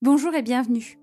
Bonjour 0.00 0.32
et 0.36 0.42
bienvenue. 0.42 0.96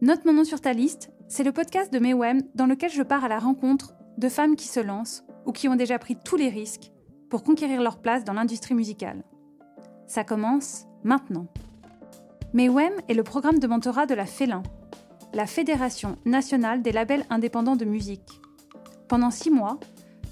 Note 0.00 0.24
mon 0.24 0.32
nom 0.32 0.44
sur 0.44 0.62
ta 0.62 0.72
liste, 0.72 1.10
c'est 1.28 1.44
le 1.44 1.52
podcast 1.52 1.92
de 1.92 1.98
Mewem 1.98 2.40
dans 2.54 2.64
lequel 2.64 2.90
je 2.90 3.02
pars 3.02 3.22
à 3.22 3.28
la 3.28 3.38
rencontre 3.38 3.92
de 4.16 4.30
femmes 4.30 4.56
qui 4.56 4.66
se 4.66 4.80
lancent 4.80 5.24
ou 5.44 5.52
qui 5.52 5.68
ont 5.68 5.76
déjà 5.76 5.98
pris 5.98 6.16
tous 6.16 6.36
les 6.36 6.48
risques 6.48 6.90
pour 7.28 7.42
conquérir 7.42 7.82
leur 7.82 7.98
place 8.00 8.24
dans 8.24 8.32
l'industrie 8.32 8.74
musicale. 8.74 9.24
Ça 10.06 10.24
commence 10.24 10.86
maintenant. 11.04 11.48
Mewem 12.54 12.94
est 13.10 13.14
le 13.14 13.24
programme 13.24 13.58
de 13.58 13.66
mentorat 13.66 14.06
de 14.06 14.14
la 14.14 14.24
FELIN, 14.24 14.62
la 15.34 15.46
Fédération 15.46 16.16
nationale 16.24 16.80
des 16.80 16.92
labels 16.92 17.26
indépendants 17.28 17.76
de 17.76 17.84
musique. 17.84 18.40
Pendant 19.06 19.30
six 19.30 19.50
mois, 19.50 19.78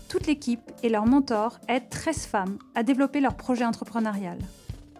toute 0.08 0.26
l'équipe 0.26 0.72
et 0.82 0.88
leurs 0.88 1.06
mentors 1.06 1.58
aident 1.68 1.90
13 1.90 2.24
femmes 2.24 2.58
à 2.74 2.82
développer 2.82 3.20
leur 3.20 3.36
projet 3.36 3.66
entrepreneurial, 3.66 4.38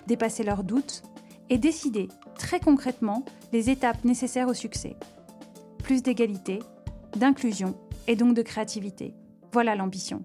dépasser 0.07 0.43
leurs 0.43 0.63
doutes 0.63 1.03
et 1.51 1.59
décider 1.59 2.09
très 2.35 2.61
concrètement 2.61 3.25
les 3.53 3.71
étapes 3.71 4.05
nécessaires 4.05 4.49
au 4.49 4.55
succès. 4.55 4.97
Plus 5.79 6.03
d'égalité, 6.03 6.61
d'inclusion 7.17 7.75
et 8.07 8.17
donc 8.17 8.35
de 8.35 8.43
créativité. 8.43 9.15
Voilà 9.53 9.75
l'ambition. 9.75 10.25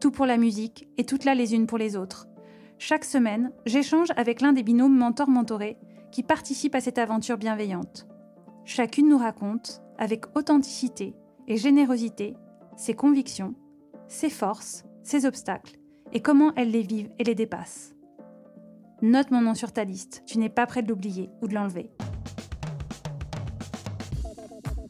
Tout 0.00 0.10
pour 0.10 0.26
la 0.26 0.36
musique 0.36 0.88
et 0.96 1.04
toutes 1.04 1.24
là 1.24 1.34
les 1.34 1.54
unes 1.54 1.66
pour 1.66 1.78
les 1.78 1.96
autres. 1.96 2.28
Chaque 2.78 3.04
semaine, 3.04 3.50
j'échange 3.66 4.08
avec 4.16 4.40
l'un 4.40 4.52
des 4.52 4.62
binômes 4.62 4.96
mentors-mentorés 4.96 5.76
qui 6.12 6.22
participent 6.22 6.76
à 6.76 6.80
cette 6.80 6.98
aventure 6.98 7.36
bienveillante. 7.36 8.06
Chacune 8.64 9.08
nous 9.08 9.18
raconte, 9.18 9.82
avec 9.98 10.36
authenticité 10.36 11.14
et 11.48 11.56
générosité, 11.56 12.36
ses 12.76 12.94
convictions, 12.94 13.54
ses 14.06 14.30
forces, 14.30 14.84
ses 15.02 15.26
obstacles 15.26 15.78
et 16.12 16.20
comment 16.20 16.52
elles 16.54 16.70
les 16.70 16.82
vivent 16.82 17.10
et 17.18 17.24
les 17.24 17.34
dépassent. 17.34 17.94
Note 19.00 19.30
mon 19.30 19.40
nom 19.40 19.54
sur 19.54 19.70
ta 19.70 19.84
liste, 19.84 20.24
tu 20.26 20.38
n'es 20.38 20.48
pas 20.48 20.66
prêt 20.66 20.82
de 20.82 20.88
l'oublier 20.88 21.30
ou 21.40 21.46
de 21.46 21.54
l'enlever. 21.54 21.88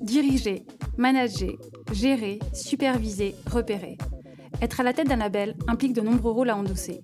Diriger, 0.00 0.64
manager, 0.96 1.52
gérer, 1.92 2.38
superviser, 2.54 3.34
repérer. 3.50 3.98
Être 4.62 4.80
à 4.80 4.82
la 4.82 4.94
tête 4.94 5.08
d'un 5.08 5.16
label 5.16 5.56
implique 5.66 5.92
de 5.92 6.00
nombreux 6.00 6.32
rôles 6.32 6.48
à 6.48 6.56
endosser. 6.56 7.02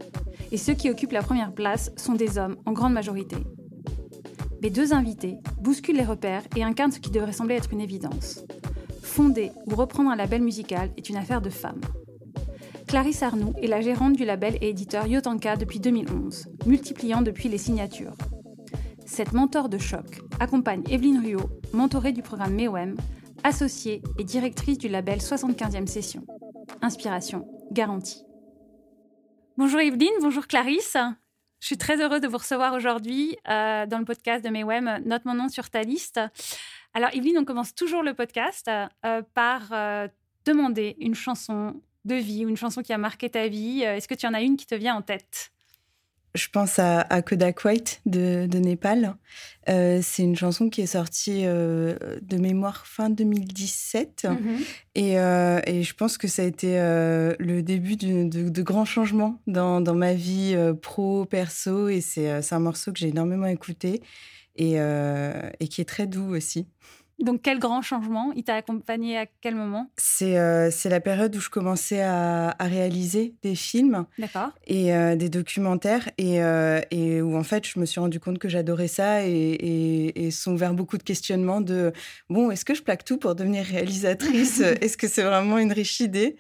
Et 0.51 0.57
ceux 0.57 0.73
qui 0.73 0.89
occupent 0.89 1.13
la 1.13 1.23
première 1.23 1.53
place 1.53 1.93
sont 1.97 2.15
des 2.15 2.39
hommes 2.39 2.57
en 2.65 2.73
grande 2.73 2.95
majorité. 2.95 3.37
Mes 4.63 4.71
deux 4.71 4.95
invités 4.95 5.37
bousculent 5.61 5.97
les 5.97 6.05
repères 6.05 6.45
et 6.57 6.65
incarnent 6.65 6.93
ce 6.93 7.01
qui 7.01 7.11
devrait 7.11 7.33
sembler 7.33 7.57
être 7.57 7.75
une 7.75 7.83
évidence. 7.83 8.47
Fonder 9.03 9.53
ou 9.67 9.75
reprendre 9.75 10.09
un 10.09 10.17
label 10.17 10.41
musical 10.41 10.91
est 10.97 11.11
une 11.11 11.17
affaire 11.17 11.43
de 11.43 11.51
femmes. 11.51 11.83
Clarisse 12.95 13.25
Arnoux 13.25 13.55
est 13.61 13.67
la 13.67 13.81
gérante 13.81 14.13
du 14.13 14.25
label 14.25 14.57
et 14.61 14.69
éditeur 14.69 15.09
Yotanka 15.09 15.57
depuis 15.57 15.81
2011, 15.81 16.47
multipliant 16.65 17.23
depuis 17.23 17.49
les 17.49 17.59
signatures. 17.59 18.15
Cette 19.05 19.33
mentor 19.33 19.69
de 19.69 19.79
choc 19.79 20.21
accompagne 20.39 20.85
Evelyne 20.89 21.19
Ruot, 21.19 21.51
mentorée 21.73 22.13
du 22.13 22.23
programme 22.23 22.55
MEOM, 22.55 22.95
associée 23.43 24.01
et 24.17 24.23
directrice 24.23 24.79
du 24.79 24.87
label 24.87 25.19
75e 25.19 25.89
Session. 25.89 26.25
Inspiration 26.83 27.49
garantie. 27.73 28.23
Bonjour 29.57 29.81
Evelyne, 29.81 30.15
bonjour 30.21 30.47
Clarisse. 30.47 30.97
Je 31.59 31.67
suis 31.67 31.79
très 31.79 32.01
heureuse 32.01 32.21
de 32.21 32.29
vous 32.29 32.39
recevoir 32.39 32.75
aujourd'hui 32.75 33.37
euh, 33.49 33.87
dans 33.87 33.99
le 33.99 34.05
podcast 34.05 34.45
de 34.45 34.51
MEOM 34.51 35.01
Note 35.05 35.25
mon 35.25 35.35
nom 35.35 35.49
sur 35.49 35.69
ta 35.69 35.83
liste. 35.83 36.21
Alors 36.95 37.11
Evelyne, 37.13 37.39
on 37.39 37.45
commence 37.45 37.75
toujours 37.75 38.05
le 38.05 38.15
podcast 38.15 38.71
euh, 39.05 39.23
par 39.35 39.63
euh, 39.73 40.07
demander 40.45 40.95
une 41.01 41.17
chanson 41.17 41.75
de 42.05 42.15
vie 42.15 42.45
ou 42.45 42.49
une 42.49 42.57
chanson 42.57 42.83
qui 42.83 42.93
a 42.93 42.99
marqué 42.99 43.31
ta 43.31 43.49
vie. 43.49 43.83
Est-ce 43.83 44.09
que 44.09 44.15
tu 44.15 44.27
en 44.27 44.35
as 44.35 44.43
une 44.43 44.57
qui 44.57 44.67
te 44.67 44.75
vient 44.75 44.95
en 44.95 45.03
tête? 45.03 45.53
Je 46.35 46.49
pense 46.49 46.81
à, 46.81 47.05
Kodak 47.23 47.65
White 47.65 48.01
de, 48.07 48.49
Népal. 48.59 49.15
Euh, 49.69 50.01
c'est 50.03 50.25
une 50.25 50.35
chanson 50.35 50.69
qui 50.69 50.81
est 50.81 50.87
sortie 50.87 51.43
euh, 51.45 51.95
de 52.23 52.39
mémoire 52.39 52.89
fin 52.89 53.09
2017. 53.09 54.27
Mhm. 54.29 54.59
Euh, 54.99 55.61
et, 55.65 55.85
je 55.85 55.95
pense 55.95 56.19
que 56.19 56.27
ça 56.27 56.43
a 56.43 56.45
été 56.45 56.77
le 56.77 57.61
début 57.61 57.95
de, 57.95 58.63
grands 58.63 58.85
changements 58.85 59.41
dans, 59.47 59.95
ma 59.95 60.15
vie 60.15 60.57
pro, 60.83 61.25
perso. 61.25 61.89
Et 61.89 62.01
c'est 62.01 62.53
un 62.53 62.59
morceau 62.59 62.93
que 62.93 62.99
j'ai 62.99 63.09
énormément 63.09 63.47
écouté 63.47 64.03
et, 64.57 64.73
et 64.75 65.69
qui 65.69 65.81
est 65.81 65.89
très 65.89 66.09
doux 66.09 66.35
aussi. 66.35 66.67
Donc, 67.21 67.43
quel 67.43 67.59
grand 67.59 67.81
changement? 67.81 68.33
Il 68.35 68.43
t'a 68.43 68.57
accompagné 68.57 69.17
à 69.17 69.27
quel 69.41 69.55
moment? 69.55 69.89
C'est 69.97 70.37
euh, 70.37 70.71
la 70.85 71.01
période 71.01 71.35
où 71.37 71.41
je 71.41 71.49
commençais 71.49 72.03
à, 72.03 72.55
réaliser 72.61 73.35
des 73.43 73.55
films 73.55 74.07
et 74.67 74.95
euh, 74.95 75.17
des 75.17 75.29
documentaires 75.29 76.09
et, 76.19 76.43
euh, 76.43 76.81
et, 76.91 77.23
où, 77.23 77.37
en 77.37 77.43
fait, 77.43 77.67
je 77.67 77.79
me 77.79 77.85
suis 77.85 78.01
rendu 78.01 78.19
compte 78.19 78.39
que 78.39 78.49
j'adorais 78.49 78.89
ça 78.89 79.27
et, 79.27 80.13
et, 80.17 80.31
sont 80.31 80.57
vers 80.57 80.75
beaucoup 80.75 80.99
de 80.99 81.03
questionnements 81.03 81.61
de 81.61 81.93
bon, 82.29 82.51
est-ce 82.51 82.65
que 82.65 82.75
je 82.75 82.83
plaque 82.83 83.05
tout 83.05 83.19
pour 83.19 83.35
devenir 83.35 83.65
réalisatrice? 83.65 84.61
Est-ce 84.81 84.97
que 84.97 85.07
c'est 85.07 85.23
vraiment 85.23 85.59
une 85.59 85.73
riche 85.73 86.01
idée? 86.01 86.37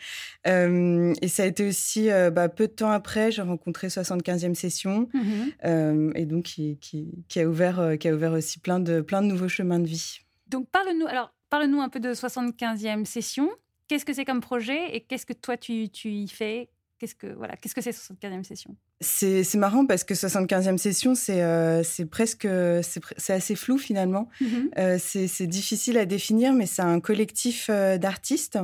Et 0.47 1.29
ça 1.29 1.43
a 1.45 1.47
été 1.47 1.67
aussi 1.69 2.09
bah, 2.33 2.49
peu 2.49 2.67
de 2.67 2.73
temps 2.73 2.91
après, 2.91 3.31
j'ai 3.31 3.43
rencontré 3.43 3.89
75e 3.89 4.55
Session 4.55 5.09
mm-hmm. 5.15 6.13
et 6.17 6.27
donc 6.27 6.45
qui, 6.45 6.79
qui, 6.81 7.25
qui, 7.29 7.41
a 7.41 7.47
ouvert, 7.47 7.97
qui 8.01 8.09
a 8.09 8.15
ouvert 8.15 8.33
aussi 8.33 8.59
plein 8.59 8.81
de, 8.81 9.01
plein 9.01 9.23
de 9.23 9.29
nouveaux 9.29 9.49
chemins 9.49 9.79
de 9.79 9.87
vie. 9.87 10.24
Donc 10.49 10.69
parle-nous 10.71 11.07
alors 11.07 11.33
parle-nous 11.51 11.81
un 11.81 11.89
peu 11.89 12.01
de 12.01 12.13
75e 12.15 13.05
session. 13.05 13.51
Qu'est-ce 13.87 14.05
que 14.05 14.13
c'est 14.13 14.25
comme 14.25 14.41
projet 14.41 14.97
et 14.97 15.01
qu'est-ce 15.03 15.27
que 15.27 15.35
toi 15.35 15.57
tu, 15.57 15.89
tu 15.91 16.11
y 16.11 16.29
fais? 16.29 16.71
Qu'est-ce 16.99 17.17
que 17.17 17.27
voilà, 17.27 17.57
qu'est-ce 17.57 17.75
que 17.75 17.81
c'est 17.81 17.91
75e 17.91 18.45
session? 18.45 18.77
C'est, 19.01 19.55
marrant 19.57 19.85
parce 19.85 20.05
que 20.05 20.15
75e 20.15 20.79
session, 20.79 21.15
c'est, 21.15 21.43
euh, 21.43 21.83
c'est 21.83 22.07
presque 22.07 22.49
c'est, 22.83 23.33
assez 23.33 23.57
flou 23.57 23.79
finalement. 23.79 24.29
Mm-hmm. 24.41 24.69
Euh, 24.79 24.97
c'est, 24.99 25.47
difficile 25.47 25.99
à 25.99 26.07
définir, 26.07 26.53
mais 26.53 26.67
c'est 26.67 26.83
un 26.83 27.01
collectif 27.01 27.67
euh, 27.69 27.99
d'artistes. 27.99 28.59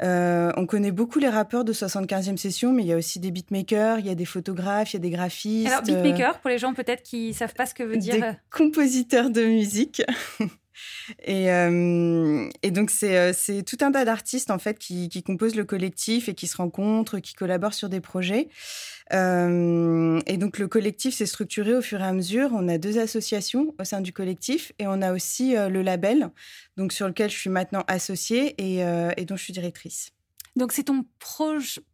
on 0.00 0.66
connaît 0.66 0.90
beaucoup 0.90 1.20
les 1.20 1.28
rappeurs 1.28 1.64
de 1.64 1.72
75e 1.72 2.36
session, 2.36 2.72
mais 2.72 2.82
il 2.82 2.88
y 2.88 2.92
a 2.92 2.96
aussi 2.96 3.20
des 3.20 3.30
beatmakers, 3.30 4.00
il 4.00 4.06
y 4.06 4.10
a 4.10 4.16
des 4.16 4.26
photographes, 4.26 4.92
il 4.92 4.96
y 4.96 4.98
a 4.98 5.00
des 5.00 5.10
graphistes. 5.10 5.68
Alors 5.68 5.82
beatmakers, 5.82 6.40
pour 6.40 6.50
les 6.50 6.58
gens 6.58 6.74
peut-être 6.74 7.02
qui 7.02 7.32
savent 7.32 7.54
pas 7.54 7.66
ce 7.66 7.74
que 7.74 7.84
veut 7.84 7.96
dire. 7.96 8.16
Des 8.16 8.32
compositeurs 8.50 9.30
de 9.30 9.44
musique. 9.44 10.02
Et, 11.24 11.50
euh, 11.52 12.48
et, 12.62 12.70
donc, 12.70 12.90
euh, 13.02 13.32
c'est 13.34 13.62
tout 13.62 13.78
un 13.80 13.92
tas 13.92 14.04
d'artistes, 14.04 14.50
en 14.50 14.58
fait, 14.58 14.78
qui, 14.78 15.08
qui, 15.08 15.22
composent 15.22 15.56
le 15.56 15.64
collectif 15.64 16.28
et 16.28 16.34
qui 16.34 16.46
se 16.46 16.56
rencontrent, 16.56 17.18
qui 17.18 17.34
collaborent 17.34 17.74
sur 17.74 17.88
des 17.88 18.00
projets. 18.00 18.48
Euh, 19.12 20.20
et 20.26 20.36
donc, 20.36 20.58
le 20.58 20.68
collectif 20.68 21.14
s'est 21.14 21.26
structuré 21.26 21.74
au 21.74 21.82
fur 21.82 22.00
et 22.00 22.04
à 22.04 22.12
mesure. 22.12 22.50
On 22.52 22.68
a 22.68 22.78
deux 22.78 22.98
associations 22.98 23.74
au 23.78 23.84
sein 23.84 24.00
du 24.00 24.12
collectif 24.12 24.72
et 24.78 24.86
on 24.86 25.02
a 25.02 25.12
aussi 25.12 25.54
le 25.54 25.82
label, 25.82 26.30
donc 26.76 26.92
sur 26.92 27.08
lequel 27.08 27.30
je 27.30 27.36
suis 27.36 27.50
maintenant 27.50 27.84
associée 27.88 28.54
et, 28.58 28.80
et 29.16 29.24
dont 29.24 29.36
je 29.36 29.42
suis 29.42 29.52
directrice. 29.52 30.12
Donc, 30.56 30.72
c'est 30.72 30.84
ton 30.84 31.04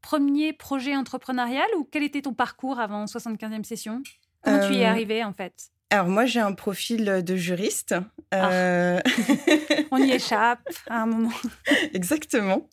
premier 0.00 0.52
projet 0.52 0.96
entrepreneurial 0.96 1.66
ou 1.78 1.86
quel 1.90 2.02
était 2.02 2.22
ton 2.22 2.34
parcours 2.34 2.80
avant 2.80 3.04
75e 3.04 3.62
session? 3.62 4.02
Comment 4.42 4.66
tu 4.66 4.74
y 4.74 4.80
es 4.80 4.84
arrivée, 4.84 5.22
en 5.24 5.32
fait? 5.32 5.73
Alors 5.94 6.08
moi 6.08 6.26
j'ai 6.26 6.40
un 6.40 6.52
profil 6.52 7.22
de 7.24 7.36
juriste. 7.36 7.94
Ah. 8.32 8.50
Euh, 8.50 9.00
On 9.92 9.98
y 9.98 10.10
échappe 10.12 10.68
à 10.88 11.02
un 11.02 11.06
moment. 11.06 11.30
Exactement. 11.92 12.68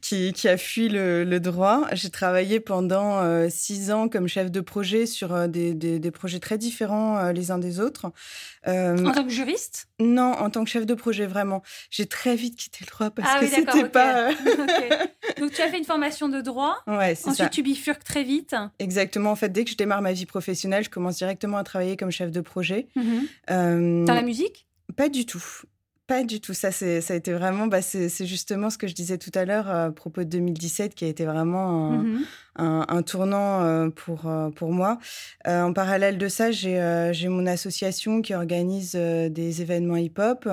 Qui, 0.00 0.32
qui, 0.32 0.48
a 0.48 0.56
fui 0.56 0.88
le, 0.88 1.38
droit. 1.38 1.82
J'ai 1.92 2.10
travaillé 2.10 2.58
pendant 2.58 3.20
euh, 3.20 3.48
six 3.48 3.92
ans 3.92 4.08
comme 4.08 4.26
chef 4.26 4.50
de 4.50 4.60
projet 4.60 5.06
sur 5.06 5.32
euh, 5.32 5.46
des, 5.46 5.74
des, 5.74 6.10
projets 6.10 6.40
très 6.40 6.58
différents 6.58 7.30
les 7.30 7.50
uns 7.50 7.58
des 7.58 7.78
autres. 7.80 8.06
en 8.66 9.12
tant 9.12 9.24
que 9.24 9.30
juriste? 9.30 9.86
Non, 10.00 10.32
en 10.32 10.50
tant 10.50 10.64
que 10.64 10.70
chef 10.70 10.86
de 10.86 10.94
projet 10.94 11.26
vraiment. 11.26 11.62
J'ai 11.90 12.06
très 12.06 12.34
vite 12.34 12.56
quitté 12.56 12.78
le 12.80 12.90
droit 12.90 13.10
parce 13.10 13.28
ah 13.32 13.40
que 13.40 13.46
c'était 13.46 13.88
pas. 13.88 14.30
Donc 15.38 15.52
tu 15.52 15.62
as 15.62 15.68
fait 15.68 15.78
une 15.78 15.84
formation 15.84 16.28
de 16.28 16.40
droit. 16.40 16.76
Ouais, 16.86 17.14
c'est 17.14 17.28
Ensuite 17.28 17.50
tu 17.50 17.62
bifurques 17.62 18.04
très 18.04 18.24
vite. 18.24 18.56
Exactement. 18.78 19.30
En 19.30 19.36
fait, 19.36 19.50
dès 19.50 19.64
que 19.64 19.70
je 19.70 19.76
démarre 19.76 20.02
ma 20.02 20.12
vie 20.12 20.26
professionnelle, 20.26 20.84
je 20.84 20.90
commence 20.90 21.16
directement 21.16 21.58
à 21.58 21.64
travailler 21.64 21.96
comme 21.96 22.10
chef 22.10 22.30
de 22.30 22.40
projet 22.40 22.63
Mhm. 22.96 23.26
Euh, 23.50 24.04
Dans 24.04 24.14
la 24.14 24.22
musique? 24.22 24.66
Pas 24.96 25.08
du 25.08 25.26
tout. 25.26 25.44
Pas 26.06 26.22
du 26.22 26.40
tout. 26.40 26.52
Ça, 26.52 26.70
ça 26.70 26.86
a 26.86 27.16
été 27.16 27.32
vraiment, 27.32 27.66
bah, 27.66 27.80
c'est 27.80 28.26
justement 28.26 28.68
ce 28.68 28.76
que 28.76 28.86
je 28.86 28.94
disais 28.94 29.16
tout 29.16 29.30
à 29.34 29.46
l'heure 29.46 29.70
à 29.70 29.90
propos 29.90 30.22
de 30.22 30.28
2017, 30.28 30.94
qui 30.94 31.06
a 31.06 31.08
été 31.08 31.24
vraiment 31.24 31.92
un, 32.56 32.86
mhm. 32.94 33.02
tournant 33.04 33.62
euh, 33.62 33.88
pour, 33.88 34.26
euh, 34.26 34.50
pour 34.50 34.70
moi. 34.70 34.98
en 35.46 35.72
parallèle 35.72 36.18
de 36.18 36.28
ça, 36.28 36.50
j'ai 36.50 37.28
mon 37.28 37.46
association 37.46 38.20
qui 38.20 38.34
organise 38.34 38.92
des 38.92 39.62
événements 39.62 39.96
hip-hop 39.96 40.46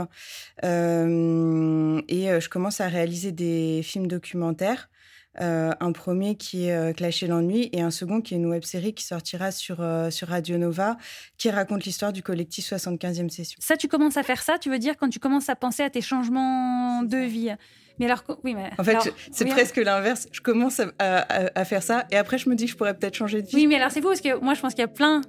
et 0.63 0.67
je 0.67 2.49
commence 2.49 2.79
à 2.79 2.87
réaliser 2.87 3.33
des 3.33 3.81
films 3.83 4.07
documentaires. 4.07 4.90
Euh, 5.39 5.71
un 5.79 5.93
premier 5.93 6.35
qui 6.35 6.67
est 6.67 6.75
euh, 6.75 6.91
Clasher 6.91 7.27
l'ennui 7.27 7.69
et 7.71 7.81
un 7.81 7.91
second 7.91 8.19
qui 8.19 8.33
est 8.33 8.37
une 8.37 8.47
web 8.47 8.63
série 8.63 8.93
qui 8.93 9.05
sortira 9.05 9.51
sur, 9.51 9.77
euh, 9.79 10.09
sur 10.09 10.27
Radio 10.27 10.57
Nova 10.57 10.97
qui 11.37 11.49
raconte 11.49 11.85
l'histoire 11.85 12.11
du 12.11 12.21
collectif 12.21 12.65
75e 12.65 13.29
session. 13.29 13.57
Ça, 13.61 13.77
tu 13.77 13.87
commences 13.87 14.17
à 14.17 14.23
faire 14.23 14.41
ça, 14.41 14.57
tu 14.59 14.69
veux 14.69 14.79
dire, 14.79 14.97
quand 14.97 15.07
tu 15.07 15.19
commences 15.19 15.47
à 15.47 15.55
penser 15.55 15.83
à 15.83 15.89
tes 15.89 16.01
changements 16.01 17.03
de 17.03 17.17
vie 17.17 17.51
mais 17.99 18.07
alors, 18.07 18.23
oui, 18.43 18.55
mais. 18.55 18.71
En 18.79 18.83
fait, 18.83 19.13
c'est 19.31 19.45
presque 19.45 19.75
l'inverse. 19.75 20.27
Je 20.31 20.41
commence 20.41 20.79
à, 20.79 20.89
à, 20.97 21.65
faire 21.65 21.83
ça 21.83 22.07
et 22.09 22.15
après, 22.15 22.39
je 22.39 22.49
me 22.49 22.55
dis 22.55 22.65
que 22.65 22.71
je 22.71 22.77
pourrais 22.77 22.97
peut-être 22.97 23.13
changer 23.13 23.43
de 23.43 23.47
vie. 23.47 23.55
Oui, 23.57 23.67
mais 23.67 23.75
alors 23.75 23.91
c'est 23.91 24.01
fou 24.01 24.07
parce 24.07 24.21
que 24.21 24.39
moi, 24.39 24.55
je 24.55 24.61
pense 24.61 24.73
qu'il 24.73 24.81
y 24.81 24.85
a 24.85 24.87
plein 24.87 25.21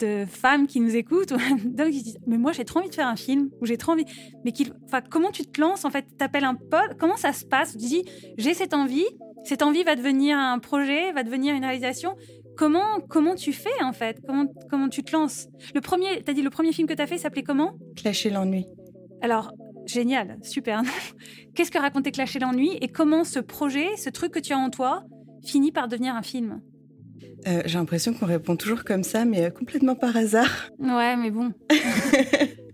de 0.00 0.24
femmes 0.26 0.66
qui 0.66 0.80
nous 0.80 0.96
écoutent, 0.96 1.32
d'hommes 1.64 1.90
qui 1.90 2.02
disent 2.02 2.18
Mais 2.26 2.38
moi, 2.38 2.52
j'ai 2.52 2.64
trop 2.64 2.80
envie 2.80 2.88
de 2.88 2.94
faire 2.94 3.08
un 3.08 3.16
film, 3.16 3.50
ou 3.60 3.66
j'ai 3.66 3.76
trop 3.76 3.92
envie. 3.92 4.04
Mais 4.44 4.52
enfin, 4.86 5.00
comment 5.08 5.30
tu 5.30 5.44
te 5.44 5.60
lances 5.60 5.84
En 5.84 5.90
fait, 5.90 6.04
tu 6.18 6.24
appelles 6.24 6.44
un 6.44 6.54
pote, 6.54 6.96
comment 6.98 7.16
ça 7.16 7.32
se 7.32 7.44
passe? 7.44 7.72
Tu 7.72 7.78
dis 7.78 8.04
J'ai 8.38 8.54
cette 8.54 8.74
envie, 8.74 9.06
cette 9.44 9.62
envie 9.62 9.82
va 9.84 9.96
devenir 9.96 10.36
un 10.38 10.58
projet, 10.58 11.12
va 11.12 11.22
devenir 11.22 11.54
une 11.54 11.64
réalisation. 11.64 12.16
Comment, 12.56 13.00
comment 13.08 13.34
tu 13.34 13.52
fais 13.52 13.82
en 13.82 13.92
fait? 13.92 14.18
Comment, 14.26 14.46
comment 14.68 14.88
tu 14.88 15.02
te 15.02 15.12
lances? 15.12 15.48
Le 15.74 15.80
premier, 15.80 16.22
as 16.26 16.32
dit 16.32 16.42
le 16.42 16.50
premier 16.50 16.72
film 16.72 16.86
que 16.86 16.94
tu 16.94 17.00
as 17.02 17.06
fait 17.06 17.18
s'appelait 17.18 17.42
comment? 17.42 17.72
Clasher 17.96 18.30
l'ennui. 18.30 18.66
Alors, 19.22 19.52
génial, 19.86 20.38
super. 20.42 20.82
Qu'est-ce 21.54 21.70
que 21.70 21.78
racontait 21.78 22.10
Clasher 22.12 22.38
l'ennui 22.38 22.76
et 22.80 22.88
comment 22.88 23.24
ce 23.24 23.38
projet, 23.38 23.96
ce 23.96 24.10
truc 24.10 24.32
que 24.32 24.38
tu 24.40 24.52
as 24.52 24.58
en 24.58 24.68
toi, 24.70 25.04
finit 25.44 25.72
par 25.72 25.88
devenir 25.88 26.14
un 26.14 26.22
film? 26.22 26.60
Euh, 27.46 27.62
J'ai 27.64 27.78
l'impression 27.78 28.12
qu'on 28.12 28.26
répond 28.26 28.56
toujours 28.56 28.84
comme 28.84 29.02
ça, 29.04 29.24
mais 29.24 29.44
euh, 29.44 29.50
complètement 29.50 29.94
par 29.94 30.14
hasard. 30.16 30.68
Ouais, 30.78 31.16
mais 31.16 31.30
bon. 31.30 31.52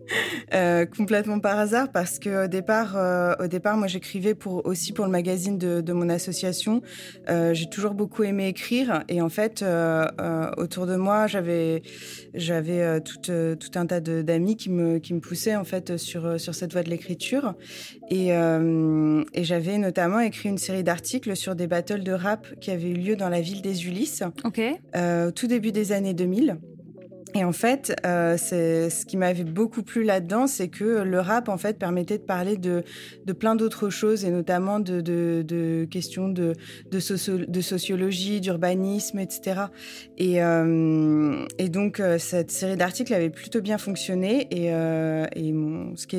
Euh, 0.55 0.87
complètement 0.87 1.41
par 1.41 1.59
hasard 1.59 1.91
parce 1.91 2.19
que 2.19 2.45
au 2.45 2.49
départ, 2.49 2.97
euh, 2.97 3.35
au 3.41 3.47
départ, 3.47 3.77
moi 3.77 3.87
j'écrivais 3.87 4.35
pour 4.35 4.65
aussi 4.67 4.93
pour 4.93 5.05
le 5.05 5.11
magazine 5.11 5.59
de, 5.59 5.81
de 5.81 5.93
mon 5.93 6.09
association. 6.09 6.83
Euh, 7.29 7.53
j'ai 7.55 7.69
toujours 7.69 7.95
beaucoup 7.95 8.23
aimé 8.23 8.49
écrire 8.49 9.03
et 9.09 9.21
en 9.21 9.29
fait 9.29 9.65
autour 10.57 10.87
de 10.87 10.97
moi 10.97 11.27
j'avais 11.27 11.83
j'avais 12.35 13.01
tout, 13.01 13.19
tout 13.21 13.79
un 13.79 13.87
tas 13.87 14.01
d'amis 14.01 14.57
qui 14.57 14.71
me 14.71 14.99
qui 14.99 15.15
me 15.15 15.21
poussaient 15.21 15.57
en 15.57 15.65
fait 15.65 15.97
sur 15.97 16.41
sur 16.41 16.55
cette 16.55 16.73
voie 16.73 16.83
de 16.83 16.91
l'écriture 16.91 17.55
et, 18.11 18.29
et 18.29 19.45
j'avais 19.45 19.79
notamment 19.79 20.21
écrit 20.21 20.49
une 20.49 20.59
série 20.59 20.85
d'articles 20.85 21.37
sur 21.37 21.55
des 21.55 21.67
battles 21.67 22.03
de 22.03 22.13
rap 22.13 22.47
qui 22.61 22.71
avaient 22.71 22.91
eu 22.91 22.95
lieu 22.95 23.17
dans 23.17 23.29
la 23.29 23.41
ville 23.41 23.63
des 23.63 23.87
Ulysses. 23.87 24.23
Ok. 24.45 24.61
tout 25.35 25.47
début 25.47 25.73
des 25.73 25.93
années 25.93 26.15
2000. 26.15 26.59
Et 27.35 27.45
en 27.45 27.53
fait, 27.53 27.95
euh, 28.07 28.39
ce 28.39 29.05
qui 29.05 29.17
m'avait 29.17 29.45
beaucoup 29.45 29.83
plu 29.83 30.05
là-dedans, 30.05 30.47
c'est 30.47 30.69
que 30.69 31.03
le 31.03 31.21
rap 31.21 31.49
en 31.49 31.59
fait 31.59 31.79
permettait 31.79 32.19
de 32.19 32.23
parler 32.23 32.57
de, 32.57 32.83
plein 33.39 33.57
d'autres 33.57 33.91
choses 33.91 34.25
et 34.25 34.31
notamment 34.31 34.81
de, 34.81 35.87
questions 35.91 36.29
de, 36.29 36.55
sociologie, 37.01 38.41
d'urbanisme, 38.41 39.19
etc. 39.19 39.63
Et, 40.17 40.43
euh, 40.43 41.45
et 41.59 41.69
donc 41.69 42.01
euh, 42.01 42.19
cette 42.19 42.51
série 42.51 42.77
d'articles 42.77 43.13
avait 43.13 43.31
plutôt 43.31 43.61
bien 43.61 43.79
fonctionné 43.79 44.47
et, 44.51 44.71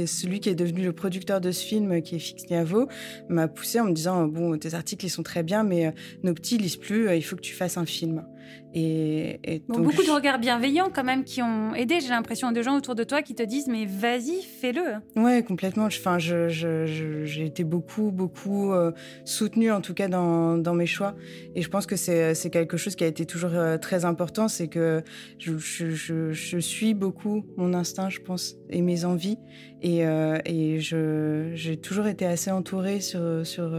celui 0.06 0.40
qui 0.40 0.50
est 0.50 0.56
devenu 0.56 0.84
le 0.84 0.94
producteur 0.94 1.42
de 1.42 1.52
ce 1.52 1.64
film, 1.66 2.02
qui 2.02 2.16
est 2.16 2.20
Fix 2.20 2.50
Niavo, 2.50 2.88
m'a 3.30 3.48
poussé 3.48 3.80
en 3.80 3.86
me 3.86 3.94
disant 3.94 4.28
bon 4.28 4.58
tes 4.58 4.74
articles 4.74 5.06
ils 5.06 5.10
sont 5.10 5.24
très 5.24 5.44
bien, 5.44 5.64
mais 5.64 5.94
nos 6.24 6.34
petits 6.34 6.58
lisent 6.58 6.76
plus, 6.76 7.16
il 7.16 7.22
faut 7.24 7.36
que 7.36 7.42
tu 7.42 7.54
fasses 7.54 7.78
un 7.78 7.86
film. 7.86 8.24
Et, 8.74 9.64
beaucoup 9.68 10.04
de 10.04 10.12
regards 10.12 10.40
bienveillants 10.40 10.90
quand 10.94 11.04
même 11.04 11.24
qui 11.24 11.42
ont 11.42 11.74
aidé. 11.74 12.00
J'ai 12.00 12.10
l'impression 12.10 12.52
de 12.52 12.62
gens 12.62 12.78
autour 12.78 12.96
de 12.96 13.04
toi 13.04 13.22
qui 13.22 13.34
te 13.34 13.44
disent 13.44 13.68
mais 13.68 13.86
vas-y, 13.86 14.42
fais-le. 14.44 14.98
Ouais, 15.20 15.44
complètement. 15.44 15.86
Enfin, 15.86 16.20
j'ai 16.20 16.50
je, 16.50 17.42
été 17.42 17.64
beaucoup, 17.64 18.12
beaucoup 18.12 18.72
euh, 18.72 18.92
soutenue 19.26 19.72
en 19.72 19.82
tout 19.82 19.94
cas 19.94 20.08
dans, 20.08 20.58
dans, 20.58 20.74
mes 20.74 20.86
choix. 20.86 21.16
Et 21.56 21.62
je 21.62 21.70
pense 21.70 21.86
que 21.86 21.96
c'est 21.96 22.50
quelque 22.52 22.78
chose 22.78 22.96
qui 22.96 23.04
a 23.04 23.08
été 23.08 23.26
toujours 23.26 23.54
euh, 23.54 23.78
très 23.78 24.06
important. 24.06 24.48
C'est 24.48 24.68
que 24.68 25.04
je, 25.40 25.58
je, 25.58 26.58
suis 26.60 26.94
beaucoup 26.94 27.46
mon 27.56 27.74
instinct, 27.74 28.10
je 28.10 28.20
pense, 28.20 28.56
et 28.70 28.82
mes 28.82 29.06
envies. 29.06 29.38
Et, 29.82 30.06
euh, 30.06 30.40
et 30.46 30.80
j'ai 30.80 31.78
toujours 31.78 32.08
été 32.08 32.26
assez 32.26 32.52
entourée 32.52 33.00
sur, 33.00 33.46
sur, 33.46 33.72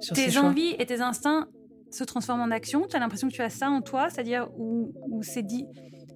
sur 0.00 0.14
tes 0.14 0.36
envies 0.38 0.74
et 0.78 0.86
tes 0.86 1.00
instincts 1.00 1.48
se 1.94 2.04
transforme 2.04 2.40
en 2.40 2.50
action. 2.50 2.86
Tu 2.88 2.96
as 2.96 2.98
l'impression 2.98 3.28
que 3.28 3.34
tu 3.34 3.42
as 3.42 3.50
ça 3.50 3.70
en 3.70 3.82
toi, 3.82 4.08
c'est-à-dire 4.10 4.48
où, 4.56 4.92
c'est 5.22 5.42
dit, 5.42 5.66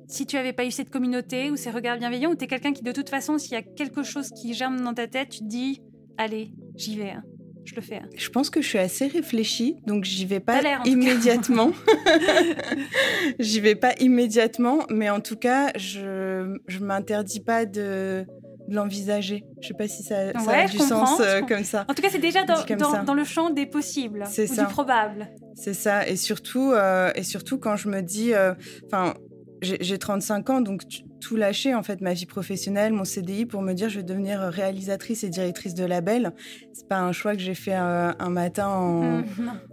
si 0.09 0.27
tu 0.27 0.37
avais 0.37 0.53
pas 0.53 0.65
eu 0.65 0.71
cette 0.71 0.91
communauté 0.91 1.51
ou 1.51 1.57
ces 1.57 1.71
regards 1.71 1.99
bienveillants, 1.99 2.31
ou 2.31 2.37
tu 2.37 2.45
es 2.45 2.47
quelqu'un 2.47 2.73
qui, 2.73 2.83
de 2.83 2.93
toute 2.93 3.09
façon, 3.09 3.39
s'il 3.39 3.53
y 3.53 3.57
a 3.57 3.63
quelque 3.63 4.03
chose 4.03 4.31
qui 4.31 4.55
germe 4.55 4.81
dans 4.81 4.95
ta 4.95 5.07
tête, 5.07 5.31
tu 5.31 5.41
te 5.41 5.45
dis, 5.45 5.83
allez, 6.17 6.53
j'y 6.77 6.97
vais. 6.97 7.11
Hein. 7.11 7.23
Je 7.65 7.75
le 7.75 7.81
fais. 7.81 7.97
Hein. 7.97 8.09
Je 8.17 8.29
pense 8.29 8.49
que 8.49 8.63
je 8.63 8.69
suis 8.69 8.79
assez 8.79 9.09
réfléchie, 9.09 9.77
donc 9.87 10.05
j'y 10.05 10.25
vais 10.25 10.39
pas 10.39 10.61
immédiatement. 10.85 11.73
j'y 13.41 13.59
vais 13.59 13.75
pas 13.75 13.93
immédiatement, 13.99 14.85
mais 14.89 15.11
en 15.11 15.21
tout 15.21 15.35
cas, 15.35 15.73
je 15.77 16.57
je 16.69 16.79
m'interdis 16.79 17.41
pas 17.41 17.67
de 17.67 18.25
l'envisager. 18.69 19.45
Je 19.61 19.69
sais 19.69 19.75
pas 19.75 19.89
si 19.89 20.03
ça, 20.03 20.29
a 20.29 20.67
du 20.67 20.79
sens 20.79 21.21
euh, 21.21 21.41
comme 21.43 21.65
ça. 21.65 21.85
En 21.89 21.95
tout 21.95 22.03
cas, 22.03 22.09
c'est 22.11 22.19
déjà 22.19 22.45
dans, 22.45 23.05
dans, 23.05 23.15
le 23.15 23.25
champ 23.25 23.51
des 23.51 23.67
possibles, 23.67 24.25
ou 24.27 24.55
du 24.55 24.65
probable. 24.67 25.29
C'est 25.57 25.75
ça. 25.75 26.07
Et 26.07 26.17
surtout, 26.17 26.73
euh, 26.73 27.11
et 27.15 27.23
surtout 27.23 27.59
quand 27.59 27.77
je 27.77 27.89
me 27.89 28.03
dis, 28.03 28.35
euh, 28.35 28.55
enfin, 28.87 29.15
j'ai 29.63 29.99
35 29.99 30.51
ans, 30.51 30.61
donc 30.61 30.83
tout 31.21 31.37
lâché, 31.37 31.75
en 31.75 31.83
fait, 31.83 32.01
ma 32.01 32.13
vie 32.13 32.27
professionnelle, 32.27 32.93
mon 32.93 33.05
CDI, 33.05 33.47
pour 33.47 33.63
me 33.63 33.73
dire 33.73 33.89
je 33.89 33.97
vais 33.97 34.03
devenir 34.03 34.41
réalisatrice 34.41 35.25
et 35.25 35.29
directrice 35.29 35.75
de 35.75 35.85
label. 35.85 36.33
C'est 36.73 36.87
pas 36.89 37.01
un 37.01 37.13
choix 37.13 37.35
que 37.35 37.41
j'ai 37.41 37.55
fait 37.55 37.75
euh, 37.75 38.13
un 38.19 38.31
matin 38.31 38.69
en, 38.69 39.03
mmh, 39.23 39.25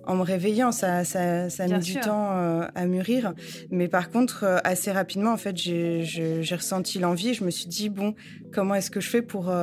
en, 0.08 0.16
me 0.16 0.24
réveillant. 0.24 0.72
Ça, 0.72 1.04
ça, 1.04 1.50
ça 1.50 1.64
a 1.64 1.68
mis 1.68 1.80
du 1.80 2.00
temps 2.00 2.32
euh, 2.32 2.66
à 2.74 2.86
mûrir. 2.86 3.34
Mais 3.70 3.88
par 3.88 4.10
contre, 4.10 4.44
euh, 4.44 4.58
assez 4.64 4.92
rapidement, 4.92 5.32
en 5.32 5.38
fait, 5.38 5.56
j'ai 5.56 6.44
ressenti 6.52 7.00
l'envie. 7.00 7.34
Je 7.34 7.44
me 7.44 7.52
suis 7.52 7.68
dit, 7.68 7.90
bon, 7.90 8.16
comment 8.52 8.76
est-ce 8.76 8.90
que 8.90 9.00
je 9.00 9.10
fais 9.10 9.22
pour, 9.22 9.54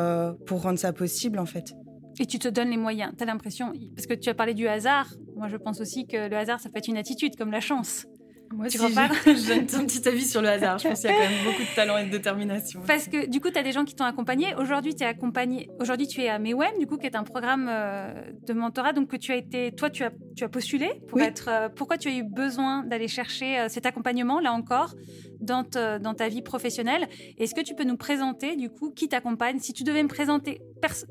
pour 0.46 0.62
rendre 0.62 0.78
ça 0.78 0.92
possible, 0.92 1.38
en 1.38 1.46
fait? 1.46 1.74
Et 2.20 2.26
tu 2.26 2.38
te 2.38 2.48
donnes 2.48 2.68
les 2.68 2.76
moyens. 2.76 3.12
Tu 3.16 3.22
as 3.22 3.26
l'impression, 3.26 3.72
parce 3.96 4.06
que 4.06 4.12
tu 4.12 4.28
as 4.28 4.34
parlé 4.34 4.52
du 4.52 4.68
hasard, 4.68 5.08
moi 5.36 5.48
je 5.48 5.56
pense 5.56 5.80
aussi 5.80 6.06
que 6.06 6.28
le 6.28 6.36
hasard, 6.36 6.60
ça 6.60 6.68
peut 6.68 6.78
être 6.78 6.88
une 6.88 6.98
attitude, 6.98 7.34
comme 7.34 7.50
la 7.50 7.60
chance. 7.60 8.06
Moi 8.52 8.66
tu 8.68 8.80
aussi, 8.80 8.94
j'ai 9.26 9.52
un 9.52 9.84
petit 9.84 10.08
avis 10.08 10.24
sur 10.24 10.42
le 10.42 10.48
hasard. 10.48 10.78
Je 10.78 10.88
pense 10.88 11.00
qu'il 11.00 11.10
y 11.10 11.12
a 11.12 11.16
quand 11.16 11.30
même 11.30 11.44
beaucoup 11.44 11.62
de 11.62 11.74
talent 11.76 11.96
et 11.98 12.04
de 12.04 12.10
détermination. 12.10 12.80
Parce 12.86 13.06
que 13.06 13.28
du 13.28 13.40
coup, 13.40 13.50
tu 13.50 13.58
as 13.58 13.62
des 13.62 13.72
gens 13.72 13.84
qui 13.84 13.94
t'ont 13.94 14.04
accompagné. 14.04 14.54
Aujourd'hui, 14.56 14.94
tu 14.94 15.04
es 15.04 15.06
accompagné. 15.06 15.70
Aujourd'hui, 15.78 16.08
tu 16.08 16.20
es 16.20 16.28
à 16.28 16.38
MEWEM, 16.38 16.78
du 16.78 16.86
coup, 16.86 16.96
qui 16.96 17.06
est 17.06 17.14
un 17.14 17.22
programme 17.22 17.68
euh, 17.70 18.12
de 18.46 18.52
mentorat. 18.52 18.92
Donc, 18.92 19.08
que 19.08 19.16
tu 19.16 19.32
as 19.32 19.36
été. 19.36 19.72
Toi, 19.72 19.90
tu 19.90 20.02
as, 20.02 20.10
tu 20.36 20.42
as 20.42 20.48
postulé 20.48 20.90
pour 21.08 21.20
être. 21.20 21.48
Euh, 21.48 21.68
pourquoi 21.68 21.96
tu 21.96 22.08
as 22.08 22.12
eu 22.12 22.24
besoin 22.24 22.82
d'aller 22.84 23.08
chercher 23.08 23.58
euh, 23.58 23.68
cet 23.68 23.86
accompagnement, 23.86 24.40
là 24.40 24.52
encore, 24.52 24.94
dans, 25.40 25.64
dans 26.00 26.14
ta 26.14 26.28
vie 26.28 26.42
professionnelle? 26.42 27.08
Est-ce 27.38 27.54
que 27.54 27.60
tu 27.60 27.74
peux 27.74 27.84
nous 27.84 27.96
présenter, 27.96 28.56
du 28.56 28.68
coup, 28.68 28.90
qui 28.90 29.08
t'accompagne? 29.08 29.60
Si 29.60 29.72
tu 29.72 29.84
devais 29.84 30.02
me 30.02 30.08
présenter. 30.08 30.60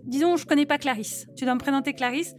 Disons, 0.03 0.35
je 0.35 0.45
connais 0.45 0.65
pas 0.65 0.77
Clarisse. 0.77 1.27
Tu 1.37 1.45
dois 1.45 1.53
me 1.53 1.59
présenter 1.59 1.93
Clarisse, 1.93 2.35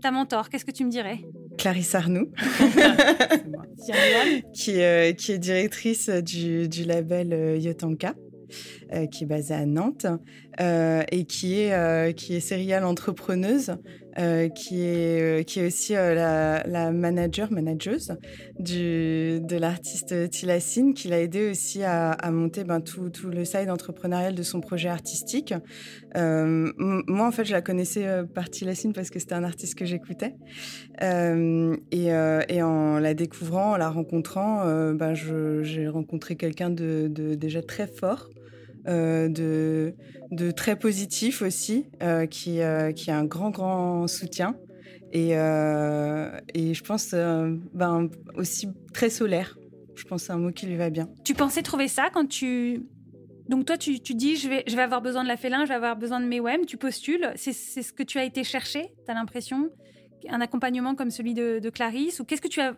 ta 0.00 0.10
mentor. 0.10 0.48
Qu'est-ce 0.48 0.64
que 0.64 0.70
tu 0.70 0.84
me 0.84 0.90
dirais? 0.90 1.24
Clarisse 1.56 1.94
Arnoux, 1.94 2.30
qui, 4.54 4.82
euh, 4.82 5.12
qui, 5.12 5.32
est 5.32 5.38
directrice 5.38 6.08
du, 6.08 6.68
du 6.68 6.84
label 6.84 7.32
euh, 7.32 7.56
Yotanka. 7.56 8.14
Euh, 8.92 9.06
qui 9.06 9.24
est 9.24 9.26
basée 9.26 9.54
à 9.54 9.66
Nantes 9.66 10.06
et 10.58 11.24
qui 11.24 11.60
est, 11.60 12.14
qui 12.14 12.34
est 12.34 12.40
serial 12.40 12.84
entrepreneuse 12.84 13.76
euh, 14.16 14.48
qui, 14.48 14.84
est, 14.84 15.40
euh, 15.40 15.42
qui 15.42 15.58
est 15.58 15.66
aussi 15.66 15.96
euh, 15.96 16.62
la, 16.64 16.92
manager, 16.92 17.50
manageuse 17.50 18.12
de 18.60 19.56
l'artiste 19.56 20.30
Tilassine, 20.30 20.94
qui 20.94 21.08
l'a 21.08 21.20
aidé 21.20 21.50
aussi 21.50 21.82
à, 21.82 22.16
monter 22.30 22.62
ben, 22.62 22.80
tout, 22.80 23.10
le 23.28 23.44
side 23.44 23.70
entrepreneurial 23.70 24.36
de 24.36 24.42
son 24.44 24.60
projet 24.60 24.88
artistique. 24.88 25.52
moi, 26.14 27.26
en 27.26 27.32
fait, 27.32 27.44
je 27.44 27.52
la 27.52 27.60
connaissais 27.60 28.06
par 28.32 28.48
Tilassine 28.48 28.92
parce 28.92 29.10
que 29.10 29.18
c'était 29.18 29.34
un 29.34 29.42
artiste 29.42 29.74
que 29.74 29.84
j'écoutais. 29.84 30.36
Et, 31.00 32.12
en 32.62 32.98
la 33.00 33.14
découvrant, 33.14 33.72
en 33.72 33.76
la 33.76 33.90
rencontrant, 33.90 34.92
ben, 34.92 35.14
j'ai 35.14 35.88
rencontré 35.88 36.36
quelqu'un 36.36 36.70
de, 36.70 37.08
déjà 37.34 37.62
très 37.62 37.88
fort. 37.88 38.30
Euh, 38.86 39.28
de, 40.30 40.50
très 40.50 40.76
positif 40.76 41.42
aussi, 41.42 41.86
euh, 42.02 42.26
qui, 42.26 42.60
euh, 42.60 42.92
qui 42.92 43.10
a 43.10 43.18
un 43.18 43.24
grand, 43.24 43.50
grand 43.50 44.06
soutien. 44.08 44.56
Et, 45.12 45.30
je 45.30 46.82
pense 46.82 47.14
ben, 47.14 48.08
aussi 48.34 48.68
très 48.92 49.10
solaire. 49.10 49.56
Je 49.94 50.04
pense 50.04 50.22
que 50.22 50.26
c'est 50.26 50.32
un 50.32 50.38
mot 50.38 50.50
qui 50.50 50.66
lui 50.66 50.76
va 50.76 50.90
bien. 50.90 51.08
Tu 51.24 51.34
pensais 51.34 51.62
trouver 51.62 51.88
ça 51.88 52.10
quand 52.12 52.26
tu... 52.26 52.82
Donc 53.48 53.66
toi, 53.66 53.76
tu, 53.76 53.98
dis, 53.98 54.36
je 54.36 54.48
vais, 54.48 54.64
je 54.66 54.74
vais 54.74 54.82
avoir 54.82 55.02
besoin 55.02 55.22
de 55.22 55.28
la 55.28 55.36
félin, 55.36 55.64
je 55.64 55.68
vais 55.68 55.74
avoir 55.74 55.96
besoin 55.96 56.18
de 56.18 56.26
mes 56.26 56.40
WEM, 56.40 56.64
tu 56.66 56.76
postules. 56.76 57.30
C'est 57.36 57.52
ce 57.52 57.92
que 57.92 58.02
tu 58.02 58.18
as 58.18 58.24
été 58.24 58.42
chercher, 58.42 58.92
tu 59.04 59.10
as 59.10 59.14
l'impression? 59.14 59.70
Un 60.28 60.40
accompagnement 60.40 60.94
comme 60.94 61.10
celui 61.10 61.34
de, 61.34 61.70
Clarisse 61.70 62.20
ou 62.20 62.24
qu'est-ce 62.24 62.42
que 62.42 62.48
tu 62.48 62.60
as 62.60 62.74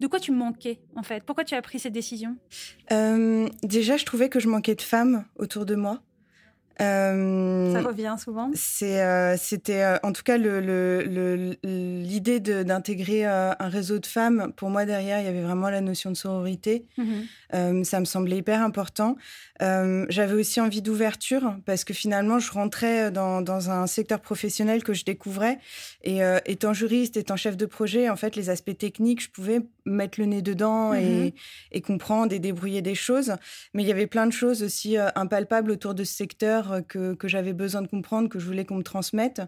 de 0.00 0.06
quoi 0.06 0.20
tu 0.20 0.32
manquais 0.32 0.80
en 0.94 1.02
fait? 1.02 1.22
Pourquoi 1.24 1.44
tu 1.44 1.54
as 1.54 1.62
pris 1.62 1.78
cette 1.78 1.92
décision? 1.92 2.36
Euh, 2.92 3.48
déjà 3.62 3.96
je 3.96 4.04
trouvais 4.04 4.28
que 4.28 4.40
je 4.40 4.48
manquais 4.48 4.74
de 4.74 4.82
femmes 4.82 5.24
autour 5.36 5.66
de 5.66 5.74
moi. 5.74 6.00
Euh, 6.78 7.72
ça 7.72 7.80
revient 7.80 8.14
souvent? 8.22 8.50
c'est 8.52 9.02
euh, 9.02 9.38
c'était 9.38 9.96
en 10.02 10.12
tout 10.12 10.22
cas 10.22 10.36
l'idée 10.36 12.40
d'intégrer 12.40 13.24
un 13.24 13.54
réseau 13.60 13.98
de 13.98 14.06
femmes. 14.06 14.52
Pour 14.56 14.68
moi 14.68 14.84
derrière 14.84 15.20
il 15.20 15.24
y 15.24 15.28
avait 15.28 15.42
vraiment 15.42 15.70
la 15.70 15.80
notion 15.80 16.10
de 16.10 16.16
sororité 16.16 16.86
mhm. 17.52 17.84
ça 17.84 18.00
me 18.00 18.04
semblait 18.04 18.38
hyper 18.38 18.62
important. 18.62 19.16
J'avais 19.60 20.34
aussi 20.34 20.60
envie 20.60 20.82
d'ouverture 20.82 21.56
parce 21.64 21.84
que 21.84 21.94
finalement, 21.94 22.38
je 22.38 22.50
rentrais 22.52 23.10
dans, 23.10 23.40
dans, 23.40 23.70
un 23.70 23.86
secteur 23.86 24.20
professionnel 24.20 24.84
que 24.84 24.92
je 24.92 25.04
découvrais. 25.04 25.58
Et 26.02 26.20
étant 26.44 26.72
juriste, 26.72 27.16
étant 27.16 27.36
chef 27.36 27.56
de 27.56 27.66
projet, 27.66 28.10
en 28.10 28.16
fait, 28.16 28.36
les 28.36 28.50
aspects 28.50 28.76
techniques, 28.76 29.22
je 29.22 29.30
pouvais 29.30 29.60
mettre 29.86 30.20
le 30.20 30.26
nez 30.26 30.42
dedans 30.42 30.92
et, 30.92 31.04
mmh 31.04 31.32
et, 31.72 31.80
comprendre 31.80 32.32
et 32.32 32.38
débrouiller 32.38 32.82
des 32.82 32.94
choses. 32.94 33.34
Mais 33.72 33.82
il 33.82 33.88
y 33.88 33.92
avait 33.92 34.06
plein 34.06 34.26
de 34.26 34.32
choses 34.32 34.62
aussi 34.62 34.96
impalpables 35.14 35.70
autour 35.70 35.94
de 35.94 36.04
ce 36.04 36.14
secteur 36.14 36.80
que, 36.88 37.14
que 37.14 37.28
j'avais 37.28 37.52
besoin 37.52 37.82
de 37.82 37.86
comprendre, 37.86 38.28
que 38.28 38.38
je 38.38 38.46
voulais 38.46 38.64
qu'on 38.64 38.76
me 38.76 38.82
transmette. 38.82 39.42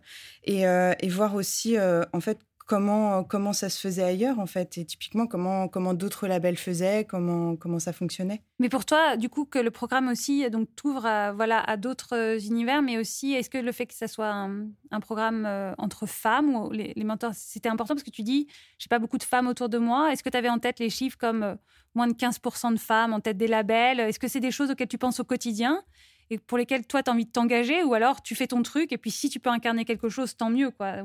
Et, 0.44 0.62
et 0.62 1.08
voir 1.08 1.34
aussi, 1.34 1.76
en 1.78 2.20
fait, 2.20 2.38
comment, 2.68 3.24
comment 3.24 3.54
ça 3.54 3.70
se 3.70 3.80
faisait 3.80 4.04
ailleurs, 4.04 4.38
en 4.38 4.46
fait, 4.46 4.76
et 4.76 4.84
typiquement 4.84 5.26
comment, 5.26 5.68
comment 5.68 5.94
d'autres 5.94 6.28
labels 6.28 6.58
faisaient, 6.58 7.06
comment, 7.08 7.56
comment 7.56 7.78
ça 7.78 7.94
fonctionnait. 7.94 8.42
Mais 8.60 8.68
pour 8.68 8.84
toi, 8.84 9.16
du 9.16 9.30
coup, 9.30 9.46
que 9.46 9.58
le 9.58 9.70
programme 9.70 10.08
aussi 10.08 10.48
donc 10.50 10.68
t'ouvre 10.76 11.06
à, 11.06 11.32
voilà, 11.32 11.60
à 11.60 11.78
d'autres 11.78 12.14
euh, 12.14 12.38
univers, 12.38 12.82
mais 12.82 12.98
aussi, 12.98 13.32
est-ce 13.32 13.48
que 13.48 13.56
le 13.56 13.72
fait 13.72 13.86
que 13.86 13.94
ça 13.94 14.06
soit 14.06 14.30
un, 14.30 15.00
programme 15.00 15.46
euh, 15.46 15.72
entre 15.78 16.06
femmes 16.06 16.54
ou 16.54 16.70
les, 16.70 16.92
mentors, 17.04 17.32
c'était 17.34 17.70
important 17.70 17.94
parce 17.94 18.04
que 18.04 18.10
tu 18.10 18.22
dis, 18.22 18.46
j'ai 18.78 18.88
pas 18.88 18.98
beaucoup 18.98 19.18
de 19.18 19.22
femmes 19.22 19.48
autour 19.48 19.70
de 19.70 19.78
moi. 19.78 20.12
Est-ce 20.12 20.22
que 20.22 20.28
tu 20.28 20.36
avais 20.36 20.50
en 20.50 20.58
tête 20.58 20.78
les 20.78 20.90
chiffres 20.90 21.16
comme 21.18 21.42
euh, 21.42 21.54
moins 21.94 22.06
de 22.06 22.12
15% 22.12 22.74
de 22.74 22.78
femmes 22.78 23.14
en 23.14 23.20
tête 23.20 23.38
des 23.38 23.48
labels? 23.48 23.98
Est-ce 23.98 24.18
que 24.18 24.28
c'est 24.28 24.40
des 24.40 24.50
choses 24.50 24.70
auxquelles 24.70 24.88
tu 24.88 24.98
penses 24.98 25.20
au 25.20 25.24
quotidien 25.24 25.82
et 26.28 26.36
pour 26.36 26.58
lesquelles 26.58 26.86
toi, 26.86 27.02
tu 27.02 27.08
as 27.08 27.14
envie 27.14 27.24
de 27.24 27.30
t'engager? 27.30 27.82
Ou 27.82 27.94
alors 27.94 28.20
tu 28.20 28.34
fais 28.34 28.46
ton 28.46 28.62
truc 28.62 28.92
et 28.92 28.98
puis 28.98 29.10
si 29.10 29.30
tu 29.30 29.40
peux 29.40 29.48
incarner 29.48 29.86
quelque 29.86 30.10
chose, 30.10 30.36
tant 30.36 30.50
mieux, 30.50 30.70
quoi. 30.70 30.96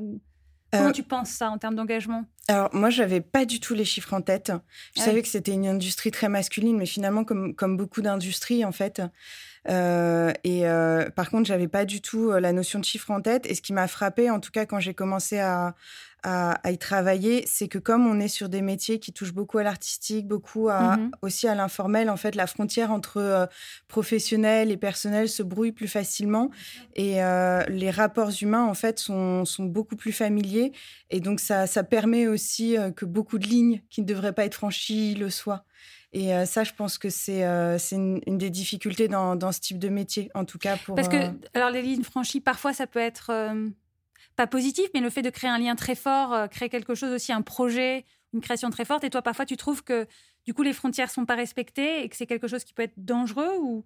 Comment 0.78 0.90
euh, 0.90 0.92
tu 0.92 1.02
penses 1.02 1.30
ça 1.30 1.50
en 1.50 1.58
termes 1.58 1.74
d'engagement? 1.74 2.24
Alors 2.48 2.68
moi, 2.72 2.90
j'avais 2.90 3.20
pas 3.20 3.44
du 3.44 3.60
tout 3.60 3.74
les 3.74 3.84
chiffres 3.84 4.12
en 4.14 4.20
tête. 4.20 4.52
Je 4.94 5.00
ah 5.00 5.04
savais 5.04 5.22
que 5.22 5.28
c'était 5.28 5.52
une 5.52 5.66
industrie 5.66 6.10
très 6.10 6.28
masculine, 6.28 6.76
mais 6.76 6.86
finalement, 6.86 7.24
comme, 7.24 7.54
comme 7.54 7.76
beaucoup 7.76 8.02
d'industries, 8.02 8.64
en 8.64 8.72
fait. 8.72 9.02
Euh, 9.68 10.32
et 10.44 10.66
euh, 10.66 11.08
par 11.10 11.30
contre, 11.30 11.46
j'avais 11.46 11.68
pas 11.68 11.84
du 11.84 12.02
tout 12.02 12.32
la 12.32 12.52
notion 12.52 12.78
de 12.78 12.84
chiffres 12.84 13.10
en 13.10 13.20
tête. 13.20 13.46
Et 13.46 13.54
ce 13.54 13.62
qui 13.62 13.72
m'a 13.72 13.88
frappé, 13.88 14.30
en 14.30 14.40
tout 14.40 14.50
cas, 14.50 14.66
quand 14.66 14.80
j'ai 14.80 14.94
commencé 14.94 15.38
à, 15.38 15.74
à, 16.24 16.72
y 16.72 16.78
travailler, 16.78 17.44
c'est 17.46 17.68
que 17.68 17.78
comme 17.78 18.06
on 18.06 18.18
est 18.18 18.28
sur 18.28 18.48
des 18.48 18.62
métiers 18.62 18.98
qui 18.98 19.12
touchent 19.12 19.34
beaucoup 19.34 19.58
à 19.58 19.62
l'artistique, 19.62 20.26
beaucoup 20.26 20.68
à, 20.70 20.96
mmh 20.96 21.10
aussi 21.22 21.46
à 21.46 21.54
l'informel, 21.54 22.08
en 22.10 22.16
fait, 22.16 22.34
la 22.34 22.46
frontière 22.46 22.90
entre 22.90 23.18
euh, 23.18 23.46
professionnel 23.88 24.70
et 24.70 24.76
personnel 24.76 25.28
se 25.28 25.42
brouille 25.42 25.72
plus 25.72 25.88
facilement 25.88 26.50
et 26.94 27.22
euh, 27.22 27.62
les 27.68 27.90
rapports 27.90 28.30
humains, 28.40 28.64
en 28.64 28.74
fait, 28.74 28.98
sont, 28.98 29.44
sont, 29.44 29.64
beaucoup 29.64 29.96
plus 29.96 30.12
familiers. 30.12 30.72
Et 31.10 31.20
donc, 31.20 31.40
ça, 31.40 31.66
ça 31.66 31.84
permet 31.84 32.26
aussi 32.26 32.76
euh, 32.76 32.90
que 32.90 33.04
beaucoup 33.04 33.38
de 33.38 33.46
lignes 33.46 33.82
qui 33.90 34.00
ne 34.00 34.06
devraient 34.06 34.32
pas 34.32 34.44
être 34.44 34.54
franchies 34.54 35.14
le 35.14 35.30
soient. 35.30 35.64
Et 36.12 36.30
ça, 36.46 36.62
je 36.62 36.72
pense 36.72 36.96
que 36.96 37.10
c'est 37.10 37.42
c'est 37.80 37.96
une, 37.96 38.20
des 38.38 38.48
difficultés 38.48 39.08
dans, 39.08 39.34
dans, 39.34 39.50
ce 39.50 39.58
type 39.58 39.80
de 39.80 39.88
métier, 39.88 40.30
en 40.36 40.44
tout 40.44 40.58
cas 40.58 40.76
pour. 40.76 40.94
Parce 40.94 41.08
que, 41.08 41.16
alors, 41.54 41.70
les 41.70 41.82
lignes 41.82 42.04
franchies, 42.04 42.40
parfois, 42.40 42.72
ça 42.72 42.86
peut 42.86 43.00
être 43.00 43.32
pas 44.36 44.46
positif, 44.46 44.86
mais 44.94 45.00
le 45.00 45.10
fait 45.10 45.22
de 45.22 45.30
créer 45.30 45.50
un 45.50 45.58
lien 45.58 45.74
très 45.76 45.94
fort, 45.94 46.32
euh, 46.32 46.46
créer 46.46 46.68
quelque 46.68 46.94
chose 46.94 47.12
aussi, 47.12 47.32
un 47.32 47.42
projet, 47.42 48.04
une 48.32 48.40
création 48.40 48.70
très 48.70 48.84
forte. 48.84 49.04
Et 49.04 49.10
toi, 49.10 49.22
parfois, 49.22 49.46
tu 49.46 49.56
trouves 49.56 49.82
que 49.82 50.06
du 50.44 50.52
coup, 50.52 50.62
les 50.62 50.72
frontières 50.72 51.10
sont 51.10 51.24
pas 51.24 51.36
respectées 51.36 52.02
et 52.02 52.08
que 52.08 52.16
c'est 52.16 52.26
quelque 52.26 52.48
chose 52.48 52.64
qui 52.64 52.74
peut 52.74 52.82
être 52.82 52.94
dangereux 52.96 53.56
ou? 53.60 53.84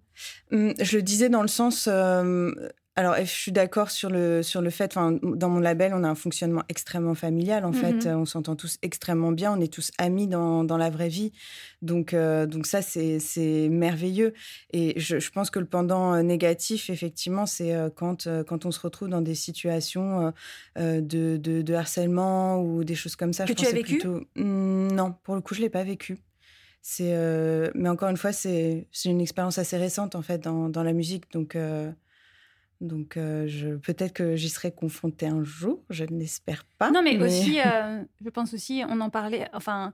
Hum, 0.51 0.73
Je 0.79 0.97
le 0.97 1.03
disais 1.03 1.29
dans 1.29 1.41
le 1.41 1.47
sens, 1.47 1.87
euh, 1.87 2.51
alors, 2.99 3.15
je 3.15 3.31
suis 3.31 3.53
d'accord 3.53 3.91
sur 3.91 4.09
le, 4.09 4.43
sur 4.43 4.61
le 4.61 4.69
fait, 4.69 4.95
dans 4.95 5.49
mon 5.49 5.59
label, 5.59 5.93
on 5.95 6.03
a 6.03 6.09
un 6.09 6.15
fonctionnement 6.15 6.63
extrêmement 6.67 7.15
familial. 7.15 7.63
En 7.63 7.71
fait, 7.71 8.05
mhm. 8.05 8.19
on 8.19 8.25
s'entend 8.25 8.57
tous 8.57 8.77
extrêmement 8.81 9.31
bien. 9.31 9.53
On 9.53 9.61
est 9.61 9.71
tous 9.71 9.91
amis 9.97 10.27
dans, 10.27 10.65
dans 10.65 10.75
la 10.75 10.89
vraie 10.89 11.07
vie. 11.07 11.31
Donc, 11.81 12.13
euh, 12.13 12.45
donc 12.45 12.65
ça, 12.65 12.81
c'est 12.81 13.69
merveilleux. 13.71 14.33
Et 14.73 14.99
je, 14.99 15.17
je, 15.17 15.31
pense 15.31 15.49
que 15.49 15.59
le 15.59 15.65
pendant 15.65 16.13
euh, 16.13 16.23
négatif, 16.23 16.89
effectivement, 16.89 17.45
c'est 17.45 17.73
euh, 17.73 17.89
quand, 17.89 18.27
quand 18.45 18.65
on 18.65 18.71
se 18.71 18.81
retrouve 18.81 19.07
dans 19.07 19.21
des 19.21 19.35
situations 19.35 20.33
de, 20.75 20.99
de, 21.37 21.61
de, 21.61 21.73
harcèlement 21.73 22.61
ou 22.61 22.83
des 22.83 22.95
choses 22.95 23.15
comme 23.15 23.31
ça. 23.31 23.45
Que 23.45 23.51
je 23.51 23.53
tu 23.53 23.65
as 23.65 23.71
vécu? 23.71 23.99
plutôt... 23.99 24.25
Mmh, 24.35 24.91
non, 24.91 25.15
pour 25.23 25.35
le 25.35 25.41
coup, 25.41 25.55
je 25.55 25.61
l'ai 25.61 25.69
pas 25.69 25.85
vécu. 25.85 26.17
Mais 26.99 27.87
encore 27.87 28.09
une 28.09 28.17
fois, 28.17 28.33
c'est 28.33 28.87
une 29.05 29.21
expérience 29.21 29.57
assez 29.57 29.77
récente 29.77 30.15
en 30.15 30.21
fait 30.21 30.39
dans, 30.39 30.67
dans 30.67 30.83
la 30.83 30.91
musique. 30.91 31.31
Donc 31.31 31.55
donc, 32.81 33.17
euh, 33.17 33.45
je, 33.47 33.75
peut-être 33.75 34.13
que 34.13 34.35
j'y 34.35 34.49
serai 34.49 34.71
confrontée 34.71 35.27
un 35.27 35.43
jour, 35.43 35.83
je 35.89 36.05
n'espère 36.05 36.63
pas. 36.77 36.91
Non, 36.91 37.01
mais, 37.01 37.21
aussi, 37.21 37.59
euh, 37.65 38.01
je 38.23 38.29
pense 38.29 38.53
aussi, 38.53 38.83
on 38.87 39.01
en 39.01 39.09
parlait, 39.09 39.49
enfin, 39.53 39.93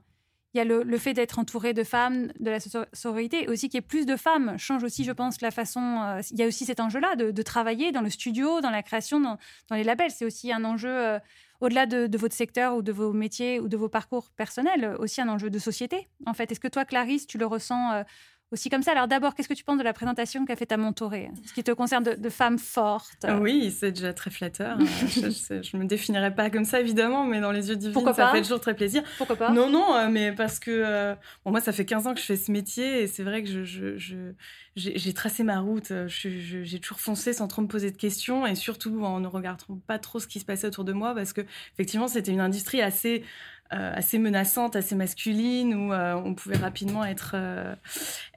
il 0.54 0.58
y 0.58 0.60
a 0.60 0.64
le, 0.64 0.98
fait 0.98 1.12
d'être 1.12 1.38
entouré 1.38 1.74
de 1.74 1.82
femmes, 1.82 2.28
de 2.38 2.48
la 2.48 2.58
sororité, 2.92 3.48
aussi 3.48 3.68
qu'il 3.68 3.76
y 3.76 3.78
ait 3.78 3.86
plus 3.86 4.06
de 4.06 4.16
femmes 4.16 4.56
change 4.56 4.84
aussi, 4.84 5.04
je 5.04 5.12
pense, 5.12 5.40
la 5.40 5.50
façon. 5.50 5.80
Euh, 5.80 6.20
il 6.30 6.38
y 6.38 6.42
a 6.44 6.46
aussi 6.46 6.64
cet 6.64 6.80
enjeu-là 6.80 7.16
de, 7.16 7.42
travailler 7.42 7.92
dans 7.92 8.00
le 8.02 8.08
studio, 8.08 8.60
dans 8.60 8.70
la 8.70 8.82
création, 8.82 9.20
dans, 9.20 9.36
les 9.72 9.84
labels. 9.84 10.12
C'est 10.12 10.24
aussi 10.24 10.52
un 10.52 10.64
enjeu, 10.64 11.18
au-delà 11.60 11.86
de, 11.86 12.06
de, 12.06 12.18
votre 12.18 12.34
secteur 12.34 12.76
ou 12.76 12.82
de 12.82 12.92
vos 12.92 13.12
métiers 13.12 13.60
ou 13.60 13.68
de 13.68 13.76
vos 13.76 13.88
parcours 13.88 14.30
personnels, 14.30 14.94
aussi 14.98 15.20
un 15.20 15.28
enjeu 15.28 15.50
de 15.50 15.58
société, 15.58 16.08
en 16.24 16.34
fait. 16.34 16.52
Est-ce 16.52 16.60
que 16.60 16.68
toi, 16.68 16.84
Clarisse, 16.84 17.26
tu 17.26 17.36
le 17.36 17.46
ressens 17.46 18.04
aussi 18.52 18.70
comme 18.70 18.82
ça. 18.82 18.92
Alors 18.92 19.08
d'abord, 19.08 19.34
qu'est-ce 19.34 19.48
que 19.48 19.54
tu 19.54 19.64
penses 19.64 19.78
de 19.78 19.82
la 19.82 19.92
présentation 19.92 20.44
qu'a 20.44 20.56
fait 20.56 20.66
ta 20.66 20.76
mentorée 20.76 21.30
Ce 21.44 21.52
qui 21.52 21.64
te 21.64 21.72
concerne 21.72 22.04
de, 22.04 22.30
femme 22.30 22.58
forte? 22.58 23.26
Oui, 23.40 23.74
c'est 23.76 23.92
déjà 23.92 24.12
très 24.12 24.30
flatteur. 24.30 24.78
je 24.80 25.76
ne 25.76 25.82
me 25.82 25.88
définirais 25.88 26.34
pas 26.34 26.50
comme 26.50 26.64
ça, 26.64 26.80
évidemment, 26.80 27.24
mais 27.24 27.40
dans 27.40 27.52
les 27.52 27.68
yeux 27.70 27.76
divins, 27.76 28.12
ça 28.12 28.32
fait 28.32 28.42
toujours 28.42 28.60
très 28.60 28.74
plaisir. 28.74 29.02
Pourquoi 29.18 29.36
pas? 29.36 29.50
Non, 29.50 29.68
non, 29.68 29.94
euh, 29.94 30.08
mais 30.08 30.32
parce 30.32 30.58
que 30.58 30.70
euh, 30.70 31.14
bon, 31.44 31.50
moi, 31.50 31.60
ça 31.60 31.72
fait 31.72 31.84
15 31.84 32.06
ans 32.06 32.14
que 32.14 32.20
je 32.20 32.26
fais 32.26 32.36
ce 32.36 32.52
métier 32.52 33.02
et 33.02 33.06
c'est 33.06 33.22
vrai 33.22 33.42
que 33.42 33.64
je, 33.64 34.32
j'ai 34.76 35.14
tracé 35.14 35.42
ma 35.42 35.60
route. 35.60 35.92
J'ai 36.06 36.80
toujours 36.80 37.00
foncé 37.00 37.32
sans 37.32 37.48
trop 37.48 37.62
me 37.62 37.68
poser 37.68 37.90
de 37.90 37.96
questions 37.96 38.46
et 38.46 38.54
surtout 38.54 39.04
en 39.04 39.20
ne 39.20 39.26
regardant 39.26 39.80
pas 39.86 39.98
trop 39.98 40.20
ce 40.20 40.26
qui 40.26 40.40
se 40.40 40.44
passait 40.44 40.66
autour 40.66 40.84
de 40.84 40.92
moi 40.92 41.14
parce 41.14 41.32
que 41.32 41.40
effectivement, 41.74 42.08
c'était 42.08 42.32
une 42.32 42.40
industrie 42.40 42.80
assez 42.80 43.24
euh, 43.72 43.92
assez 43.94 44.18
menaçante, 44.18 44.76
assez 44.76 44.94
masculine, 44.94 45.74
où 45.74 45.92
euh, 45.92 46.14
on 46.14 46.34
pouvait 46.34 46.56
rapidement 46.56 47.04
être, 47.04 47.32
euh, 47.34 47.74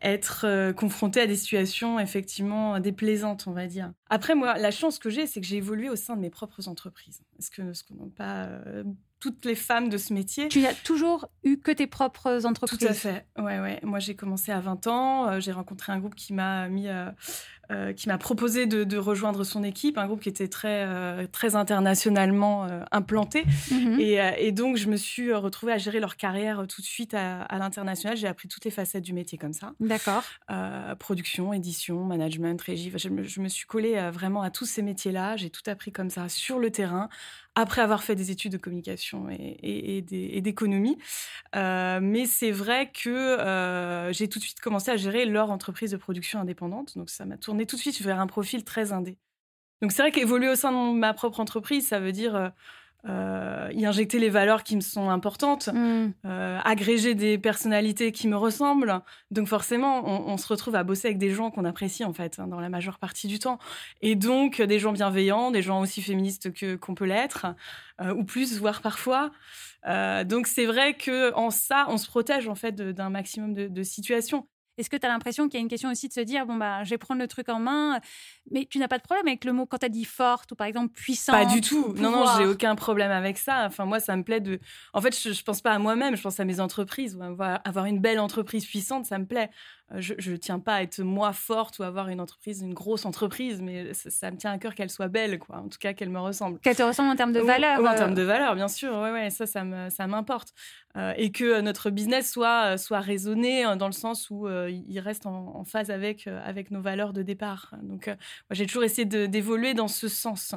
être 0.02 0.72
confronté 0.72 1.22
à 1.22 1.28
des 1.28 1.36
situations 1.36 2.00
effectivement 2.00 2.80
déplaisantes, 2.80 3.46
on 3.48 3.52
va 3.52 3.68
dire. 3.68 3.92
Après, 4.10 4.34
moi, 4.34 4.58
la 4.58 4.72
chance 4.72 4.98
que 4.98 5.10
j'ai, 5.10 5.28
c'est 5.28 5.40
que 5.42 5.48
j'ai 5.48 5.58
évolué 5.58 5.90
au 5.90 5.96
sein 5.96 6.16
de 6.16 6.22
mes 6.22 6.30
propres 6.30 6.68
entreprises. 6.68 7.22
Est-ce 7.38 7.52
que 7.52 7.74
ce 7.74 7.84
qu'on 7.84 7.96
n'a 7.96 8.10
pas 8.16 8.50
toutes 9.20 9.46
les 9.46 9.56
femmes 9.56 9.90
de 9.90 9.98
ce 9.98 10.14
métier. 10.14 10.48
Tu 10.48 10.62
n'as 10.62 10.74
toujours 10.74 11.28
eu 11.44 11.58
que 11.58 11.72
tes 11.72 11.88
propres 11.88 12.46
entreprises 12.46 12.80
Tout 12.80 12.88
à 12.88 12.94
fait. 12.94 13.26
Ouais, 13.38 13.60
ouais. 13.60 13.80
Moi, 13.84 14.00
j'ai 14.00 14.16
commencé 14.16 14.52
à 14.52 14.60
20 14.60 14.88
ans. 14.88 15.40
j'ai 15.40 15.52
rencontré 15.52 15.92
un 15.92 16.00
groupe 16.00 16.16
qui 16.16 16.34
m'a 16.34 16.68
mis 16.70 16.88
euh, 17.72 17.94
qui 17.94 18.08
m'a 18.08 18.18
proposé 18.18 18.66
de, 18.66 18.98
rejoindre 18.98 19.44
son 19.44 19.64
équipe, 19.64 20.00
un 20.00 20.08
groupe 20.08 20.22
qui 20.22 20.30
était 20.30 20.48
très, 20.48 20.86
euh, 20.88 21.28
très 21.32 21.56
internationalement 21.56 22.66
euh, 22.66 22.82
implanté. 22.92 23.46
Mhm. 23.70 24.00
Et, 24.00 24.52
donc, 24.52 24.76
je 24.78 24.90
me 24.90 24.96
suis 24.96 25.32
retrouvée 25.32 25.74
à 25.74 25.78
gérer 25.78 26.00
leur 26.00 26.18
carrière 26.18 26.66
tout 26.68 26.82
de 26.82 26.86
suite 26.88 27.14
à, 27.14 27.46
l'international. 27.60 28.18
J'ai 28.18 28.28
appris 28.28 28.48
toutes 28.48 28.66
les 28.66 28.72
facettes 28.72 29.04
du 29.04 29.14
métier 29.14 29.38
comme 29.38 29.54
ça. 29.54 29.74
D'accord. 29.80 30.24
production, 30.98 31.54
édition, 31.54 32.04
management, 32.04 32.60
régie. 32.60 32.92
Je 32.96 33.10
me, 33.10 33.24
je 33.24 33.40
me 33.40 33.48
suis 33.48 33.68
collée 33.68 34.10
vraiment 34.12 34.42
à 34.42 34.50
tous 34.50 34.66
ces 34.66 34.82
métiers-là. 34.82 35.38
J'ai 35.38 35.52
tout 35.52 35.62
appris 35.68 35.92
comme 35.92 36.10
ça 36.10 36.28
sur 36.28 36.58
le 36.58 36.72
terrain, 36.72 37.08
après 37.56 37.82
avoir 37.82 38.04
fait 38.04 38.16
des 38.16 38.32
études 38.32 38.54
de 38.54 38.58
communication 38.58 39.28
et, 39.30 40.02
d'économie. 40.42 40.98
mais 41.54 42.26
c'est 42.26 42.52
vrai 42.52 42.92
que 42.92 44.10
j'ai 44.12 44.30
tout 44.30 44.40
de 44.40 44.44
suite 44.44 44.62
commencé 44.62 44.92
à 44.92 44.98
gérer 44.98 45.26
leur 45.26 45.52
entreprise 45.52 45.92
de 45.92 45.98
production 45.98 46.40
indépendante. 46.40 46.98
Donc, 46.98 47.10
ça 47.10 47.26
m'a 47.26 47.38
tourné 47.38 47.66
tout 47.66 47.76
de 47.76 47.82
suite 47.82 48.02
vers 48.02 48.20
un 48.20 48.28
profil 48.28 48.64
très 48.64 48.92
indé. 48.92 49.18
Donc 49.82 49.94
c'est 49.94 50.02
vrai 50.02 50.12
qu'évoluer 50.12 50.50
au 50.50 50.56
sein 50.56 50.72
de 50.72 50.98
ma 50.98 51.14
propre 51.14 51.40
entreprise, 51.40 51.88
ça 51.88 52.00
veut 52.00 52.12
dire 52.12 52.52
euh, 53.08 53.50
euh, 53.70 53.74
y 53.74 53.86
injecter 53.86 54.20
les 54.20 54.30
valeurs 54.30 54.64
qui 54.64 54.76
me 54.76 54.82
sont 54.82 55.10
importantes, 55.10 55.70
mm. 55.74 56.14
euh, 56.26 56.60
agréger 56.64 57.16
des 57.16 57.38
personnalités 57.38 58.12
qui 58.12 58.28
me 58.28 58.36
ressemblent. 58.36 59.02
Donc 59.32 59.48
forcément, 59.48 60.06
on, 60.06 60.38
se 60.38 60.48
retrouve 60.48 60.76
à 60.76 60.84
bosser 60.84 61.08
avec 61.08 61.18
des 61.18 61.32
gens 61.32 61.52
qu'on 61.52 61.66
apprécie 61.66 62.04
en 62.04 62.14
fait 62.14 62.40
hein, 62.40 62.48
dans 62.48 62.60
la 62.60 62.70
majeure 62.70 63.00
partie 63.00 63.28
du 63.28 63.40
temps. 63.40 63.60
Et 64.02 64.16
donc 64.16 64.62
des 64.62 64.80
gens 64.80 64.92
bienveillants, 64.92 65.52
des 65.52 65.62
gens 65.62 65.82
aussi 65.82 66.02
féministes 66.02 66.54
que 66.54 66.76
qu'on 66.76 66.96
peut 66.96 67.06
l'être, 67.06 67.48
ou 68.16 68.24
plus, 68.24 68.58
voire 68.60 68.82
parfois. 68.82 69.32
donc 70.26 70.48
c'est 70.48 70.66
vrai 70.66 70.94
que 70.94 71.34
en 71.34 71.52
ça, 71.52 71.86
on 71.90 71.98
se 71.98 72.08
protège 72.08 72.48
en 72.48 72.56
fait 72.56 72.76
d'un 72.76 73.10
maximum 73.10 73.54
de, 73.54 73.68
de 73.68 73.84
situations. 73.84 74.48
Est-ce 74.80 74.90
que 74.90 74.96
tu 74.96 75.06
as 75.06 75.10
l'impression 75.10 75.50
qu'il 75.50 75.56
y 75.56 75.58
a 75.58 75.62
une 75.62 75.68
question 75.68 75.92
aussi 75.92 76.08
de 76.08 76.14
se 76.14 76.22
dire, 76.22 76.46
bon, 76.46 76.56
bah, 76.56 76.86
je 76.86 76.92
vais 76.92 76.98
prendre 76.98 77.20
le 77.20 77.28
truc 77.28 77.50
en 77.50 77.60
main, 77.60 78.00
mais 78.50 78.66
tu 78.66 78.80
n'as 78.80 78.88
pas 78.88 78.98
de 78.98 79.04
problème 79.04 79.28
avec 79.28 79.44
le 79.44 79.52
mot 79.52 79.66
quand 79.66 79.80
tu 79.80 79.86
as 79.86 79.90
dit 79.90 80.06
forte 80.06 80.54
ou 80.54 80.56
par 80.56 80.68
exemple 80.68 80.94
puissante 80.94 81.36
Pas 81.36 81.46
du 81.46 81.60
tout. 81.60 81.94
Non, 81.98 82.12
non, 82.12 82.26
j'ai 82.38 82.46
aucun 82.46 82.76
problème 82.76 83.12
avec 83.12 83.38
ça. 83.38 83.66
Enfin, 83.66 83.84
moi, 83.84 84.00
ça 84.00 84.16
me 84.16 84.24
plaît 84.24 84.40
de. 84.40 84.60
En 84.94 85.02
fait, 85.02 85.14
je, 85.22 85.30
ne 85.30 85.44
pense 85.44 85.62
pas 85.62 85.72
à 85.72 85.80
moi-même, 85.80 86.16
je 86.16 86.22
pense 86.22 86.40
à 86.40 86.46
mes 86.46 86.62
entreprises. 86.62 87.20
Avoir 87.66 87.86
une 87.86 88.00
belle 88.00 88.20
entreprise 88.20 88.66
puissante, 88.66 89.06
ça 89.06 89.20
me 89.20 89.26
plaît. 89.26 89.50
Je 89.98 90.32
ne 90.32 90.36
tiens 90.36 90.60
pas 90.60 90.76
à 90.76 90.82
être 90.84 91.02
moi 91.02 91.34
forte 91.34 91.80
ou 91.80 91.84
avoir 91.84 92.10
une 92.10 92.22
entreprise, 92.22 92.62
une 92.62 92.74
grosse 92.74 93.06
entreprise, 93.06 93.62
mais 93.62 93.94
ça, 93.94 94.32
me 94.32 94.38
tient 94.38 94.52
à 94.52 94.58
cœur 94.58 94.76
qu'elle 94.76 94.90
soit 94.90 95.08
belle, 95.08 95.40
quoi. 95.40 95.58
En 95.58 95.68
tout 95.68 95.80
cas, 95.80 95.94
qu'elle 95.94 96.10
me 96.10 96.20
ressemble. 96.20 96.60
Qu'elle 96.60 96.76
te 96.76 96.84
ressemble 96.84 97.10
en 97.10 97.16
termes 97.16 97.34
de 97.34 97.40
valeur. 97.40 97.80
en 97.80 97.96
termes 97.96 98.14
de 98.14 98.22
valeur, 98.22 98.56
bien 98.56 98.68
sûr. 98.68 98.94
Ouais, 98.98 99.12
ouais, 99.12 99.30
ça, 99.30 99.46
ça 99.46 100.08
m'importe. 100.08 100.54
Euh, 100.98 101.14
et 101.18 101.32
que 101.32 101.62
notre 101.62 101.92
business 101.92 102.32
soit, 102.32 102.78
soit 102.78 103.00
raisonné 103.00 103.64
dans 103.78 103.88
le 103.88 103.94
sens 103.94 104.30
où 104.30 104.48
il 104.50 105.00
reste 105.00 105.26
en, 105.26 105.64
phase 105.64 105.92
avec, 105.92 106.28
avec 106.28 106.72
nos 106.72 106.82
valeurs 106.82 107.14
de 107.14 107.22
départ. 107.22 107.74
Donc, 107.84 108.08
moi, 108.08 108.16
j'ai 108.52 108.66
toujours 108.66 108.84
essayé 108.84 109.06
d'évoluer 109.06 109.74
dans 109.74 109.88
ce 109.88 110.08
sens. 110.08 110.56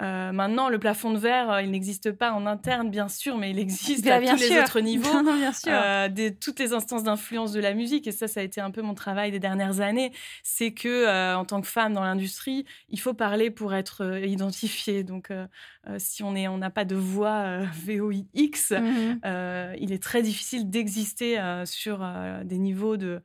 Maintenant, 0.00 0.68
le 0.68 0.78
plafond 0.78 1.12
de 1.12 1.18
verre, 1.18 1.60
il 1.60 1.70
n'existe 1.70 2.12
pas 2.12 2.32
en 2.32 2.46
interne, 2.46 2.90
bien 2.90 3.08
sûr, 3.08 3.38
mais 3.38 3.50
il 3.50 3.58
existe 3.58 4.06
à 4.06 4.18
tous 4.20 4.36
les 4.36 4.58
autres 4.58 4.80
niveaux, 4.80 5.22
bien 5.38 5.52
sûr. 5.52 5.72
des, 6.10 6.34
toutes 6.34 6.58
les 6.58 6.72
instances 6.72 7.02
d'influence 7.02 7.52
de 7.52 7.60
la 7.60 7.74
musique. 7.74 8.06
Et 8.06 8.12
ça, 8.12 8.28
ça 8.28 8.40
a 8.40 8.42
été 8.42 8.60
un 8.60 8.70
peu 8.70 8.82
mon 8.82 8.94
travail 8.94 9.30
des 9.30 9.38
dernières 9.38 9.80
années, 9.80 10.12
c'est 10.42 10.72
que 10.72 10.88
euh, 10.88 11.36
en 11.36 11.44
tant 11.44 11.60
que 11.60 11.66
femme 11.66 11.92
dans 11.92 12.02
l'industrie, 12.02 12.64
il 12.88 13.00
faut 13.00 13.14
parler 13.14 13.50
pour 13.50 13.74
être 13.74 14.04
euh, 14.04 14.20
identifié. 14.20 15.04
Donc, 15.04 15.30
euh, 15.30 15.46
si 15.98 16.22
on 16.22 16.34
est, 16.34 16.48
on 16.48 16.58
n'a 16.58 16.70
pas 16.70 16.84
de 16.84 16.96
voix 16.96 17.58
VOIX, 17.84 18.70
mhm. 18.70 19.20
il 19.78 19.92
est 19.92 20.02
très 20.02 20.22
difficile 20.22 20.68
d'exister 20.68 21.40
sur 21.64 22.04
des 22.44 22.58
niveaux 22.58 22.96
de 22.96 23.22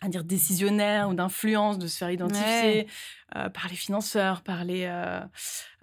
à 0.00 0.08
dire 0.08 0.24
décisionnaire 0.24 1.08
ou 1.10 1.14
d'influence, 1.14 1.78
de 1.78 1.86
se 1.86 1.98
faire 1.98 2.10
identifier 2.10 2.86
par 3.32 3.68
les 3.68 3.76
financeurs, 3.76 4.42
par 4.42 4.64
les, 4.64 4.88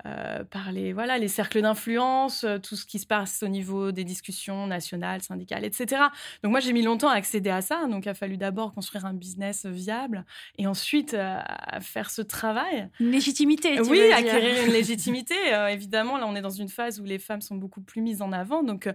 euh, 0.06 0.44
par 0.44 0.72
les, 0.72 0.94
voilà, 0.94 1.18
les 1.18 1.28
cercles 1.28 1.60
d'influence, 1.60 2.44
euh, 2.44 2.60
tout 2.60 2.76
ce 2.76 2.86
qui 2.86 3.00
se 3.00 3.08
passe 3.08 3.42
au 3.42 3.48
niveau 3.48 3.92
des 3.92 4.04
discussions 4.04 4.68
nationales, 4.68 5.24
syndicales, 5.24 5.66
etc. 5.66 6.04
Donc 6.44 6.52
moi, 6.52 6.60
j'ai 6.60 6.72
mis 6.72 6.84
longtemps 6.84 7.10
à 7.10 7.16
accéder 7.16 7.50
à 7.50 7.62
ça. 7.62 7.88
Donc 7.88 8.06
il 8.06 8.10
a 8.10 8.14
fallu 8.14 8.38
d'abord 8.38 8.74
construire 8.74 9.06
un 9.08 9.14
business 9.14 9.66
viable 9.66 10.24
et 10.60 10.68
ensuite 10.68 11.16
euh, 11.16 11.40
faire 11.82 12.12
ce 12.12 12.22
travail. 12.22 12.90
Une 13.00 13.10
légitimité. 13.10 13.76
Tu 13.76 13.90
oui, 13.90 14.12
acquérir 14.12 14.66
une 14.66 14.72
légitimité. 14.74 15.36
évidemment, 15.72 16.18
là, 16.18 16.28
on 16.28 16.36
est 16.36 16.42
dans 16.42 16.50
une 16.52 16.70
phase 16.70 17.00
où 17.00 17.04
les 17.04 17.18
femmes 17.18 17.42
sont 17.42 17.56
beaucoup 17.56 17.82
plus 17.82 18.02
mises 18.02 18.22
en 18.22 18.32
avant. 18.32 18.62
Donc 18.62 18.88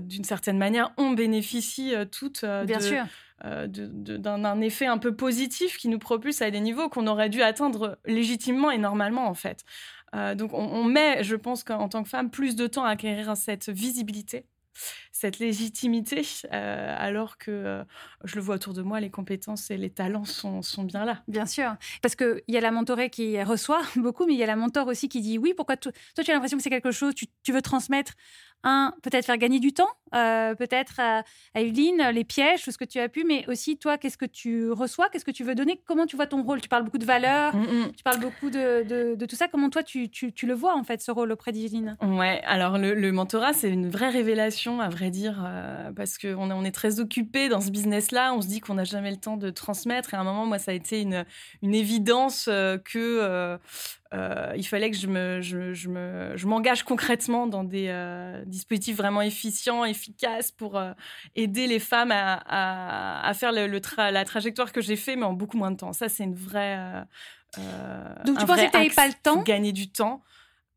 d'une 0.00 0.24
certaine 0.24 0.58
manière, 0.58 0.92
on 0.96 1.10
bénéficie 1.10 1.92
toutes 2.10 2.44
Bien 2.64 2.80
sûr. 2.80 3.04
D'un 3.44 4.60
effet 4.60 4.86
un 4.86 4.98
peu 4.98 5.14
positif 5.14 5.76
qui 5.76 5.88
nous 5.88 5.98
propulse 5.98 6.40
à 6.42 6.50
des 6.50 6.60
niveaux 6.60 6.88
qu'on 6.88 7.06
aurait 7.06 7.28
dû 7.28 7.42
atteindre 7.42 7.98
légitimement 8.06 8.70
et 8.70 8.78
normalement 8.78 9.26
en 9.28 9.34
fait. 9.34 9.64
Euh, 10.14 10.34
donc 10.34 10.52
on, 10.54 10.84
met, 10.84 11.22
je 11.24 11.36
pense 11.36 11.64
qu'en 11.64 11.88
tant 11.88 12.02
que 12.02 12.08
femme, 12.08 12.30
plus 12.30 12.56
de 12.56 12.66
temps 12.66 12.84
à 12.84 12.90
acquérir 12.90 13.36
cette 13.36 13.68
visibilité 13.68 14.46
cette 15.10 15.38
légitimité, 15.38 16.22
euh, 16.52 16.96
alors 16.98 17.38
que 17.38 17.50
euh, 17.50 17.84
je 18.24 18.34
le 18.36 18.42
vois 18.42 18.56
autour 18.56 18.74
de 18.74 18.82
moi, 18.82 19.00
les 19.00 19.08
compétences 19.10 19.70
et 19.70 19.78
les 19.78 19.88
talents 19.88 20.26
sont, 20.26 20.60
bien 20.84 21.06
là. 21.06 21.22
Bien 21.28 21.46
sûr, 21.46 21.76
parce 22.02 22.14
qu'il 22.14 22.42
y 22.48 22.58
a 22.58 22.60
la 22.60 22.70
mentorée 22.70 23.08
qui 23.08 23.42
reçoit 23.42 23.80
beaucoup, 23.96 24.26
mais 24.26 24.34
il 24.34 24.38
y 24.38 24.42
a 24.42 24.46
la 24.46 24.56
mentor 24.56 24.86
aussi 24.88 25.08
qui 25.08 25.22
dit 25.22 25.38
oui, 25.38 25.54
pourquoi 25.56 25.78
toi 25.78 25.92
tu 26.14 26.30
as 26.30 26.34
l'impression 26.34 26.58
que 26.58 26.62
c'est 26.62 26.68
quelque 26.68 26.90
chose, 26.90 27.14
tu, 27.14 27.26
tu 27.42 27.52
veux 27.52 27.62
transmettre 27.62 28.12
un, 28.66 28.92
peut-être 29.02 29.24
faire 29.24 29.38
gagner 29.38 29.60
du 29.60 29.72
temps, 29.72 29.88
euh, 30.14 30.56
peut-être 30.56 30.98
à, 30.98 31.22
Evelyne, 31.54 32.02
les 32.12 32.24
pièges, 32.24 32.64
tout 32.64 32.72
ce 32.72 32.78
que 32.78 32.84
tu 32.84 32.98
as 32.98 33.08
pu, 33.08 33.24
mais 33.24 33.44
aussi 33.48 33.78
toi, 33.78 33.96
qu'est-ce 33.96 34.18
que 34.18 34.26
tu 34.26 34.72
reçois, 34.72 35.08
qu'est-ce 35.08 35.24
que 35.24 35.30
tu 35.30 35.44
veux 35.44 35.54
donner, 35.54 35.80
comment 35.86 36.04
tu 36.04 36.16
vois 36.16 36.26
ton 36.26 36.42
rôle? 36.42 36.60
Tu 36.60 36.68
parles 36.68 36.82
beaucoup 36.82 36.98
de 36.98 37.04
valeurs, 37.04 37.54
mm, 37.54 37.60
mm. 37.60 37.92
tu 37.96 38.02
parles 38.02 38.18
beaucoup 38.18 38.50
de, 38.50 39.14
de, 39.14 39.26
tout 39.26 39.36
ça, 39.36 39.46
comment 39.46 39.70
toi 39.70 39.84
tu, 39.84 40.10
tu, 40.10 40.46
le 40.46 40.54
vois 40.54 40.76
en 40.76 40.82
fait, 40.82 41.00
ce 41.00 41.12
rôle 41.12 41.30
auprès 41.30 41.52
d'Evelyne? 41.52 41.96
Ouais, 42.02 42.42
alors 42.44 42.76
le, 42.76 43.12
mentorat, 43.12 43.52
c'est 43.52 43.70
une 43.70 43.88
vraie 43.88 44.10
révélation, 44.10 44.80
à 44.80 44.88
vrai 44.88 45.10
dire, 45.10 45.44
euh, 45.46 45.92
parce 45.92 46.18
qu'on 46.18 46.50
on 46.50 46.64
est 46.64 46.72
très 46.72 46.98
occupé 46.98 47.48
dans 47.48 47.60
ce 47.60 47.70
business-là, 47.70 48.34
on 48.34 48.42
se 48.42 48.48
dit 48.48 48.60
qu'on 48.60 48.74
n'a 48.74 48.84
jamais 48.84 49.12
le 49.12 49.16
temps 49.16 49.36
de 49.36 49.50
transmettre, 49.50 50.12
et 50.12 50.16
à 50.16 50.20
un 50.20 50.24
moment, 50.24 50.44
moi, 50.44 50.58
ça 50.58 50.72
a 50.72 50.74
été 50.74 51.00
une, 51.00 51.24
une 51.62 51.74
évidence 51.74 52.48
euh, 52.48 52.78
que 52.78 53.58
euh, 54.14 54.52
il 54.56 54.64
fallait 54.64 54.90
que 54.90 54.96
je 54.96 55.06
me, 55.06 55.40
je, 55.40 55.74
je 55.74 55.88
me, 55.88 56.32
je 56.36 56.46
m'engage 56.46 56.82
concrètement 56.84 57.46
dans 57.46 57.64
des 57.64 57.88
euh, 57.88 58.44
dispositifs 58.46 58.96
vraiment 58.96 59.22
efficients, 59.22 59.84
efficaces 59.84 60.52
pour 60.52 60.76
euh, 60.76 60.92
aider 61.34 61.66
les 61.66 61.80
femmes 61.80 62.12
à, 62.12 63.26
à, 63.26 63.34
faire 63.34 63.52
le, 63.52 63.66
la 64.10 64.24
trajectoire 64.24 64.72
que 64.72 64.80
j'ai 64.80 64.96
fait, 64.96 65.16
mais 65.16 65.24
en 65.24 65.32
beaucoup 65.32 65.56
moins 65.56 65.70
de 65.70 65.76
temps. 65.76 65.92
Ça, 65.92 66.08
c'est 66.08 66.24
une 66.24 66.34
vraie. 66.34 66.78
Donc, 68.24 68.38
tu 68.38 68.46
pensais 68.46 68.66
que 68.66 68.70
tu 68.70 68.76
n'avais 68.76 68.90
pas 68.90 69.08
le 69.08 69.14
temps? 69.22 69.42
Gagner 69.42 69.72
du 69.72 69.90
temps. 69.90 70.22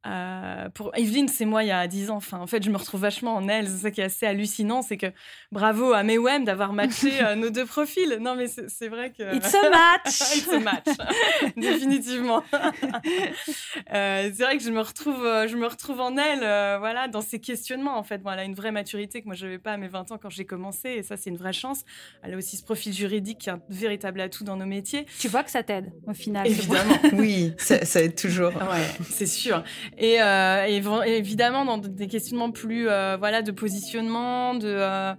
Euh, 0.07 0.69
pour 0.69 0.95
Evelyne, 0.95 1.27
c'est 1.27 1.45
moi 1.45 1.63
il 1.63 1.67
y 1.67 1.71
a 1.71 1.85
10 1.85 2.09
ans. 2.09 2.15
Enfin, 2.15 2.39
en 2.39 2.47
fait, 2.47 2.63
je 2.63 2.69
me 2.69 2.77
retrouve 2.77 3.01
vachement 3.01 3.35
en 3.35 3.47
elle. 3.49 3.67
C'est 3.67 3.77
ça 3.77 3.91
qui 3.91 3.99
est 3.99 4.05
assez 4.05 4.25
hallucinant, 4.25 4.81
c'est 4.81 4.97
que 4.97 5.07
bravo 5.51 5.91
à 5.91 6.03
Mewem 6.03 6.45
d'avoir 6.45 6.71
matché 6.71 7.21
euh, 7.21 7.35
nos 7.35 7.49
deux 7.49 7.65
profils. 7.65 8.17
Non, 8.21 8.35
mais 8.35 8.45
c'est 8.47 8.87
vrai 8.87 9.11
que 9.11 9.35
it's 9.35 9.53
a 9.53 9.69
match. 9.69 10.21
it's 10.35 10.47
a 10.47 10.59
match, 10.59 10.85
définitivement. 11.57 12.43
euh, 13.93 14.31
c'est 14.33 14.43
vrai 14.43 14.57
que 14.57 14.63
je 14.63 14.71
me 14.71 14.79
retrouve, 14.79 15.25
euh, 15.25 15.47
je 15.47 15.57
me 15.57 15.67
retrouve 15.67 15.99
en 15.99 16.15
elle, 16.15 16.39
voilà, 16.79 17.07
dans 17.09 17.21
ses 17.21 17.39
questionnements. 17.39 17.97
En 17.97 18.03
fait, 18.03 18.21
voilà, 18.21 18.45
une 18.45 18.55
vraie 18.55 18.71
maturité 18.71 19.21
que 19.21 19.25
moi 19.25 19.35
je 19.35 19.45
n'avais 19.45 19.59
pas 19.59 19.73
à 19.73 19.77
mes 19.77 19.89
20 19.89 20.11
ans 20.11 20.17
quand 20.17 20.29
j'ai 20.29 20.45
commencé, 20.45 20.89
et 20.89 21.03
ça 21.03 21.17
c'est 21.17 21.29
une 21.29 21.37
vraie 21.37 21.53
chance. 21.53 21.83
Elle 22.23 22.33
a 22.35 22.37
aussi 22.37 22.55
ce 22.55 22.63
profil 22.63 22.93
juridique 22.93 23.39
qui 23.39 23.49
est 23.49 23.53
un 23.53 23.61
véritable 23.69 24.21
atout 24.21 24.45
dans 24.45 24.55
nos 24.55 24.65
métiers. 24.65 25.05
Tu 25.19 25.27
vois 25.27 25.43
que 25.43 25.51
ça 25.51 25.63
t'aide 25.63 25.91
au 26.07 26.13
final. 26.13 26.47
Évidemment. 26.47 26.95
oui, 27.13 27.53
ça, 27.57 27.83
ça 27.83 28.01
aide 28.01 28.15
toujours. 28.15 28.55
Ouais, 28.55 29.05
c'est 29.09 29.25
sûr. 29.25 29.63
Et, 29.99 30.21
euh, 30.21 30.65
évidemment, 31.05 31.65
dans 31.65 31.77
des 31.77 32.07
questionnements 32.07 32.51
plus 32.51 32.87
euh, 32.87 33.17
voilà, 33.19 33.41
de 33.41 33.51
positionnement, 33.51 34.55
de, 34.55 34.67
euh, 34.67 35.13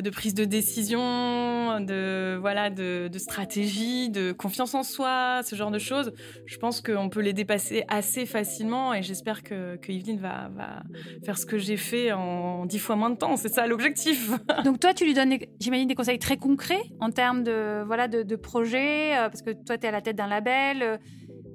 de 0.00 0.08
prise 0.08 0.32
de 0.32 0.46
décision, 0.46 1.78
de, 1.80 2.38
voilà, 2.40 2.70
de, 2.70 3.10
stratégie, 3.18 4.08
de 4.08 4.32
confiance 4.32 4.74
en 4.74 4.82
soi, 4.82 5.42
ce 5.44 5.54
genre 5.56 5.70
de 5.70 5.78
choses, 5.78 6.12
je 6.46 6.56
pense 6.56 6.80
qu'on 6.80 7.10
peut 7.10 7.20
les 7.20 7.34
dépasser 7.34 7.84
assez 7.88 8.24
facilement 8.24 8.94
et 8.94 9.02
j'espère 9.02 9.42
que, 9.42 9.76
que 9.76 9.92
Yveline 9.92 10.18
va, 10.18 10.48
va 10.56 10.82
faire 11.24 11.36
ce 11.36 11.44
que 11.44 11.58
j'ai 11.58 11.76
fait 11.76 12.12
en 12.12 12.64
dix 12.64 12.78
fois 12.78 12.96
moins 12.96 13.10
de 13.10 13.16
temps. 13.16 13.36
C'est 13.36 13.52
ça 13.52 13.66
l'objectif. 13.66 14.30
Donc 14.64 14.80
toi, 14.80 14.94
tu 14.94 15.04
lui 15.04 15.12
donnes, 15.12 15.36
j'imagine, 15.60 15.86
des 15.86 15.94
conseils 15.94 16.18
très 16.18 16.38
concrets 16.38 16.82
en 17.00 17.10
termes 17.10 17.44
de, 17.44 17.82
voilà, 17.84 18.08
de, 18.08 18.22
de 18.22 18.36
projet, 18.36 19.12
parce 19.16 19.42
que 19.42 19.50
toi, 19.50 19.76
tu 19.76 19.84
es 19.84 19.88
à 19.90 19.92
la 19.92 20.00
tête 20.00 20.16
d'un 20.16 20.28
label 20.28 20.98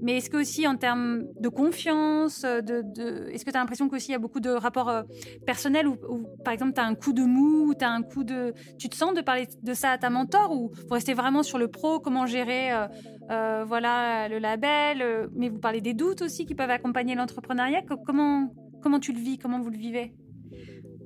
mais 0.02 0.18
est-ce 0.18 0.30
que 0.30 0.38
aussi 0.38 0.68
en 0.68 0.76
termes 0.76 1.24
de 1.40 1.50
confiance, 1.50 2.42
de, 2.42 3.30
est-ce 3.32 3.46
que 3.46 3.52
tu 3.52 3.58
as 3.58 3.60
l'impression 3.60 3.90
qu'aussi 3.90 4.10
il 4.10 4.12
y 4.14 4.16
a 4.16 4.20
beaucoup 4.20 4.40
de 4.40 4.50
rapports 4.50 4.90
euh, 4.90 5.04
personnels 5.46 5.88
où, 5.88 5.98
par 6.44 6.54
exemple 6.54 6.74
tu 6.74 6.82
as 6.82 6.86
un 6.86 6.96
coup 6.96 7.14
de 7.14 7.24
mou, 7.24 7.74
tu. 7.74 8.34
Tu 8.78 8.90
te 8.90 8.96
sens 8.96 9.14
de 9.14 9.22
parler 9.22 9.48
de 9.62 9.74
ça 9.74 9.92
à 9.92 9.98
ta 9.98 10.10
mentor 10.10 10.52
ou 10.52 10.72
vous 10.74 10.94
restez 10.94 11.14
vraiment 11.14 11.44
sur 11.44 11.58
le 11.58 11.68
pro, 11.68 12.00
comment 12.00 12.26
gérer 12.26 12.72
euh, 12.72 12.88
euh, 13.32 13.64
voilà, 13.68 14.28
le 14.28 14.40
label, 14.40 15.30
mais 15.36 15.50
vous 15.50 15.60
parlez 15.60 15.82
des 15.82 15.94
doutes 15.94 16.22
aussi 16.22 16.46
qui 16.46 16.56
peuvent 16.56 16.70
accompagner 16.70 17.16
l'entrepreneuriat. 17.16 17.82
Comment, 18.06 18.54
comment 18.82 19.00
tu 19.00 19.14
le 19.14 19.20
vis, 19.20 19.38
comment 19.38 19.60
vous 19.60 19.70
le 19.70 19.78
vivez? 19.78 20.14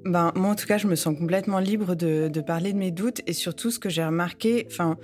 Ben, 0.06 0.32
moi, 0.36 0.50
en 0.50 0.56
tout 0.56 0.66
cas, 0.66 0.78
je 0.78 0.88
me 0.88 0.96
sens 0.96 1.18
complètement 1.18 1.60
libre 1.60 1.96
de, 1.96 2.28
de 2.28 2.42
parler 2.42 2.74
de 2.74 2.78
mes 2.78 2.92
doutes 2.92 3.22
et 3.26 3.34
surtout 3.34 3.72
ce 3.72 3.80
que 3.80 3.90
j'ai 3.90 4.04
remarqué, 4.04 4.68
enfin, 4.70 4.98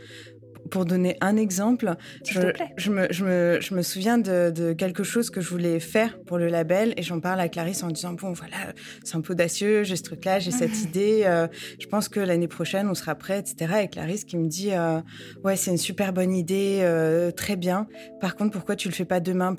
pour 0.69 0.85
donner 0.85 1.17
un 1.21 1.37
exemple, 1.37 1.95
je, 2.25 2.39
je, 2.77 2.91
me, 2.91 3.07
je, 3.09 3.23
me, 3.23 3.57
je, 3.61 3.73
me, 3.73 3.81
souviens 3.81 4.17
de, 4.17 4.51
de, 4.51 4.73
quelque 4.73 5.03
chose 5.03 5.29
que 5.29 5.41
je 5.41 5.49
voulais 5.49 5.79
faire 5.79 6.19
pour 6.21 6.37
le 6.37 6.47
label 6.47 6.93
et 6.97 7.01
j'en 7.01 7.19
parle 7.19 7.39
à 7.39 7.49
Clarisse 7.49 7.83
en 7.83 7.89
disant 7.89 8.13
bon 8.13 8.33
voilà 8.33 8.73
c'est 9.03 9.15
un 9.15 9.21
peu 9.21 9.33
audacieux, 9.33 9.83
j'ai 9.83 9.95
ce 9.95 10.03
truc-là, 10.03 10.39
j'ai 10.39 10.51
cette 10.51 10.79
idée, 10.83 11.23
euh, 11.25 11.47
je 11.79 11.87
pense 11.87 12.09
que 12.09 12.19
l'année 12.19 12.47
prochaine 12.47 12.87
on 12.87 12.93
sera 12.93 13.15
prêt, 13.15 13.39
etc. 13.39 13.81
Et 13.83 13.87
Clarisse 13.87 14.25
qui 14.25 14.37
me 14.37 14.47
dit 14.47 14.71
euh, 14.73 15.01
ouais 15.43 15.55
c'est 15.55 15.71
une 15.71 15.77
super 15.77 16.13
bonne 16.13 16.35
idée, 16.35 16.79
euh, 16.81 17.31
très 17.31 17.55
bien. 17.55 17.87
Par 18.21 18.35
contre 18.35 18.51
pourquoi 18.51 18.75
tu 18.75 18.87
le 18.87 18.93
fais 18.93 19.05
pas 19.05 19.19
demain 19.19 19.55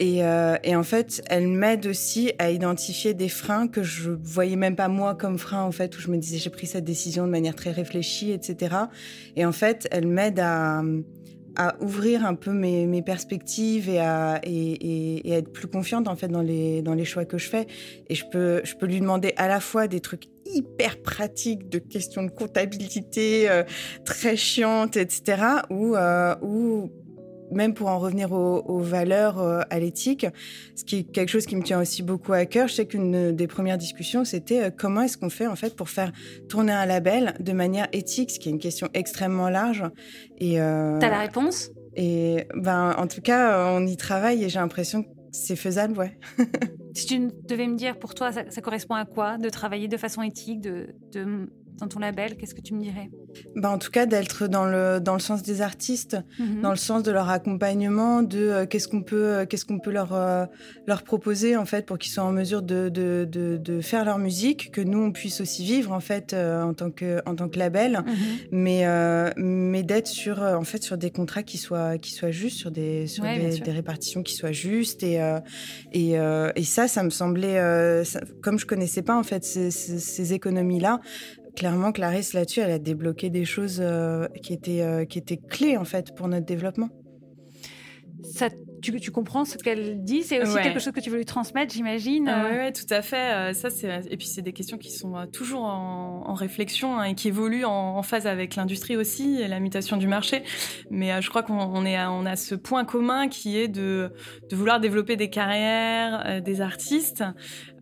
euh, 0.00 0.56
et, 0.62 0.76
en 0.76 0.82
fait, 0.82 1.22
elle 1.28 1.48
m'aide 1.48 1.86
aussi 1.86 2.32
à 2.38 2.50
identifier 2.50 3.14
des 3.14 3.28
freins 3.28 3.68
que 3.68 3.82
je 3.82 4.10
voyais 4.10 4.56
même 4.56 4.76
pas 4.76 4.88
moi 4.88 5.14
comme 5.14 5.38
freins, 5.38 5.62
en 5.62 5.72
fait, 5.72 5.96
où 5.96 6.00
je 6.00 6.08
me 6.08 6.16
disais 6.16 6.38
j'ai 6.38 6.50
pris 6.50 6.66
cette 6.66 6.84
décision 6.84 7.26
de 7.26 7.30
manière 7.30 7.54
très 7.54 7.70
réfléchie, 7.70 8.32
etc. 8.32 8.76
Et 9.36 9.44
en 9.44 9.52
fait, 9.52 9.88
elle 9.90 10.06
m'aide 10.06 10.40
à, 10.40 10.82
ouvrir 11.80 12.24
un 12.24 12.36
peu 12.36 12.52
mes, 12.52 13.02
perspectives 13.02 13.88
et 13.88 13.98
à, 13.98 14.40
être 14.44 15.52
plus 15.52 15.66
confiante 15.66 16.06
en 16.06 16.14
fait 16.14 16.28
dans 16.28 16.40
les, 16.40 16.82
dans 16.82 16.94
les 16.94 17.04
choix 17.04 17.24
que 17.24 17.36
je 17.36 17.48
fais. 17.48 17.66
Et 18.08 18.14
je 18.14 18.24
peux, 18.30 18.60
je 18.62 18.76
peux 18.76 18.86
lui 18.86 19.00
demander 19.00 19.32
à 19.36 19.48
la 19.48 19.58
fois 19.58 19.88
des 19.88 19.98
trucs 19.98 20.28
hyper 20.46 21.02
pratiques 21.02 21.68
de 21.68 21.78
questions 21.78 22.22
de 22.22 22.30
comptabilité 22.30 23.50
euh, 23.50 23.64
très 24.04 24.36
chiantes, 24.36 24.96
etc. 24.96 25.42
Ou, 25.70 25.96
euh, 25.96 26.34
ou 26.42 26.90
même 27.52 27.74
pour 27.74 27.88
en 27.88 27.98
revenir 27.98 28.32
aux, 28.32 28.78
valeurs, 28.80 29.40
euh, 29.40 29.60
à 29.70 29.78
l'éthique, 29.78 30.26
ce 30.74 30.84
qui 30.84 30.96
est 30.96 31.02
quelque 31.04 31.28
chose 31.28 31.46
qui 31.46 31.56
me 31.56 31.62
tient 31.62 31.80
aussi 31.80 32.02
beaucoup 32.02 32.32
à 32.32 32.46
cœur. 32.46 32.68
Je 32.68 32.74
sais 32.74 32.86
qu'une 32.86 33.34
des 33.34 33.46
premières 33.46 33.78
discussions, 33.78 34.24
c'était 34.24 34.64
euh, 34.64 34.70
comment 34.76 35.02
est-ce 35.02 35.18
qu'on 35.18 35.30
fait 35.30 35.46
en 35.46 35.56
fait 35.56 35.76
pour 35.76 35.88
faire 35.88 36.12
tourner 36.48 36.72
un 36.72 36.86
label 36.86 37.34
de 37.40 37.52
manière 37.52 37.88
éthique, 37.92 38.30
ce 38.30 38.38
qui 38.38 38.48
est 38.48 38.52
une 38.52 38.58
question 38.58 38.88
extrêmement 38.94 39.48
large. 39.48 39.84
Et 40.38 40.60
euh, 40.60 40.98
t'as 40.98 41.10
la 41.10 41.20
réponse? 41.20 41.70
Et 41.96 42.46
ben, 42.54 42.94
en 42.96 43.06
tout 43.06 43.20
cas, 43.20 43.72
on 43.72 43.86
y 43.86 43.96
travaille 43.96 44.44
et 44.44 44.48
j'ai 44.48 44.60
l'impression 44.60 45.02
que 45.02 45.08
c'est 45.32 45.56
faisable, 45.56 45.98
ouais. 45.98 46.18
si 46.94 47.06
tu 47.06 47.28
devais 47.46 47.66
me 47.66 47.76
dire 47.76 47.98
pour 47.98 48.14
toi, 48.14 48.30
ça, 48.32 48.60
correspond 48.62 48.94
à 48.94 49.04
quoi 49.04 49.38
de 49.38 49.48
travailler 49.48 49.88
de 49.88 49.96
façon 49.96 50.22
éthique, 50.22 50.60
de, 50.60 50.94
de 51.12 51.48
dans 51.78 51.88
ton 51.88 52.00
label 52.00 52.36
Qu'est-ce 52.36 52.54
que 52.54 52.60
tu 52.60 52.74
me 52.74 52.80
dirais? 52.80 53.10
Bah, 53.56 53.70
En 53.70 53.78
tout 53.78 53.90
cas, 53.90 54.06
d'être 54.06 54.46
dans 54.48 54.66
le, 54.66 55.00
dans 55.00 55.14
le 55.14 55.20
sens 55.20 55.42
des 55.42 55.62
artistes, 55.62 56.16
mhm. 56.38 56.60
dans 56.60 56.70
le 56.70 56.76
sens 56.76 57.02
de 57.02 57.10
leur 57.10 57.28
accompagnement, 57.30 58.22
de 58.22 58.38
euh, 58.38 58.66
qu'est-ce 58.66 58.88
qu'on 58.88 59.02
peut, 59.02 59.16
euh, 59.16 59.46
qu'est-ce 59.46 59.64
qu'on 59.64 59.78
peut 59.78 59.90
leur, 59.90 60.12
euh, 60.12 60.44
leur 60.86 61.02
proposer 61.02 61.56
en 61.56 61.64
fait 61.64 61.86
pour 61.86 61.98
qu'ils 61.98 62.12
soient 62.12 62.24
en 62.24 62.32
mesure 62.32 62.62
de, 62.62 62.88
de, 62.88 63.26
de, 63.30 63.80
faire 63.80 64.04
leur 64.04 64.18
musique, 64.18 64.72
que 64.72 64.80
nous, 64.80 64.98
on 64.98 65.12
puisse 65.12 65.40
aussi 65.40 65.64
vivre 65.64 65.92
en 65.92 66.00
fait 66.00 66.34
en, 66.34 66.74
tant 66.74 66.90
que, 66.90 67.20
en 67.26 67.36
tant 67.36 67.48
que 67.48 67.58
label, 67.58 68.02
mhm. 68.04 68.14
mais, 68.50 69.34
mais 69.36 69.82
d'être 69.82 70.08
sur, 70.08 70.42
en 70.42 70.64
fait, 70.64 70.82
sur 70.82 70.98
des 70.98 71.10
contrats 71.10 71.42
qui 71.42 71.58
soient, 71.58 71.96
qui 71.98 72.12
soient 72.12 72.32
justes, 72.32 72.58
sur 72.58 72.70
des, 72.70 73.06
sur 73.06 73.24
des, 73.24 73.70
répartitions 73.70 74.22
qui 74.22 74.34
soient 74.34 74.52
justes. 74.52 75.02
Et, 75.02 75.20
et, 75.92 76.12
et, 76.12 76.64
ça, 76.64 76.88
ça 76.88 77.02
me 77.02 77.10
semblait, 77.10 78.02
comme 78.42 78.58
je 78.58 78.66
connaissais 78.66 79.02
pas 79.02 79.16
en 79.16 79.22
fait 79.22 79.44
ces, 79.44 79.70
ces 79.70 80.32
économies-là, 80.32 81.00
clairement, 81.56 81.92
Clarisse, 81.92 82.32
là-dessus, 82.32 82.60
elle 82.60 82.70
a 82.70 82.78
débloqué 82.78 83.30
des 83.30 83.44
choses 83.44 83.80
euh, 83.80 84.26
qui, 84.42 84.52
étaient, 84.52 84.82
euh, 84.82 85.04
qui 85.04 85.18
étaient 85.18 85.36
clés, 85.36 85.76
en 85.76 85.84
fait, 85.84 86.14
pour 86.14 86.28
notre 86.28 86.46
développement. 86.46 86.88
Tu, 88.80 88.98
tu 89.00 89.10
comprends 89.10 89.44
ce 89.44 89.58
qu'elle 89.58 90.02
dit? 90.02 90.22
C'est 90.22 90.42
aussi 90.42 90.54
quelque 90.62 90.80
chose 90.80 90.92
que 90.92 91.00
tu 91.00 91.10
veux 91.10 91.18
lui 91.18 91.24
transmettre, 91.24 91.72
j'imagine 91.72 92.28
ah 92.28 92.46
Oui, 92.50 92.72
tout 92.72 92.92
à 92.92 93.02
fait. 93.02 93.34
Euh, 93.34 93.52
ça, 93.52 93.68
et 94.10 94.16
puis, 94.16 94.26
c'est 94.26 94.42
des 94.42 94.52
questions 94.52 94.78
qui 94.78 94.90
sont 94.90 95.26
toujours 95.32 95.64
en, 95.64 96.34
réflexion 96.34 96.98
hein, 96.98 97.04
et 97.04 97.14
qui 97.14 97.28
évoluent 97.28 97.64
en, 97.64 98.02
phase 98.02 98.26
avec 98.26 98.54
l'industrie 98.54 98.96
aussi 98.96 99.40
et 99.40 99.48
la 99.48 99.58
mutation 99.58 99.96
du 99.96 100.06
marché. 100.06 100.42
Mais 100.90 101.20
je 101.20 101.28
crois 101.28 101.42
qu'on 101.42 101.58
on 101.58 101.84
on 101.88 102.26
a 102.26 102.36
ce 102.36 102.54
point 102.54 102.84
commun 102.84 103.28
qui 103.28 103.58
est 103.58 103.68
de, 103.68 104.12
de 104.50 104.56
vouloir 104.56 104.78
développer 104.78 105.16
des 105.16 105.30
carrières, 105.30 106.42
des 106.42 106.60
artistes, 106.60 107.24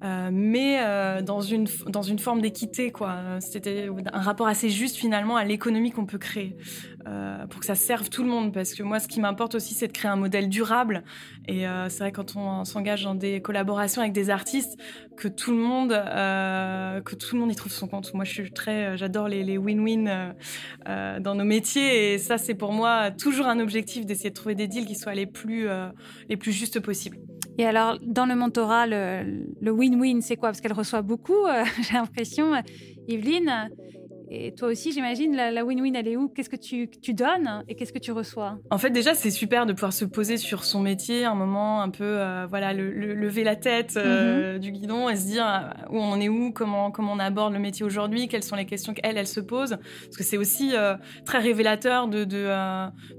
euh, 0.04 0.30
mais 0.32 0.78
euh, 0.80 1.22
dans, 1.22 1.40
une, 1.40 1.66
dans 1.86 2.02
une 2.02 2.18
forme 2.18 2.40
d'équité, 2.40 2.92
quoi. 2.92 3.16
C'était 3.40 3.88
un 4.12 4.20
rapport 4.20 4.46
assez 4.46 4.68
juste 4.68 4.96
finalement 4.96 5.36
à 5.36 5.44
l'économie 5.44 5.90
qu'on 5.90 6.06
peut 6.06 6.18
créer 6.18 6.56
euh, 7.06 7.46
pour 7.46 7.60
que 7.60 7.66
ça 7.66 7.74
serve 7.74 8.10
tout 8.10 8.22
le 8.22 8.28
monde. 8.28 8.52
Parce 8.52 8.74
que 8.74 8.82
moi, 8.82 9.00
ce 9.00 9.08
qui 9.08 9.20
m'importe 9.20 9.54
aussi, 9.54 9.74
c'est 9.74 9.88
de 9.88 9.92
créer 9.92 10.10
un 10.10 10.16
modèle 10.16 10.48
durable. 10.48 10.85
Et 11.48 11.64
c'est 11.88 11.98
vrai 11.98 12.12
quand 12.12 12.36
on 12.36 12.64
s'engage 12.64 13.04
dans 13.04 13.14
des 13.14 13.40
collaborations 13.40 14.02
avec 14.02 14.12
des 14.12 14.30
artistes, 14.30 14.78
que 15.16 15.28
tout 15.28 15.50
le 15.50 15.58
monde, 15.58 15.90
que 15.90 17.14
tout 17.14 17.34
le 17.34 17.40
monde 17.40 17.52
y 17.52 17.54
trouve 17.54 17.72
son 17.72 17.88
compte. 17.88 18.12
Moi, 18.14 18.24
je 18.24 18.32
suis 18.32 18.52
très, 18.52 18.96
j'adore 18.96 19.28
les 19.28 19.58
win-win 19.58 20.34
dans 20.86 21.34
nos 21.34 21.44
métiers, 21.44 22.14
et 22.14 22.18
ça, 22.18 22.38
c'est 22.38 22.54
pour 22.54 22.72
moi 22.72 23.10
toujours 23.10 23.46
un 23.46 23.60
objectif 23.60 24.06
d'essayer 24.06 24.30
de 24.30 24.34
trouver 24.34 24.54
des 24.54 24.68
deals 24.68 24.86
qui 24.86 24.96
soient 24.96 25.14
les 25.14 25.26
plus, 25.26 25.68
les 26.28 26.36
plus 26.36 26.52
justes 26.52 26.80
possibles. 26.80 27.18
Et 27.58 27.64
alors, 27.64 27.98
dans 28.02 28.26
le 28.26 28.34
mentorat, 28.34 28.86
le 28.86 29.70
win-win, 29.70 30.20
c'est 30.20 30.36
quoi? 30.36 30.50
Parce 30.50 30.60
qu'elle 30.60 30.74
reçoit 30.74 31.02
beaucoup, 31.02 31.46
euh, 31.46 31.64
j'ai 31.82 31.94
l'impression. 31.94 32.52
Evelyne, 33.08 33.70
et 34.28 34.54
toi 34.54 34.68
aussi, 34.68 34.92
j'imagine, 34.92 35.36
la 35.36 35.64
win-win, 35.64 35.94
elle 35.94 36.08
est 36.08 36.16
où? 36.16 36.28
Qu'est-ce 36.28 36.50
que 36.50 36.56
tu, 36.56 36.88
tu 36.88 37.14
donnes 37.14 37.64
et 37.68 37.74
qu'est-ce 37.74 37.92
que 37.92 37.98
tu 37.98 38.12
reçois? 38.12 38.58
En 38.70 38.78
fait, 38.78 38.90
déjà, 38.90 39.14
c'est 39.14 39.30
super 39.30 39.66
de 39.66 39.72
pouvoir 39.72 39.92
se 39.92 40.04
poser 40.04 40.36
sur 40.36 40.64
son 40.64 40.80
métier, 40.80 41.24
un 41.24 41.34
moment 41.34 41.80
un 41.80 41.90
peu, 41.90 42.04
euh, 42.04 42.46
voilà, 42.48 42.72
le, 42.72 42.90
lever 42.90 43.44
la 43.44 43.56
tête 43.56 43.94
euh, 43.96 44.54
mhm. 44.54 44.58
du 44.58 44.72
guidon 44.72 45.08
et 45.08 45.16
se 45.16 45.26
dire 45.26 45.46
euh, 45.46 45.90
où 45.90 45.98
on 45.98 46.12
en 46.12 46.20
est 46.20 46.28
où, 46.28 46.52
comment, 46.52 46.90
comment 46.90 47.12
on 47.12 47.18
aborde 47.18 47.52
le 47.52 47.60
métier 47.60 47.84
aujourd'hui, 47.84 48.28
quelles 48.28 48.42
sont 48.42 48.56
les 48.56 48.66
questions 48.66 48.94
qu'elle, 48.94 49.16
elle 49.16 49.26
se 49.26 49.40
pose. 49.40 49.78
Parce 50.04 50.16
que 50.16 50.24
c'est 50.24 50.38
aussi 50.38 50.74
très 51.24 51.38
révélateur 51.38 52.08
de, 52.08 52.24
de, 52.24 52.48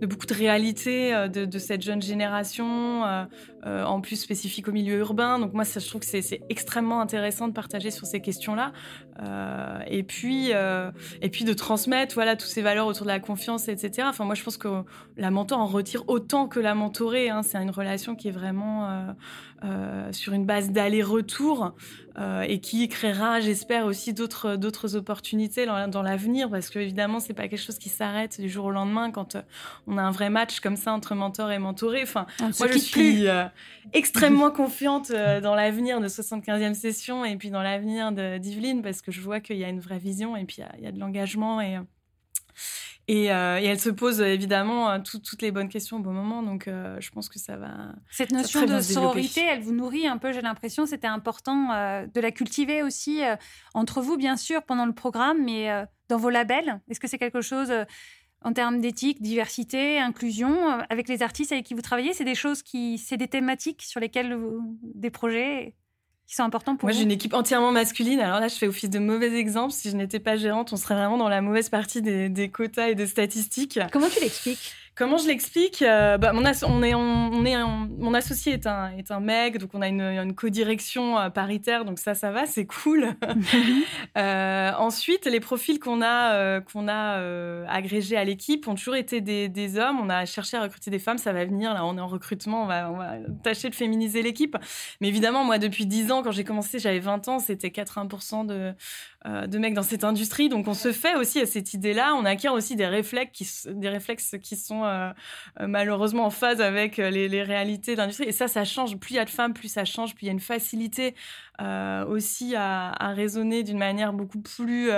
de, 0.02 0.06
beaucoup 0.06 0.26
de 0.26 0.34
réalités 0.34 1.12
de, 1.30 1.46
de 1.46 1.60
cette 1.60 1.82
jeune 1.82 2.02
génération, 2.02 3.04
en 3.86 4.02
plus 4.02 4.16
spécifique 4.16 4.68
au 4.68 4.72
milieu 4.72 4.98
urbain. 4.98 5.40
Donc 5.40 5.54
moi, 5.54 5.66
ça, 5.66 5.80
je 5.80 5.88
trouve 5.88 6.02
que 6.02 6.08
c'est 6.08 6.42
extrêmement 6.50 7.02
intéressant 7.02 7.48
de 7.48 7.54
partager 7.54 7.92
sur 7.92 8.06
ces 8.06 8.22
questions-là. 8.22 8.72
et 9.88 10.04
puis 10.04 10.52
et 10.52 11.30
puis 11.30 11.46
de 11.46 11.54
transmettre 11.54 12.16
voilà 12.16 12.36
toutes 12.36 12.50
ces 12.50 12.62
valeurs 12.62 12.88
autour 12.88 13.06
de 13.06 13.12
la 13.12 13.20
confiance, 13.20 13.68
etc. 13.68 14.08
Enfin, 14.10 14.26
moi, 14.26 14.36
je 14.36 14.44
pense 14.44 14.58
que 14.58 14.84
la 15.18 15.32
mentor 15.32 15.60
en 15.60 15.68
retire 15.68 16.04
autant 16.08 16.48
que 16.48 16.60
la 16.60 16.76
mentorée. 16.76 17.30
Hein. 17.30 17.44
C'est 17.44 17.58
une 17.58 17.72
relation 17.72 18.16
qui 18.16 18.28
est 18.28 18.32
vraiment 18.32 19.16
euh, 19.64 19.88
euh, 20.08 20.14
sur 20.14 20.34
une 20.34 20.46
base 20.46 20.72
d'aller-retour 20.72 21.74
euh, 22.18 22.42
et 22.42 22.60
qui 22.60 22.88
créera, 22.88 23.40
j'espère, 23.40 23.86
aussi 23.86 24.14
d'autres 24.14 24.56
d'autres 24.56 24.96
opportunités 24.96 25.66
dans, 25.66 25.88
dans 25.88 26.02
l'avenir, 26.02 26.50
parce 26.50 26.70
que 26.70 26.80
évidemment, 26.80 27.20
c'est 27.20 27.34
pas 27.34 27.48
quelque 27.48 27.62
chose 27.62 27.78
qui 27.78 27.90
s'arrête 27.90 28.40
du 28.40 28.50
jour 28.50 28.66
au 28.66 28.72
lendemain 28.72 29.12
quand 29.12 29.38
on 29.86 29.98
a 29.98 30.02
un 30.02 30.12
vrai 30.12 30.30
match 30.30 30.60
comme 30.60 30.78
ça 30.78 30.94
entre 30.94 31.16
mentor 31.16 31.52
et 31.52 31.60
mentoré. 31.60 32.04
Enfin, 32.04 32.26
moi, 32.40 32.68
je 32.72 32.78
suis 32.78 33.26
extrêmement 33.94 34.52
confiante 34.52 35.12
dans 35.12 35.56
l'avenir 35.56 36.00
de 36.00 36.08
75e 36.08 36.74
session 36.74 37.26
et 37.26 37.36
puis 37.36 37.50
dans 37.50 37.62
l'avenir 37.62 38.12
d'Yveline, 38.12 38.82
parce 38.82 39.02
que 39.02 39.12
je 39.12 39.22
vois 39.22 39.40
qu'il 39.40 39.58
y 39.58 39.64
a 39.64 39.70
une 39.70 39.80
vraie 39.80 40.00
vision 40.00 40.36
et 40.36 40.46
puis 40.46 40.58
il 40.78 40.84
y 40.84 40.88
a 40.88 40.92
de 40.92 41.00
l'engagement 41.00 41.62
et, 41.62 41.78
et, 43.10 43.32
euh, 43.32 43.60
et, 43.60 43.66
elle 43.66 43.80
se 43.80 43.90
pose 43.90 44.20
évidemment 44.20 44.90
euh, 44.90 45.00
toutes 45.00 45.42
les 45.42 45.52
bonnes 45.52 45.70
questions 45.70 45.98
au 45.98 46.00
bon 46.02 46.12
moment. 46.12 46.44
Donc 46.44 46.68
euh, 46.68 46.98
je 47.00 47.10
pense 47.10 47.30
que 47.30 47.40
ça 47.40 47.56
va. 47.56 47.94
Cette 48.12 48.32
notion 48.32 48.66
de 48.66 48.82
sororité, 48.82 49.42
elle 49.42 49.62
vous 49.62 49.74
nourrit 49.74 50.08
un 50.08 50.18
peu, 50.18 50.34
j'ai 50.34 50.42
l'impression. 50.42 50.86
C'était 50.86 51.08
important 51.08 51.70
de 52.06 52.20
la 52.20 52.32
cultiver 52.32 52.84
aussi 52.84 53.22
entre 53.74 54.02
vous, 54.02 54.18
bien 54.18 54.36
sûr, 54.36 54.64
pendant 54.64 54.86
le 54.86 54.94
programme, 54.94 55.44
mais 55.44 55.70
dans 56.10 56.18
vos 56.18 56.30
labels. 56.30 56.82
Est-ce 56.90 57.00
que 57.00 57.08
c'est 57.08 57.18
quelque 57.18 57.42
chose 57.42 57.72
en 58.44 58.54
termes 58.54 58.82
d'éthique, 58.82 59.22
diversité, 59.22 60.00
inclusion, 60.00 60.56
avec 60.90 61.08
les 61.08 61.24
artistes 61.24 61.52
avec 61.52 61.66
qui 61.66 61.74
vous 61.74 61.82
travaillez 61.82 62.14
C'est 62.14 62.26
des 62.26 62.36
choses 62.36 62.62
qui. 62.62 62.98
C'est 62.98 63.18
des 63.18 63.28
thématiques 63.28 63.84
sur 63.84 64.00
lesquelles 64.00 64.34
vous, 64.34 64.78
des 64.82 65.10
projets 65.10 65.76
qui 66.28 66.36
sont 66.36 66.44
importants 66.44 66.76
pour 66.76 66.88
Moi, 66.88 66.94
j'ai 66.94 67.04
une 67.04 67.12
équipe 67.12 67.34
entièrement 67.34 67.72
masculine. 67.72 68.20
Alors 68.20 68.40
là, 68.40 68.50
je 68.50 68.56
fais 68.56 68.68
office 68.68 68.90
de 68.90 69.00
mauvais 69.00 69.34
exemple. 69.38 69.72
Si 69.72 69.90
je 69.90 69.96
n'étais 69.96 70.20
pas 70.20 70.36
gérante, 70.36 70.74
on 70.74 70.78
serait 70.78 70.96
vraiment 70.96 71.18
dans 71.18 71.30
la 71.30 71.42
mauvaise 71.42 71.70
partie 71.70 72.02
des, 72.02 72.28
des 72.28 72.50
quotas 72.50 72.90
et 72.90 72.96
des 72.96 73.08
statistiques. 73.08 73.80
Comment 73.92 74.10
tu 74.10 74.20
l'expliques? 74.20 74.74
Comment 74.98 75.18
je 75.18 75.28
l'explique 75.28 75.84
euh, 75.84 76.18
bah, 76.18 76.34
mon, 76.34 76.42
on 76.42 76.84
est, 76.84 76.96
on, 76.96 77.46
est 77.46 77.56
mon 78.00 78.16
associé 78.16 78.54
est 78.54 78.66
un, 78.66 78.90
est 78.98 79.12
un 79.12 79.20
mec, 79.20 79.60
donc 79.60 79.70
on 79.74 79.82
a 79.84 79.88
une, 79.88 80.02
une 80.02 80.34
co-direction 80.34 81.20
euh, 81.20 81.30
paritaire, 81.30 81.86
donc 81.86 82.00
ça, 82.00 82.16
ça 82.16 82.32
va, 82.32 82.48
c'est 82.48 82.66
cool. 82.66 83.10
euh, 84.18 84.72
ensuite, 84.80 85.26
les 85.26 85.40
profils 85.40 85.80
qu'on 85.80 86.02
a, 86.02 86.34
euh, 86.34 86.62
qu'on 86.62 86.88
a 86.88 87.68
agrégés 87.70 88.18
à 88.18 88.24
l'équipe 88.24 88.68
ont 88.68 88.74
toujours 88.74 88.96
été 88.96 89.22
des, 89.22 89.50
des, 89.50 89.78
hommes. 89.78 90.00
On 90.00 90.10
a 90.10 90.26
cherché 90.26 90.58
à 90.58 90.64
recruter 90.64 90.90
des 90.90 91.00
femmes, 91.00 91.20
ça 91.20 91.32
va 91.32 91.46
venir. 91.46 91.76
Là, 91.76 91.86
on 91.86 91.98
est 91.98 92.02
en 92.02 92.08
recrutement, 92.08 92.64
on 92.64 92.66
va, 92.66 92.92
on 92.92 92.98
va 92.98 93.18
tâcher 93.44 93.70
de 93.70 93.76
féminiser 93.76 94.24
l'équipe. 94.24 94.58
Mais 95.00 95.10
évidemment, 95.10 95.44
moi, 95.44 95.60
depuis 95.60 95.86
10 95.86 96.12
ans, 96.12 96.24
quand 96.24 96.32
j'ai 96.32 96.44
commencé, 96.44 96.80
j'avais 96.80 97.00
20 97.00 97.28
ans, 97.28 97.38
c'était 97.38 97.70
80% 97.70 98.48
de 98.48 98.74
euh, 99.26 99.48
de 99.48 99.58
mecs 99.58 99.74
dans 99.74 99.84
cette 99.84 100.04
industrie. 100.04 100.48
Donc 100.48 100.68
on 100.68 100.76
se 100.76 100.92
fait 100.92 101.16
aussi 101.16 101.40
à 101.40 101.48
cette 101.48 101.74
idée-là. 101.74 102.14
On 102.16 102.24
acquiert 102.24 102.54
aussi 102.54 102.76
des 102.76 102.86
réflexes 102.86 103.32
qui, 103.34 103.74
des 103.74 103.90
réflexes 103.90 104.36
qui 104.42 104.56
sont 104.56 104.84
euh, 104.84 105.10
euh, 105.60 105.66
malheureusement 105.68 106.26
en 106.26 106.30
phase 106.30 106.62
avec 106.62 106.98
les, 106.98 107.44
réalités 107.44 107.94
de 107.94 107.98
l'industrie. 107.98 108.28
Et 108.28 108.32
ça, 108.32 108.48
ça 108.48 108.64
change. 108.64 108.96
Plus 108.98 109.14
il 109.14 109.16
y 109.16 109.20
a 109.20 109.26
de 109.26 109.30
femmes, 109.32 109.54
plus 109.54 109.70
ça 109.70 109.86
change. 109.86 110.14
Plus 110.14 110.26
il 110.26 110.28
y 110.28 110.30
a 110.30 110.34
une 110.34 110.40
facilité 110.40 111.16
aussi 112.08 112.56
à, 112.56 112.92
raisonner 113.16 113.64
d'une 113.64 113.80
manière 113.80 114.14
beaucoup 114.14 114.40
plus 114.40 114.92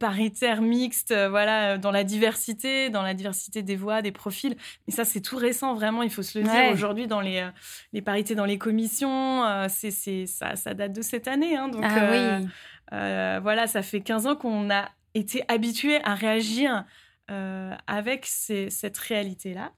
paritaire, 0.00 0.60
mixte, 0.62 1.14
voilà, 1.14 1.78
dans 1.78 1.92
la 1.92 2.02
diversité, 2.02 2.90
dans 2.90 3.02
la 3.02 3.14
diversité 3.14 3.62
des 3.62 3.76
voix, 3.76 4.02
des 4.02 4.10
profils. 4.10 4.56
Mais 4.88 4.92
ça, 4.92 5.04
c'est 5.04 5.20
tout 5.20 5.36
récent, 5.36 5.74
vraiment. 5.74 6.02
Il 6.02 6.10
faut 6.10 6.22
se 6.22 6.40
le 6.40 6.44
dire. 6.44 6.72
Aujourd'hui, 6.72 7.06
dans 7.06 7.20
les, 7.20 7.48
les 7.92 8.02
parités 8.02 8.34
dans 8.34 8.46
les 8.46 8.58
commissions, 8.58 9.44
c'est, 9.68 9.92
ça, 10.26 10.56
ça 10.56 10.74
date 10.74 10.92
de 10.92 11.02
cette 11.02 11.28
année. 11.28 11.56
Hein, 11.56 11.68
donc, 11.68 11.84
ah 11.84 12.40
oui. 12.40 12.48
Euh, 12.92 13.40
voilà, 13.42 13.66
ça 13.66 13.82
fait 13.82 14.00
15 14.00 14.26
ans 14.26 14.36
qu'on 14.36 14.70
a 14.70 14.88
été 15.14 15.42
habitué 15.48 16.02
à 16.04 16.14
réagir 16.14 16.84
euh, 17.30 17.74
avec 17.86 18.24
cette 18.24 18.96
réalité-là. 18.96 19.72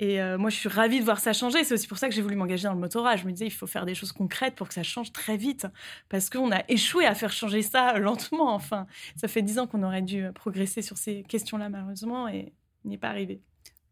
Et 0.00 0.20
euh, 0.20 0.38
moi, 0.38 0.50
je 0.50 0.56
suis 0.56 0.68
ravie 0.68 0.98
de 0.98 1.04
voir 1.04 1.20
ça 1.20 1.32
changer. 1.32 1.62
C'est 1.62 1.74
aussi 1.74 1.86
pour 1.86 1.98
ça 1.98 2.08
que 2.08 2.14
j'ai 2.14 2.22
voulu 2.22 2.34
m'engager 2.34 2.64
dans 2.64 2.74
le 2.74 2.80
motorat. 2.80 3.16
Je 3.16 3.26
me 3.26 3.30
disais, 3.30 3.46
il 3.46 3.52
faut 3.52 3.68
faire 3.68 3.86
des 3.86 3.94
choses 3.94 4.10
concrètes 4.10 4.56
pour 4.56 4.66
que 4.66 4.74
ça 4.74 4.82
change 4.82 5.12
très 5.12 5.36
vite. 5.36 5.68
Parce 6.08 6.30
qu'on 6.30 6.50
a 6.50 6.62
échoué 6.68 7.06
à 7.06 7.14
faire 7.14 7.32
changer 7.32 7.62
ça 7.62 7.92
lentement. 7.98 8.54
Enfin, 8.54 8.86
ça 9.14 9.28
fait 9.28 9.42
10 9.42 9.60
ans 9.60 9.66
qu'on 9.68 9.84
aurait 9.84 10.02
dû 10.02 10.26
progresser 10.34 10.82
sur 10.82 10.98
ces 10.98 11.22
questions-là, 11.22 11.68
malheureusement, 11.68 12.26
et 12.26 12.52
n'y 12.84 12.94
est 12.94 12.98
pas 12.98 13.10
arrivé. 13.10 13.40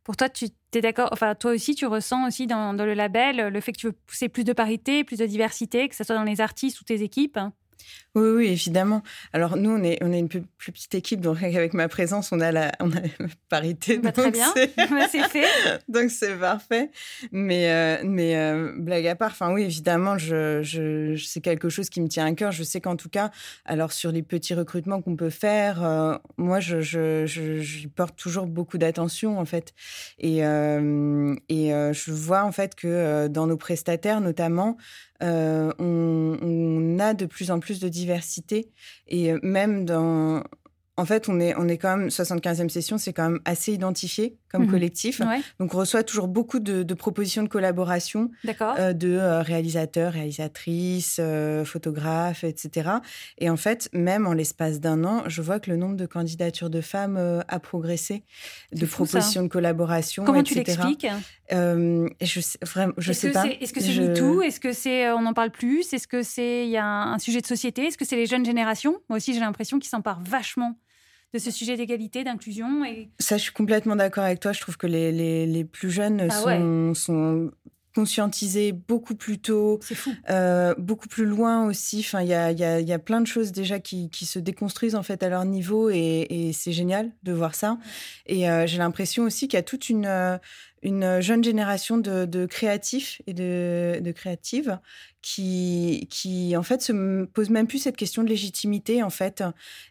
Pour 0.02 0.16
toi, 0.16 0.28
tu 0.28 0.46
es 0.74 0.80
d'accord 0.80 1.10
Enfin, 1.12 1.34
toi 1.34 1.52
aussi, 1.52 1.76
tu 1.76 1.86
ressens 1.86 2.26
aussi 2.26 2.48
dans, 2.48 2.74
dans, 2.74 2.86
le 2.86 2.94
label 2.94 3.48
le 3.48 3.60
fait 3.60 3.72
que 3.72 3.78
tu 3.78 3.86
veux 3.88 3.92
pousser 3.92 4.28
plus 4.28 4.42
de 4.42 4.54
parité, 4.54 5.04
plus 5.04 5.18
de 5.18 5.26
diversité, 5.26 5.88
que 5.88 5.94
ce 5.94 6.02
soit 6.02 6.16
dans 6.16 6.24
les 6.24 6.40
artistes 6.40 6.80
ou 6.80 6.84
tes 6.84 7.02
équipes? 7.02 7.38
Oui, 8.18 8.30
oui, 8.36 8.46
évidemment. 8.48 9.02
Alors 9.32 9.56
nous, 9.56 9.70
on 9.70 9.82
est, 9.82 10.02
on 10.02 10.12
est 10.12 10.18
une 10.18 10.28
plus, 10.28 10.42
petite 10.58 10.94
équipe, 10.94 11.20
donc 11.20 11.42
avec 11.42 11.74
ma 11.74 11.88
présence, 11.88 12.32
on 12.32 12.40
a 12.40 12.52
la, 12.52 12.72
on 12.80 12.90
a 12.90 13.00
parité. 13.48 13.98
Bah, 13.98 14.12
très 14.12 14.30
bien, 14.30 14.52
c'est 14.54 14.68
fait. 15.28 15.46
donc 15.88 16.10
c'est 16.10 16.36
parfait. 16.36 16.90
Mais, 17.32 17.70
euh, 17.70 18.02
mais 18.04 18.36
euh, 18.36 18.72
blague 18.76 19.06
à 19.06 19.14
part, 19.14 19.30
enfin 19.30 19.52
oui, 19.52 19.62
évidemment, 19.62 20.18
je, 20.18 20.62
je, 20.62 21.16
c'est 21.16 21.40
quelque 21.40 21.68
chose 21.68 21.88
qui 21.88 22.00
me 22.00 22.08
tient 22.08 22.26
à 22.26 22.32
cœur. 22.32 22.52
Je 22.52 22.62
sais 22.62 22.80
qu'en 22.80 22.96
tout 22.96 23.08
cas, 23.08 23.30
alors 23.64 23.92
sur 23.92 24.12
les 24.12 24.22
petits 24.22 24.54
recrutements 24.54 25.00
qu'on 25.00 25.16
peut 25.16 25.30
faire, 25.30 25.84
euh, 25.84 26.16
moi, 26.36 26.60
je, 26.60 26.80
je, 26.80 27.26
je, 27.26 27.88
porte 27.88 28.16
toujours 28.16 28.46
beaucoup 28.46 28.78
d'attention 28.78 29.38
en 29.38 29.44
fait. 29.44 29.72
Et, 30.18 30.38
et 30.38 30.42
je 30.42 32.10
vois 32.12 32.44
en 32.44 32.52
fait 32.52 32.74
que 32.74 33.28
dans 33.28 33.46
nos 33.46 33.56
prestataires, 33.56 34.20
notamment, 34.20 34.76
on, 35.20 35.72
on, 35.78 36.98
a 36.98 37.14
de 37.14 37.26
plus 37.26 37.50
en 37.50 37.60
plus 37.60 37.80
de 37.80 37.88
diversité 37.88 38.07
Et 39.06 39.32
même 39.42 39.84
dans, 39.84 40.42
en 40.98 41.04
fait, 41.04 41.28
on 41.28 41.38
est, 41.38 41.54
on 41.56 41.68
est 41.68 41.78
quand 41.78 41.96
même, 41.96 42.08
75e 42.08 42.68
session, 42.68 42.98
c'est 42.98 43.12
quand 43.12 43.30
même 43.30 43.40
assez 43.44 43.72
identifié 43.72 44.36
comme 44.50 44.64
mhm. 44.64 44.70
collectif. 44.70 45.22
Donc, 45.60 45.72
on 45.74 45.78
reçoit 45.78 46.02
toujours 46.02 46.26
beaucoup 46.26 46.58
de, 46.58 46.82
propositions 46.94 47.44
de 47.44 47.48
collaboration 47.48 48.30
euh, 48.60 48.92
de 48.92 49.12
euh, 49.12 49.40
réalisateurs, 49.40 50.12
réalisatrices, 50.12 51.18
euh, 51.20 51.64
photographes, 51.64 52.42
etc. 52.42 52.90
Et 53.38 53.48
en 53.48 53.56
fait, 53.56 53.88
même 53.92 54.26
en 54.26 54.32
l'espace 54.32 54.80
d'un 54.80 55.04
an, 55.04 55.22
je 55.28 55.40
vois 55.40 55.60
que 55.60 55.70
le 55.70 55.76
nombre 55.76 55.96
de 55.96 56.06
candidatures 56.06 56.70
de 56.70 56.80
femmes 56.80 57.42
a 57.46 57.60
progressé, 57.60 58.24
de 58.72 58.84
propositions 58.84 59.44
de 59.44 59.48
collaboration, 59.48 60.24
Comment 60.24 60.42
tu 60.42 60.54
l'expliques? 60.54 61.06
Je 61.50 62.40
sais, 62.40 62.58
vraiment, 62.62 62.94
je 62.98 63.12
sais 63.12 63.30
pas. 63.30 63.46
Est-ce 63.46 63.72
que 63.72 63.80
c'est 63.80 63.92
je... 63.92 64.14
tout 64.14 64.42
Est-ce 64.42 64.58
que 64.58 64.72
c'est 64.72 65.10
on 65.12 65.24
en 65.26 65.32
parle 65.32 65.50
plus? 65.50 65.92
Est-ce 65.92 66.08
que 66.08 66.24
c'est 66.24 66.64
il 66.64 66.70
y 66.70 66.76
a 66.76 66.84
un, 66.84 67.18
sujet 67.20 67.40
de 67.40 67.46
société? 67.46 67.86
Est-ce 67.86 67.96
que 67.96 68.04
c'est 68.04 68.16
les 68.16 68.26
jeunes 68.26 68.44
générations? 68.44 68.96
Moi 69.08 69.18
aussi, 69.18 69.32
j'ai 69.32 69.40
l'impression 69.40 69.78
qu'ils 69.78 69.90
s'emparent 69.90 70.22
vachement 70.22 70.76
de 71.34 71.38
ce 71.38 71.50
sujet 71.50 71.76
d'égalité, 71.76 72.24
d'inclusion. 72.24 72.84
Et... 72.84 73.10
Ça, 73.18 73.36
je 73.36 73.42
suis 73.42 73.52
complètement 73.52 73.96
d'accord 73.96 74.24
avec 74.24 74.40
toi. 74.40 74.52
Je 74.52 74.60
trouve 74.60 74.76
que 74.76 74.86
les, 74.86 75.12
les, 75.46 75.64
plus 75.64 75.90
jeunes 75.90 76.28
ah 76.28 76.30
sont, 76.30 76.94
sont 76.94 77.50
conscientisés 77.98 78.70
beaucoup 78.70 79.16
plus 79.16 79.40
tôt, 79.40 79.80
euh, 80.30 80.72
beaucoup 80.78 81.08
plus 81.08 81.26
loin 81.26 81.66
aussi. 81.66 81.98
Enfin, 81.98 82.22
il 82.22 82.28
y 82.28 82.32
a, 82.32 82.52
y, 82.52 82.62
a, 82.62 82.78
y 82.78 82.92
a, 82.92 82.98
plein 83.00 83.20
de 83.20 83.26
choses 83.26 83.50
déjà 83.50 83.80
qui, 83.80 84.08
qui, 84.08 84.24
se 84.24 84.38
déconstruisent 84.38 84.94
en 84.94 85.02
fait 85.02 85.24
à 85.24 85.28
leur 85.28 85.44
niveau 85.44 85.90
et, 85.90 86.24
et 86.30 86.52
c'est 86.52 86.70
génial 86.70 87.10
de 87.24 87.32
voir 87.32 87.56
ça. 87.56 87.76
Et 88.26 88.48
euh, 88.48 88.68
j'ai 88.68 88.78
l'impression 88.78 89.24
aussi 89.24 89.48
qu'il 89.48 89.56
y 89.56 89.60
a 89.60 89.64
toute 89.64 89.88
une 89.88 90.06
euh, 90.06 90.38
une 90.82 91.20
jeune 91.20 91.42
génération 91.42 91.98
de, 91.98 92.24
de 92.24 92.46
créatifs 92.46 93.20
et 93.26 93.34
de, 93.34 93.98
de, 94.00 94.12
créatives 94.12 94.78
qui, 95.22 96.06
qui, 96.08 96.56
en 96.56 96.62
fait, 96.62 96.82
se 96.82 97.24
pose 97.24 97.50
même 97.50 97.66
plus 97.66 97.78
cette 97.78 97.96
question 97.96 98.22
de 98.22 98.28
légitimité, 98.28 99.02
en 99.02 99.10
fait. 99.10 99.42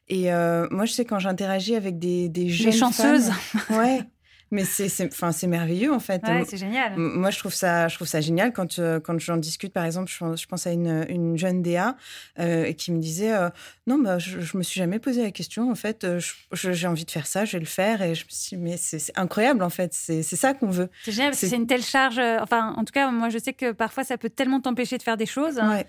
Et 0.08 0.32
euh, 0.32 0.66
moi, 0.72 0.86
je 0.86 0.94
sais 0.94 1.04
quand 1.04 1.20
j'interagis 1.20 1.76
avec 1.76 2.00
des, 2.00 2.30
des 2.30 2.48
jeunes 2.48 2.72
Les 2.72 2.78
chanceuses. 2.78 3.32
ouais, 3.72 4.00
mais 4.52 4.64
c'est, 4.64 4.90
enfin, 5.06 5.32
c'est 5.32 5.48
merveilleux 5.48 5.94
en 5.94 6.00
fait. 6.00 6.24
Ouais, 6.24 6.44
c'est 6.48 6.58
génial. 6.58 6.96
Moi, 6.96 7.32
je 7.32 7.40
trouve 7.40 7.54
ça, 7.54 7.88
je 7.88 7.96
trouve 7.96 8.08
ça 8.08 8.22
génial 8.22 8.54
quand 8.54 8.80
euh, 8.80 9.00
quand 9.00 9.20
j'en 9.20 9.38
discute. 9.38 9.74
Par 9.74 9.86
exemple, 9.86 10.10
je, 10.10 10.36
je 10.36 10.48
pense 10.48 10.66
à 10.68 10.72
une, 10.72 11.06
une 11.10 11.38
jeune 11.38 11.62
DA 11.62 11.98
euh, 12.40 12.72
qui 12.74 12.92
me 12.92 13.00
disait 13.00 13.34
euh, 13.34 13.50
non, 13.88 13.98
bah, 13.98 14.20
je, 14.20 14.40
je 14.40 14.58
me 14.58 14.64
suis 14.64 14.80
jamais 14.80 15.00
posé 15.00 15.24
la 15.24 15.32
question. 15.32 15.70
En 15.70 15.76
fait, 15.76 16.08
j'ai 16.54 16.88
envie 16.88 17.06
de 17.06 17.12
faire 17.12 17.28
ça, 17.28 17.46
je 17.46 17.54
vais 17.54 17.60
le 17.60 17.66
faire. 17.66 18.02
Et 18.02 18.16
je 18.16 18.26
me 18.26 18.30
suis 18.30 18.56
dit, 18.56 18.64
mais 18.64 18.78
c'est, 18.78 19.12
incroyable 19.18 19.64
en 19.64 19.70
fait. 19.70 19.94
C'est, 19.94 20.24
ça 20.24 20.54
qu'on 20.54 20.70
veut. 20.70 20.90
C'est 21.04 21.12
génial 21.12 21.32
parce 21.32 21.42
que 21.42 21.48
c'est 21.48 21.56
une 21.56 21.68
telle 21.68 21.84
charge. 21.84 22.20
enfin, 22.20 22.74
en 22.78 22.86
tout 22.86 22.94
cas, 22.94 23.12
moi, 23.12 23.30
je 23.30 23.40
sais 23.40 23.54
que 23.54 23.72
parfois, 23.72 24.04
ça 24.04 24.18
peut 24.18 24.30
tellement 24.30 24.62
t'empêcher 24.62 24.98
de 24.98 25.04
faire 25.04 25.18
des 25.18 25.26
choses. 25.26 25.58
Ouais 25.58 25.86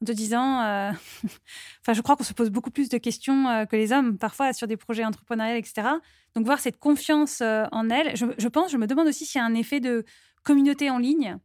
10 0.00 0.34
ans. 0.34 0.62
Euh, 0.62 0.90
enfin, 1.80 1.92
je 1.92 2.00
crois 2.00 2.16
qu'on 2.16 2.24
se 2.24 2.32
pose 2.32 2.50
beaucoup 2.50 2.70
plus 2.70 2.88
de 2.88 2.98
questions 2.98 3.48
euh, 3.48 3.64
que 3.64 3.76
les 3.76 3.92
hommes, 3.92 4.18
parfois, 4.18 4.52
sur 4.52 4.66
des 4.66 4.76
projets 4.76 5.04
entrepreneuriaux, 5.04 5.56
etc. 5.56 5.88
Donc, 6.34 6.46
voir 6.46 6.60
cette 6.60 6.78
confiance 6.78 7.40
euh, 7.40 7.64
en 7.72 7.90
elle, 7.90 8.16
je, 8.16 8.48
pense, 8.48 8.72
je 8.72 8.76
me 8.76 8.86
demande 8.86 9.08
aussi 9.08 9.26
s'il 9.26 9.40
y 9.40 9.42
a 9.42 9.46
un 9.46 9.54
effet 9.54 9.80
de 9.80 10.04
communauté 10.42 10.90
en 10.90 10.98
ligne. 10.98 11.36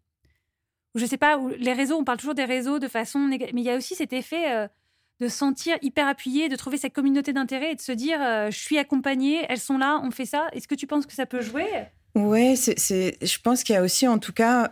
Ou 0.93 0.99
je 0.99 1.05
sais 1.05 1.17
pas, 1.17 1.37
où 1.37 1.49
les 1.49 1.73
réseaux, 1.73 1.97
on 1.97 2.03
parle 2.03 2.17
toujours 2.17 2.35
des 2.35 2.45
réseaux 2.45 2.79
de 2.79 2.87
façon 2.87 3.27
négative, 3.27 3.53
mais 3.53 3.61
il 3.61 3.65
y 3.65 3.69
a 3.69 3.75
aussi 3.75 3.95
cet 3.95 4.13
effet 4.13 4.69
de 5.19 5.27
sentir 5.27 5.75
hyper 5.81 6.07
appuyé, 6.07 6.47
de 6.47 6.55
trouver 6.55 6.77
cette 6.77 6.93
communauté 6.93 7.33
d'intérêt 7.33 7.73
et 7.73 7.75
de 7.75 7.81
se 7.81 7.91
dire, 7.91 8.17
je 8.49 8.57
suis 8.57 8.77
accompagnée, 8.77 9.45
elles 9.49 9.59
sont 9.59 9.77
là, 9.77 9.99
on 10.05 10.11
fait 10.11 10.25
ça. 10.25 10.47
Est-ce 10.53 10.69
que 10.69 10.75
tu 10.75 10.87
penses 10.87 11.05
que 11.05 11.11
ça 11.11 11.25
peut 11.25 11.41
jouer? 11.41 11.67
C'est, 12.55 13.17
je 13.21 13.39
pense 13.41 13.63
qu'il 13.63 13.75
y 13.75 13.77
a 13.77 13.81
aussi, 13.81 14.07
en 14.07 14.19
tout 14.19 14.31
cas, 14.31 14.71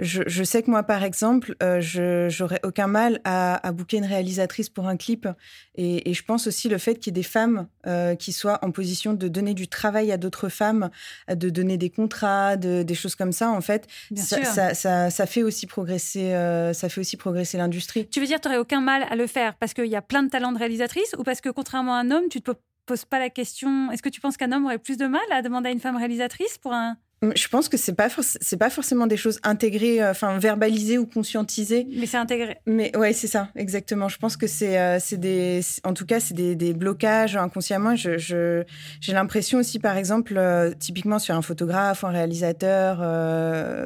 je, 0.00 0.42
sais 0.44 0.62
que 0.62 0.70
moi, 0.70 0.82
par 0.82 1.04
exemple, 1.04 1.54
euh, 1.62 1.80
je 1.80 2.28
j'aurais 2.28 2.60
aucun 2.64 2.88
mal 2.88 3.20
à, 3.24 3.66
à 3.66 3.72
booker 3.72 3.98
une 3.98 4.04
réalisatrice 4.04 4.68
pour 4.68 4.88
un 4.88 4.96
clip. 4.96 5.28
Et, 5.76 6.12
je 6.12 6.22
pense 6.22 6.46
aussi 6.46 6.68
le 6.68 6.78
fait 6.78 6.96
qu'il 6.96 7.08
y 7.08 7.10
ait 7.10 7.20
des 7.20 7.22
femmes 7.22 7.68
euh, 7.86 8.14
qui 8.14 8.32
soient 8.32 8.58
en 8.62 8.70
position 8.70 9.14
de 9.14 9.28
donner 9.28 9.54
du 9.54 9.68
travail 9.68 10.10
à 10.12 10.16
d'autres 10.16 10.48
femmes, 10.48 10.90
de 11.28 11.50
donner 11.50 11.76
des 11.76 11.90
contrats, 11.90 12.56
des 12.56 12.94
choses 12.94 13.14
comme 13.14 13.32
ça, 13.32 13.50
en 13.50 13.60
fait, 13.60 13.86
ça, 14.16 14.74
ça, 14.74 15.26
fait 15.26 15.42
aussi 15.42 15.66
progresser, 15.66 16.32
euh, 16.32 16.72
ça 16.72 16.88
fait 16.88 17.00
aussi 17.00 17.16
progresser 17.16 17.58
l'industrie. 17.58 18.08
Tu 18.08 18.20
veux 18.20 18.26
dire, 18.26 18.40
tu 18.40 18.48
n'aurais 18.48 18.60
aucun 18.60 18.80
mal 18.80 19.06
à 19.08 19.16
le 19.16 19.26
faire 19.26 19.54
parce 19.54 19.74
qu'il 19.74 19.86
y 19.86 19.96
a 19.96 20.02
plein 20.02 20.22
de 20.22 20.28
talents 20.28 20.52
de 20.52 20.58
réalisatrice 20.58 21.14
ou 21.18 21.22
parce 21.22 21.40
que 21.40 21.48
contrairement 21.48 21.94
à 21.94 22.00
un 22.00 22.10
homme, 22.10 22.28
tu 22.30 22.40
te 22.40 22.52
poses 22.86 23.04
pas 23.04 23.18
la 23.18 23.30
question. 23.30 23.90
Est-ce 23.90 24.02
que 24.02 24.08
tu 24.08 24.20
penses 24.20 24.36
qu'un 24.36 24.52
homme 24.52 24.66
aurait 24.66 24.78
plus 24.78 24.96
de 24.96 25.06
mal 25.06 25.22
à 25.30 25.42
demander 25.42 25.68
à 25.68 25.72
une 25.72 25.80
femme 25.80 25.96
réalisatrice 25.96 26.58
pour 26.58 26.72
un 26.72 26.96
je 27.34 27.48
pense 27.48 27.68
que 27.68 27.76
c'est 27.76 27.94
pas 27.94 28.08
c'est 28.40 28.56
pas 28.56 28.70
forcément 28.70 29.06
des 29.06 29.16
choses 29.16 29.38
intégrées, 29.42 30.02
euh, 30.02 30.10
enfin 30.10 30.38
verbalisées 30.38 30.98
ou 30.98 31.06
conscientisées. 31.06 31.86
Mais 31.96 32.06
c'est 32.06 32.16
intégré. 32.16 32.58
Mais 32.66 32.96
ouais, 32.96 33.12
c'est 33.12 33.26
ça, 33.26 33.48
exactement. 33.56 34.08
Je 34.08 34.18
pense 34.18 34.36
que 34.36 34.46
c'est 34.46 34.78
euh, 34.78 34.98
c'est 35.00 35.18
des, 35.18 35.60
en 35.84 35.94
tout 35.94 36.06
cas, 36.06 36.20
c'est 36.20 36.34
des, 36.34 36.56
des, 36.56 36.72
blocages 36.74 37.36
inconsciemment. 37.36 37.96
Je 37.96 38.64
j'ai 39.00 39.12
l'impression 39.12 39.58
aussi, 39.58 39.78
par 39.78 39.96
exemple, 39.96 40.34
euh, 40.36 40.72
typiquement 40.78 41.18
sur 41.18 41.34
un 41.34 41.42
photographe, 41.42 42.04
un 42.04 42.10
réalisateur, 42.10 42.98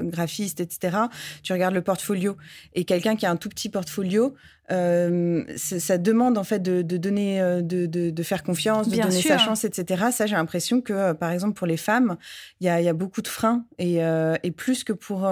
graphiste, 0.04 0.60
etc. 0.60 0.96
Tu 1.42 1.52
regardes 1.52 1.74
le 1.74 1.82
portfolio 1.82 2.36
et 2.74 2.84
quelqu'un 2.84 3.16
qui 3.16 3.26
a 3.26 3.30
un 3.30 3.36
tout 3.36 3.48
petit 3.48 3.68
portfolio, 3.68 4.34
euh, 4.70 5.44
ça 5.56 5.96
demande 5.98 6.36
en 6.36 6.44
fait 6.44 6.60
de, 6.60 6.82
donner, 6.82 7.40
euh, 7.40 7.62
de, 7.62 7.86
de, 7.86 8.22
faire 8.22 8.42
confiance, 8.42 8.88
de 8.88 8.96
donner 8.96 9.22
sa 9.22 9.38
chance, 9.38 9.64
etc. 9.64 10.06
Ça, 10.12 10.26
j'ai 10.26 10.36
l'impression 10.36 10.80
que, 10.80 10.92
euh, 10.92 11.14
par 11.14 11.30
exemple, 11.30 11.54
pour 11.54 11.66
les 11.66 11.76
femmes, 11.76 12.16
il 12.60 12.66
y 12.66 12.68
a, 12.68 12.80
y 12.80 12.88
a, 12.88 12.92
beaucoup 12.92 13.22
de 13.22 13.28
freins 13.28 13.64
et, 13.78 13.98
et 14.42 14.50
plus 14.50 14.84
que 14.84 14.92
pour, 14.92 15.28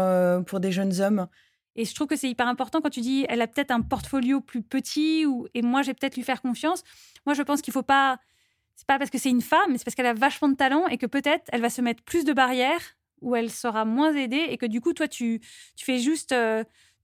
pour 0.47 0.61
des 0.61 0.73
jeunes 0.73 1.01
hommes. 1.01 1.27
Et 1.75 1.85
je 1.85 1.95
trouve 1.95 2.07
que 2.07 2.17
c'est 2.17 2.31
hyper 2.31 2.49
important 2.49 2.81
quand 2.81 2.91
tu 2.91 3.01
dis, 3.01 3.27
elle 3.29 3.43
a 3.43 3.47
peut-être 3.47 3.71
un 3.71 3.83
portfolio 3.83 4.41
plus 4.41 4.63
petit 4.63 5.27
ou, 5.27 5.47
et 5.53 5.61
moi, 5.61 5.83
j'ai 5.83 5.93
peut-être 5.93 6.17
lui 6.17 6.23
faire 6.23 6.41
confiance. 6.41 6.83
Moi, 7.27 7.35
je 7.35 7.43
pense 7.43 7.61
qu'il 7.61 7.73
faut 7.73 7.83
pas. 7.83 8.19
C'est 8.77 8.87
pas 8.87 8.99
parce 8.99 9.11
que 9.11 9.19
c'est 9.19 9.31
une 9.31 9.43
femme, 9.43 9.71
mais 9.71 9.79
c'est 9.79 9.85
parce 9.85 9.95
qu'elle 9.95 10.07
a 10.07 10.13
vachement 10.13 10.49
de 10.49 10.55
talent 10.55 10.87
et 10.89 10.99
que 10.99 11.07
peut-être 11.07 11.45
elle 11.49 11.63
va 11.63 11.71
se 11.71 11.81
mettre 11.81 12.03
plus 12.03 12.25
de 12.25 12.35
barrières 12.35 12.97
où 13.23 13.35
elle 13.35 13.51
sera 13.51 13.87
moins 13.87 14.15
aidée 14.15 14.47
et 14.51 14.59
que 14.59 14.67
du 14.67 14.83
coup, 14.83 14.93
toi, 14.93 15.09
tu, 15.09 15.41
tu 15.77 15.85
fais 15.85 15.99
juste 15.99 16.35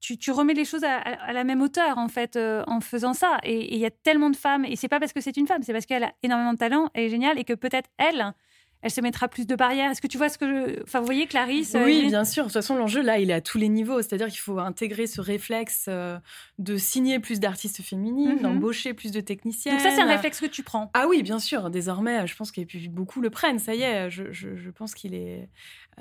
tu, 0.02 0.30
remets 0.32 0.54
les 0.54 0.64
choses 0.64 0.84
à, 0.84 1.32
la 1.32 1.44
même 1.44 1.62
hauteur 1.62 1.96
en 1.98 2.08
fait 2.08 2.36
euh, 2.36 2.64
en 2.66 2.80
faisant 2.80 3.14
ça. 3.14 3.38
Et 3.44 3.74
il 3.74 3.80
y 3.80 3.86
a 3.86 3.90
tellement 3.90 4.30
de 4.30 4.36
femmes, 4.36 4.64
et 4.64 4.76
c'est 4.76 4.88
pas 4.88 4.98
parce 5.00 5.12
que 5.12 5.20
c'est 5.20 5.36
une 5.36 5.46
femme, 5.46 5.62
c'est 5.62 5.72
parce 5.72 5.86
qu'elle 5.86 6.04
a 6.04 6.12
énormément 6.22 6.52
de 6.52 6.58
talent, 6.58 6.90
elle 6.94 7.04
est 7.04 7.08
géniale, 7.08 7.38
et 7.38 7.44
que 7.44 7.54
peut-être 7.54 7.88
elle, 7.98 8.34
elle 8.82 8.90
se 8.90 9.00
mettra 9.00 9.28
plus 9.28 9.46
de 9.46 9.54
barrières. 9.54 9.92
Est-ce 9.92 10.02
que 10.02 10.08
tu 10.08 10.18
vois 10.18 10.28
ce 10.28 10.38
que 10.38 10.46
je... 10.46 10.82
Enfin, 10.82 10.98
vous 10.98 11.04
voyez, 11.04 11.28
Clarisse 11.28 11.76
euh, 11.76 11.84
Oui, 11.84 12.06
bien 12.06 12.24
sûr. 12.24 12.42
De 12.42 12.48
toute 12.48 12.54
façon, 12.54 12.74
l'enjeu, 12.74 13.00
là, 13.00 13.20
il 13.20 13.30
est 13.30 13.34
à 13.34 13.40
tous 13.40 13.56
les 13.56 13.68
niveaux. 13.68 14.02
C'est-à-dire 14.02 14.26
qu'il 14.26 14.40
faut 14.40 14.58
intégrer 14.58 15.06
ce 15.06 15.20
réflexe 15.20 15.86
euh, 15.88 16.18
de 16.58 16.76
signer 16.76 17.20
plus 17.20 17.38
d'artistes 17.38 17.80
féminines, 17.80 18.34
mhm. 18.34 18.42
d'embaucher 18.42 18.92
plus 18.92 19.12
de 19.12 19.20
techniciennes. 19.20 19.76
Donc 19.76 19.82
ça, 19.82 19.92
c'est 19.92 20.02
un 20.02 20.08
réflexe 20.08 20.40
que 20.40 20.46
tu 20.46 20.64
prends 20.64 20.90
Ah 20.94 21.06
oui, 21.08 21.22
bien 21.22 21.38
sûr. 21.38 21.70
Désormais, 21.70 22.26
je 22.26 22.34
pense 22.34 22.50
que 22.50 22.88
beaucoup 22.88 23.20
le 23.20 23.30
prennent. 23.30 23.60
Ça 23.60 23.76
y 23.76 23.82
est, 23.82 24.10
je, 24.10 24.32
je 24.32 24.70
pense 24.70 24.94
qu'il 24.94 25.14
est... 25.14 25.48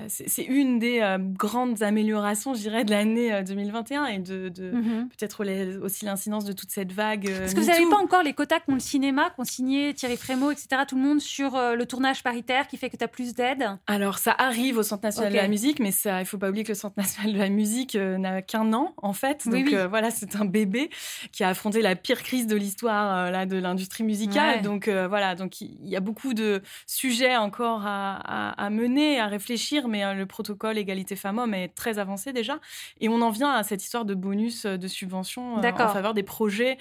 Euh, 0.00 0.04
c'est 0.08 0.44
une 0.44 0.78
des 0.78 1.00
euh, 1.00 1.18
grandes 1.18 1.82
améliorations, 1.82 2.54
je 2.54 2.60
dirais, 2.60 2.84
de 2.84 2.90
l'année 2.90 3.42
2021 3.42 4.04
euh, 4.04 4.06
et 4.08 4.18
de, 4.18 4.72
mhm. 4.72 5.08
peut-être 5.08 5.44
aussi 5.82 6.04
l'incidence 6.04 6.44
de 6.44 6.52
toute 6.52 6.70
cette 6.70 6.92
vague. 6.92 7.30
Parce 7.38 7.54
que 7.54 7.60
vous 7.60 7.66
n'avez 7.66 7.88
pas 7.88 7.98
encore 7.98 8.22
les 8.22 8.32
quotas 8.32 8.60
qu'ont 8.60 8.74
le 8.74 8.80
cinéma, 8.80 9.30
qu'ont 9.30 9.44
signé 9.44 9.92
Thierry 9.94 10.16
Frémaux, 10.16 10.50
etc., 10.50 10.82
tout 10.88 10.96
le 10.96 11.02
monde 11.02 11.20
sur 11.20 11.52
le 11.52 11.84
tournage 11.84 12.22
paritaire 12.22 12.68
qui 12.68 12.76
fait 12.76 12.88
que 12.88 12.96
tu 12.96 13.04
as 13.04 13.08
plus 13.08 13.34
d'aide? 13.34 13.68
Alors, 13.86 14.18
ça 14.18 14.34
arrive 14.38 14.78
au 14.78 14.82
Centre 14.82 15.04
national 15.04 15.32
de 15.32 15.36
la 15.36 15.48
musique, 15.48 15.78
mais 15.78 15.92
ça, 15.92 16.20
il 16.20 16.26
faut 16.26 16.38
pas 16.38 16.48
oublier 16.48 16.64
que 16.64 16.70
le 16.70 16.76
Centre 16.76 16.94
national 16.96 17.34
de 17.34 17.38
la 17.38 17.48
musique 17.48 17.94
n'a 17.94 18.42
qu'un 18.42 18.72
an, 18.72 18.94
en 18.96 19.12
fait. 19.12 19.46
Donc, 19.48 19.74
voilà, 19.90 20.10
c'est 20.10 20.36
un 20.36 20.44
bébé 20.44 20.90
qui 21.32 21.44
a 21.44 21.48
affronté 21.48 21.82
la 21.82 21.96
pire 21.96 22.22
crise 22.22 22.46
de 22.46 22.56
l'histoire 22.56 23.30
là 23.30 23.46
de 23.46 23.56
l'industrie 23.56 24.04
musicale. 24.04 24.62
Donc, 24.62 24.88
voilà, 24.88 25.34
donc 25.34 25.60
il 25.60 25.88
y 25.88 25.96
a 25.96 26.00
beaucoup 26.00 26.34
de 26.34 26.62
sujets 26.86 27.36
encore 27.36 27.82
à, 27.84 28.50
à 28.50 28.70
mener, 28.70 29.20
à 29.20 29.26
réfléchir 29.26 29.81
mais 29.88 30.04
euh, 30.04 30.14
le 30.14 30.26
protocole 30.26 30.78
égalité 30.78 31.16
femmes-hommes 31.16 31.54
est 31.54 31.68
très 31.68 31.98
avancé 31.98 32.32
déjà. 32.32 32.58
Et 33.00 33.08
on 33.08 33.20
en 33.22 33.30
vient 33.30 33.52
à 33.52 33.62
cette 33.62 33.82
histoire 33.82 34.04
de 34.04 34.14
bonus 34.14 34.64
euh, 34.64 34.76
de 34.76 34.88
subvention 34.88 35.58
euh, 35.58 35.70
en 35.70 35.88
faveur 35.88 36.14
des 36.14 36.22
projets 36.22 36.78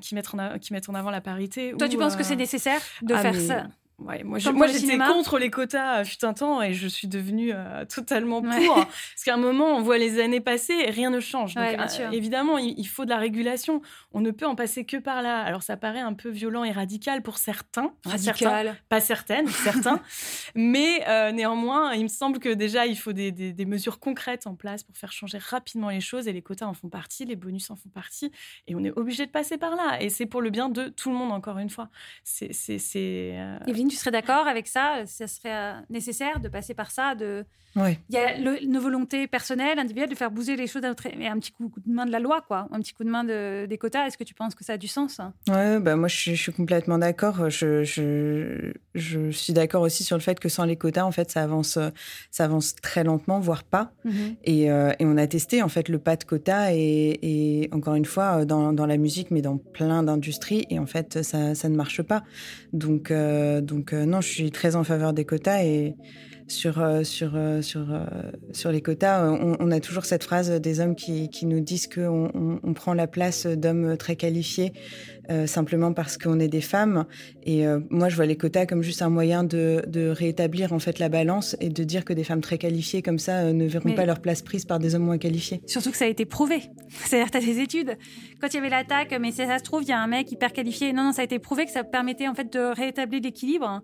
qui, 0.00 0.14
mettent 0.14 0.34
en 0.34 0.58
qui 0.58 0.72
mettent 0.72 0.88
en 0.88 0.94
avant 0.94 1.10
la 1.10 1.20
parité. 1.20 1.74
Toi, 1.78 1.88
tu 1.88 1.96
penses 1.96 2.16
que 2.16 2.22
c'est 2.22 2.36
nécessaire 2.36 2.80
de 3.02 3.14
ah, 3.14 3.18
faire 3.20 3.40
ça? 3.40 3.66
Ouais, 4.00 4.22
moi, 4.24 4.38
moi 4.52 4.66
j'étais 4.66 4.98
contre 4.98 5.38
les 5.38 5.50
quotas 5.50 6.04
fut 6.04 6.24
un 6.24 6.32
temps 6.32 6.62
et 6.62 6.72
je 6.72 6.88
suis 6.88 7.08
devenue 7.08 7.52
totalement 7.88 8.40
pour. 8.40 8.50
Parce 8.74 9.24
qu'à 9.24 9.34
un 9.34 9.38
moment, 9.38 9.76
on 9.76 9.82
voit 9.82 9.98
les 9.98 10.20
années 10.20 10.40
passer 10.40 10.72
et 10.72 10.90
rien 10.90 11.10
ne 11.10 11.20
change. 11.20 11.54
Donc, 11.54 11.64
évidemment, 12.12 12.58
il, 12.58 12.86
faut 12.86 13.04
de 13.04 13.10
la 13.10 13.18
régulation. 13.18 13.82
On 14.12 14.20
ne 14.20 14.30
peut 14.30 14.46
en 14.46 14.54
passer 14.54 14.84
que 14.84 14.96
par 14.96 15.22
là. 15.22 15.40
Alors, 15.40 15.62
ça 15.62 15.76
paraît 15.76 16.00
un 16.00 16.14
peu 16.14 16.30
violent 16.30 16.64
et 16.64 16.72
radical 16.72 17.22
pour 17.22 17.38
certains. 17.38 17.92
Radical. 18.04 18.76
pas 18.88 19.00
certaines, 19.00 19.48
certains. 19.48 20.00
Mais 20.54 21.04
néanmoins, 21.32 21.92
il 21.94 22.04
me 22.04 22.08
semble 22.08 22.38
que 22.38 22.48
déjà, 22.48 22.86
il 22.86 22.96
faut 22.96 23.12
des, 23.12 23.32
des, 23.32 23.64
mesures 23.66 24.00
concrètes 24.00 24.46
en 24.46 24.54
place 24.54 24.82
pour 24.82 24.96
faire 24.96 25.12
changer 25.12 25.38
rapidement 25.38 25.90
les 25.90 26.00
choses. 26.00 26.26
Et 26.26 26.32
les 26.32 26.42
quotas 26.42 26.66
en 26.66 26.74
font 26.74 26.88
partie, 26.88 27.24
les 27.24 27.36
bonus 27.36 27.70
en 27.70 27.76
font 27.76 27.90
partie. 27.90 28.32
Et 28.66 28.74
on 28.74 28.82
est 28.84 28.96
obligé 28.96 29.26
de 29.26 29.30
passer 29.30 29.58
par 29.58 29.76
là. 29.76 30.00
Et 30.00 30.08
c'est 30.08 30.26
pour 30.26 30.40
le 30.40 30.50
bien 30.50 30.68
de 30.68 30.88
tout 30.88 31.10
le 31.10 31.16
monde, 31.16 31.32
encore 31.32 31.58
une 31.58 31.70
fois. 31.70 31.88
C'est. 32.24 32.50
Tu 33.90 33.96
serais 33.96 34.10
d'accord 34.10 34.46
avec 34.46 34.66
ça 34.66 35.02
Ça 35.06 35.26
serait 35.26 35.74
nécessaire 35.90 36.40
de 36.40 36.48
passer 36.48 36.74
par 36.74 36.90
ça 36.90 37.14
de 37.14 37.44
il 37.76 37.96
y 38.10 38.16
a 38.16 38.36
une 38.36 38.78
volonté 38.78 39.26
personnelle, 39.28 39.78
individuelle, 39.78 40.10
de 40.10 40.14
faire 40.14 40.30
bouger 40.30 40.56
les 40.56 40.66
choses, 40.66 40.82
et 40.84 41.26
un 41.26 41.38
petit 41.38 41.52
coup, 41.52 41.72
de 41.86 41.92
main 41.92 42.04
de 42.04 42.10
la 42.10 42.18
loi, 42.18 42.42
quoi, 42.46 42.68
un 42.72 42.80
petit 42.80 42.92
coup 42.92 43.04
de 43.04 43.10
main 43.10 43.24
des 43.24 43.78
quotas. 43.78 44.06
Est-ce 44.06 44.18
que 44.18 44.24
tu 44.24 44.34
penses 44.34 44.54
que 44.54 44.64
ça 44.64 44.74
a 44.74 44.76
du 44.76 44.88
sens 44.88 45.20
Ouais, 45.48 45.78
bah 45.78 45.96
moi 45.96 46.08
je 46.08 46.34
suis, 46.34 46.52
complètement 46.52 46.98
d'accord. 46.98 47.48
Je, 47.48 47.84
je, 47.84 48.72
je, 48.94 49.30
suis 49.30 49.52
d'accord 49.52 49.82
aussi 49.82 50.02
sur 50.02 50.16
le 50.16 50.22
fait 50.22 50.40
que 50.40 50.48
sans 50.48 50.64
les 50.64 50.76
quotas, 50.76 51.04
en 51.04 51.12
fait, 51.12 51.30
ça 51.30 51.42
avance, 51.42 51.78
ça 52.30 52.44
avance 52.44 52.74
très 52.74 53.04
lentement, 53.04 53.38
voire 53.38 53.62
pas. 53.62 53.92
Mhm. 54.04 54.36
et, 54.44 54.70
euh, 54.70 54.92
et, 54.98 55.04
on 55.04 55.16
a 55.16 55.26
testé 55.26 55.62
en 55.62 55.68
fait 55.68 55.88
le 55.88 55.98
pas 55.98 56.16
de 56.16 56.24
quotas 56.24 56.72
et, 56.72 57.18
et 57.22 57.68
encore 57.72 57.94
une 57.94 58.04
fois 58.04 58.44
dans, 58.44 58.72
dans, 58.72 58.86
la 58.86 58.96
musique, 58.96 59.30
mais 59.30 59.42
dans 59.42 59.58
plein 59.58 60.02
d'industries, 60.02 60.66
et 60.70 60.78
en 60.78 60.86
fait 60.86 61.22
ça, 61.22 61.54
ça, 61.54 61.68
ne 61.68 61.76
marche 61.76 62.02
pas. 62.02 62.24
Donc, 62.72 63.10
euh, 63.10 63.60
donc 63.60 63.79
euh, 63.92 64.04
non, 64.04 64.20
je 64.20 64.28
suis 64.28 64.50
très 64.50 64.76
en 64.76 64.84
faveur 64.84 65.12
des 65.12 65.24
quotas 65.24 65.62
et 65.62 65.94
sur, 66.50 66.80
euh, 66.80 67.04
sur, 67.04 67.32
euh, 67.34 67.62
sur, 67.62 67.92
euh, 67.92 68.04
sur 68.52 68.72
les 68.72 68.80
quotas, 68.80 69.30
on, 69.30 69.70
a 69.70 69.80
toujours 69.80 70.04
cette 70.04 70.24
phrase 70.24 70.50
des 70.50 70.80
hommes 70.80 70.94
qui, 70.94 71.28
qui 71.30 71.46
nous 71.46 71.60
disent 71.60 71.86
qu'on 71.86 72.58
on, 72.62 72.74
prend 72.74 72.94
la 72.94 73.06
place 73.06 73.46
d'hommes 73.46 73.96
très 73.96 74.16
qualifiés 74.16 74.72
simplement 75.46 75.92
parce 75.92 76.18
qu'on 76.18 76.40
est 76.40 76.48
des 76.48 76.60
femmes. 76.60 77.04
Et 77.44 77.64
moi, 77.88 78.08
je 78.08 78.16
vois 78.16 78.26
les 78.26 78.36
quotas 78.36 78.66
comme 78.66 78.82
juste 78.82 79.00
un 79.00 79.10
moyen 79.10 79.44
de, 79.44 79.80
de, 79.86 80.08
rétablir 80.08 80.72
en 80.72 80.80
fait 80.80 80.98
la 80.98 81.08
balance 81.08 81.56
et 81.60 81.68
de 81.68 81.84
dire 81.84 82.04
que 82.04 82.12
des 82.12 82.24
femmes 82.24 82.40
très 82.40 82.58
qualifiées 82.58 83.00
comme 83.00 83.20
ça 83.20 83.52
ne 83.52 83.64
verront 83.66 83.94
pas 83.94 84.06
leur 84.06 84.18
place 84.18 84.42
prise 84.42 84.64
par 84.64 84.80
des 84.80 84.96
hommes 84.96 85.04
moins 85.04 85.18
qualifiés. 85.18 85.62
Surtout 85.66 85.92
que 85.92 85.96
ça 85.96 86.06
a 86.06 86.08
été 86.08 86.24
prouvé. 86.24 86.62
C'est-à-dire, 86.88 87.30
tu 87.30 87.36
as 87.36 87.40
des 87.40 87.60
études. 87.60 87.96
Quand 88.40 88.48
il 88.48 88.54
y 88.54 88.58
avait 88.58 88.70
l'attaque, 88.70 89.16
mais 89.20 89.30
ça 89.30 89.58
se 89.58 89.62
trouve, 89.62 89.84
il 89.84 89.88
y 89.90 89.92
a 89.92 90.00
un 90.00 90.08
mec 90.08 90.32
hyper 90.32 90.52
qualifié. 90.52 90.92
Non, 90.92 91.04
non, 91.04 91.12
ça 91.12 91.22
a 91.22 91.24
été 91.26 91.38
prouvé 91.38 91.64
que 91.64 91.70
ça 91.70 91.84
permettait 91.84 92.26
en 92.26 92.34
fait 92.34 92.52
de 92.52 92.74
rétablir 92.74 93.20
l'équilibre 93.22 93.82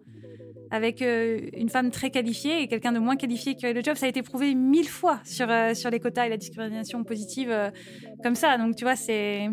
avec 0.71 1.03
euh, 1.03 1.41
une 1.53 1.69
femme 1.69 1.91
très 1.91 2.11
qualifiée 2.11 2.63
et 2.63 2.69
quelqu'un 2.69 2.93
de 2.93 2.99
moins 2.99 3.17
qualifié 3.17 3.55
qui 3.55 3.67
aurait 3.67 3.75
le 3.75 3.83
job. 3.83 3.97
Ça 3.97 4.07
a 4.07 4.09
été 4.09 4.23
prouvé 4.23 4.55
mille 4.55 4.89
fois 4.89 5.21
sur, 5.25 5.51
euh, 5.51 5.75
sur 5.75 5.91
les 5.91 6.01
quotas 6.01 6.27
et 6.27 6.29
la 6.29 6.37
discrimination 6.37 7.05
positive 7.05 7.51
euh, 7.51 7.71
comme 8.23 8.35
ça. 8.35 8.59
Donc, 8.59 8.77
tu 8.77 8.85
vois, 8.85 8.97
c'est 8.97 9.49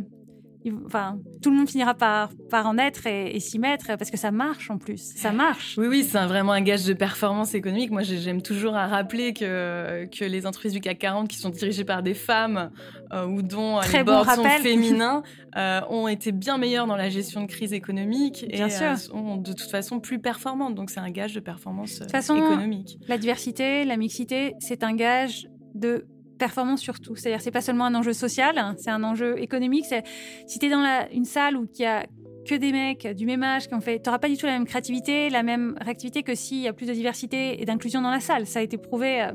enfin, 0.86 1.20
tout 1.42 1.50
le 1.50 1.58
monde 1.58 1.70
finira 1.70 1.94
par, 1.94 2.30
par 2.50 2.68
en 2.68 2.78
être 2.78 3.08
et, 3.08 3.40
s'y 3.40 3.60
mettre 3.60 3.98
parce 3.98 4.10
que 4.10 4.18
ça 4.18 4.32
marche 4.32 4.70
en 4.70 4.78
plus. 4.78 5.14
Ça 5.16 5.32
marche. 5.32 5.76
Oui, 5.78 5.88
oui, 5.88 6.04
c'est 6.04 6.24
vraiment 6.26 6.54
un 6.54 6.62
gage 6.62 6.86
de 6.86 6.94
performance 6.94 7.54
économique. 7.54 7.92
Moi, 7.92 8.04
j'aime 8.04 8.42
toujours 8.42 8.76
à 8.76 8.88
rappeler 8.88 9.34
que, 9.34 10.06
que 10.06 10.24
les 10.24 10.46
entreprises 10.46 10.74
du 10.74 10.80
CAC 10.80 11.00
40 11.00 11.28
qui 11.28 11.38
sont 11.38 11.50
dirigées 11.50 11.84
par 11.84 12.04
des 12.04 12.14
femmes 12.14 12.72
euh, 13.12 13.26
ou 13.26 13.42
dont 13.42 13.78
euh, 13.78 13.82
les 13.92 14.04
boards 14.04 14.30
sont 14.32 14.44
féminins 14.44 15.24
euh, 15.58 15.82
ont 15.90 16.08
été 16.08 16.32
bien 16.32 16.58
meilleures 16.58 16.88
dans 16.88 16.96
la 16.96 17.10
gestion 17.10 17.42
de 17.42 17.48
crise 17.48 17.74
économique 17.74 18.46
et 18.50 18.70
sont 18.70 19.38
de 19.38 19.54
toute 19.54 19.70
façon 19.70 20.00
plus 20.00 20.20
performantes. 20.20 20.76
Donc, 20.76 20.90
c'est 20.90 21.00
un 21.00 21.12
gage 21.12 21.34
de 21.34 21.40
performance 21.40 22.00
de 22.00 22.10
façon, 22.10 22.38
économique. 22.38 22.98
La 23.08 23.18
diversité, 23.18 23.86
la 23.86 23.98
mixité, 23.98 24.56
c'est 24.60 24.84
un 24.84 24.96
gage 24.96 25.48
de 25.76 26.06
performance 26.38 26.82
surtout. 26.82 27.16
C'est-à-dire, 27.16 27.42
c'est 27.42 27.52
pas 27.52 27.62
seulement 27.62 27.86
un 27.86 27.96
enjeu 27.96 28.14
social, 28.14 28.58
hein, 28.58 28.76
c'est 28.78 28.92
un 28.92 29.04
enjeu 29.04 29.40
économique. 29.40 29.86
Si 30.48 30.60
tu 30.60 30.66
es 30.66 30.70
dans 30.70 30.84
une 31.12 31.26
salle 31.26 31.58
où 31.58 31.68
il 31.74 31.82
y 31.82 31.86
a 31.86 32.06
que 32.44 32.56
des 32.56 32.72
mecs 32.72 33.08
du 33.08 33.26
même 33.26 33.44
âge 33.44 33.68
qui 33.68 33.74
ont 33.74 33.82
fait, 33.82 34.00
t'auras 34.00 34.20
pas 34.20 34.28
du 34.28 34.38
tout 34.38 34.46
la 34.46 34.54
même 34.54 34.66
créativité, 34.66 35.30
la 35.30 35.44
même 35.44 35.76
réactivité 35.82 36.24
que 36.24 36.36
s'il 36.36 36.60
y 36.60 36.68
a 36.68 36.74
plus 36.74 36.86
de 36.86 36.94
diversité 36.94 37.62
et 37.62 37.66
d'inclusion 37.66 38.02
dans 38.02 38.12
la 38.12 38.20
salle. 38.20 38.46
Ça 38.46 38.60
a 38.60 38.62
été 38.62 38.78
prouvé 38.78 39.22
euh, 39.22 39.32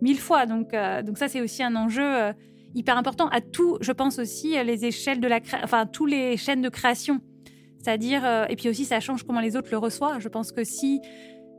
mille 0.00 0.18
fois. 0.18 0.46
Donc, 0.46 0.72
euh, 0.74 1.02
donc 1.02 1.18
ça, 1.18 1.28
c'est 1.28 1.40
aussi 1.40 1.62
un 1.62 1.74
enjeu 1.76 2.04
euh, 2.04 2.32
hyper 2.74 2.96
important 2.96 3.28
à 3.28 3.40
tout. 3.40 3.78
Je 3.80 3.92
pense 3.92 4.18
aussi 4.18 4.56
les 4.64 4.84
échelles 4.84 5.20
de 5.20 5.28
la, 5.28 5.40
enfin 5.64 5.86
tous 5.86 6.06
les 6.06 6.36
chaînes 6.36 6.62
de 6.62 6.68
création. 6.68 7.20
C'est-à-dire, 7.78 8.46
et 8.48 8.54
puis 8.54 8.68
aussi, 8.68 8.84
ça 8.84 9.00
change 9.00 9.24
comment 9.24 9.40
les 9.40 9.56
autres 9.56 9.70
le 9.72 9.76
reçoivent. 9.76 10.20
Je 10.20 10.28
pense 10.28 10.52
que 10.52 10.62
si 10.62 11.00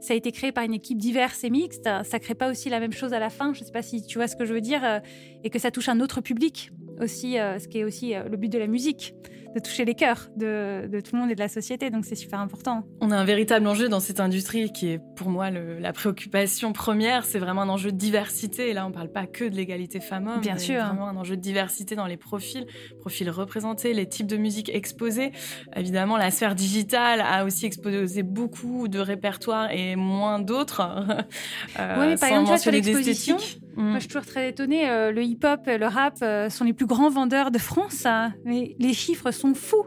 ça 0.04 0.14
a 0.14 0.18
été 0.18 0.34
créé 0.34 0.52
par 0.52 0.66
une 0.66 0.74
équipe 0.74 0.98
diverse 0.98 1.46
et 1.46 1.50
mixte, 1.50 1.90
ça 2.04 2.20
crée 2.20 2.36
pas 2.36 2.52
aussi 2.52 2.70
la 2.70 2.82
même 2.82 2.92
chose 2.92 3.14
à 3.14 3.20
la 3.20 3.30
fin. 3.30 3.54
Je 3.54 3.62
ne 3.62 3.66
sais 3.66 3.72
pas 3.72 3.82
si 3.82 4.06
tu 4.06 4.18
vois 4.18 4.28
ce 4.28 4.36
que 4.36 4.44
je 4.44 4.54
veux 4.54 4.60
dire, 4.60 4.84
euh, 4.84 5.00
et 5.46 5.50
que 5.50 5.60
ça 5.60 5.72
touche 5.72 5.88
un 5.88 6.02
autre 6.02 6.20
public 6.20 6.72
aussi, 7.00 7.40
euh, 7.40 7.60
ce 7.60 7.68
qui 7.68 7.80
est 7.80 7.84
aussi 7.84 8.16
euh, 8.16 8.24
le 8.30 8.38
but 8.38 8.52
de 8.52 8.60
la 8.60 8.68
musique 8.68 9.14
de 9.54 9.60
toucher 9.60 9.86
les 9.86 9.96
cœurs 9.96 10.30
de, 10.36 11.00
tout 11.02 11.16
le 11.16 11.22
monde 11.22 11.32
et 11.32 11.36
de 11.36 11.40
la 11.40 11.48
société. 11.48 11.90
Donc 11.90 12.06
c'est 12.06 12.16
super 12.16 12.40
important. 12.40 12.84
On 13.02 13.12
a 13.12 13.18
un 13.18 13.24
véritable 13.24 13.68
enjeu 13.68 13.88
dans 13.88 14.00
cette 14.00 14.20
industrie 14.20 14.72
qui 14.72 14.88
est 14.88 15.00
pour 15.16 15.30
moi 15.30 15.52
la 15.52 15.94
préoccupation 15.94 16.74
première. 16.74 17.26
C'est 17.26 17.40
vraiment 17.40 17.62
un 17.62 17.70
enjeu 17.70 17.92
de 17.92 17.98
diversité. 17.98 18.70
Et 18.70 18.74
là, 18.74 18.86
on 18.86 18.90
ne 18.90 18.94
parle 18.94 19.12
pas 19.12 19.28
que 19.28 19.46
de 19.46 19.56
l'égalité 19.56 20.00
femmes-hommes. 20.00 20.42
Bien 20.42 20.58
sûr. 20.58 20.84
Vraiment 20.84 21.08
un 21.08 21.18
enjeu 21.18 21.36
de 21.36 21.42
diversité 21.42 21.96
dans 21.96 22.08
les 22.08 22.18
profils, 22.18 22.66
profils 23.00 23.30
représentés, 23.30 23.94
les 23.94 24.08
types 24.08 24.28
de 24.28 24.38
musique 24.38 24.70
exposés. 24.74 25.32
Évidemment, 25.76 26.18
la 26.18 26.32
sphère 26.32 26.56
digitale 26.56 27.22
a 27.22 27.46
aussi 27.46 27.66
exposé 27.66 28.24
beaucoup 28.24 28.88
de 28.88 29.00
répertoires 29.00 29.72
et 29.72 29.96
moins 29.96 30.40
d'autres. 30.40 30.82
euh, 31.80 32.00
oui, 32.00 32.08
mais 32.08 32.18
par 32.18 32.30
exemple, 32.30 32.58
sur 32.58 32.72
l'exposition, 32.72 33.38
moi, 33.76 33.96
je 33.96 34.00
suis 34.02 34.08
toujours 34.08 34.26
très 34.26 34.50
étonnée. 34.50 34.90
Euh, 34.90 35.12
le 35.12 35.24
hip-hop, 35.24 35.62
le 35.68 35.86
rap 35.86 36.18
euh, 36.22 36.50
sont 36.50 36.64
les 36.64 36.74
plus 36.74 36.86
grands 36.86 37.10
vendeurs 37.10 37.52
de 37.52 37.58
France. 37.58 38.06
Hein. 38.06 38.34
Mais 38.46 38.76
les 38.80 38.94
chiffres 38.94 39.32
sont 39.32 39.54
fous. 39.54 39.86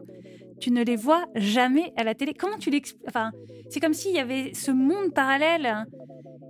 Tu 0.60 0.70
ne 0.70 0.82
les 0.82 0.96
vois 0.96 1.26
jamais 1.34 1.92
à 1.96 2.04
la 2.04 2.14
télé. 2.14 2.34
Comment 2.34 2.58
tu 2.58 2.70
l'expliques 2.70 3.02
Enfin, 3.06 3.30
c'est 3.68 3.80
comme 3.80 3.94
s'il 3.94 4.14
y 4.14 4.18
avait 4.18 4.52
ce 4.54 4.70
monde 4.70 5.12
parallèle. 5.14 5.86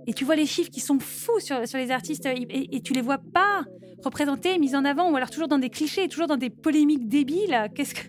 Et 0.07 0.13
tu 0.13 0.23
vois 0.23 0.35
les 0.35 0.45
chiffres 0.45 0.69
qui 0.69 0.79
sont 0.79 0.99
fous 0.99 1.39
sur, 1.39 1.67
sur 1.67 1.77
les 1.77 1.91
artistes 1.91 2.25
et, 2.25 2.75
et 2.75 2.81
tu 2.81 2.93
les 2.93 3.01
vois 3.01 3.17
pas 3.17 3.65
représentés, 4.03 4.57
mis 4.59 4.75
en 4.75 4.85
avant, 4.85 5.11
ou 5.11 5.15
alors 5.15 5.29
toujours 5.29 5.47
dans 5.47 5.57
des 5.57 5.69
clichés, 5.69 6.07
toujours 6.07 6.27
dans 6.27 6.37
des 6.37 6.49
polémiques 6.49 7.07
débiles. 7.07 7.69
Qu'est-ce 7.75 7.95
que, 7.95 8.01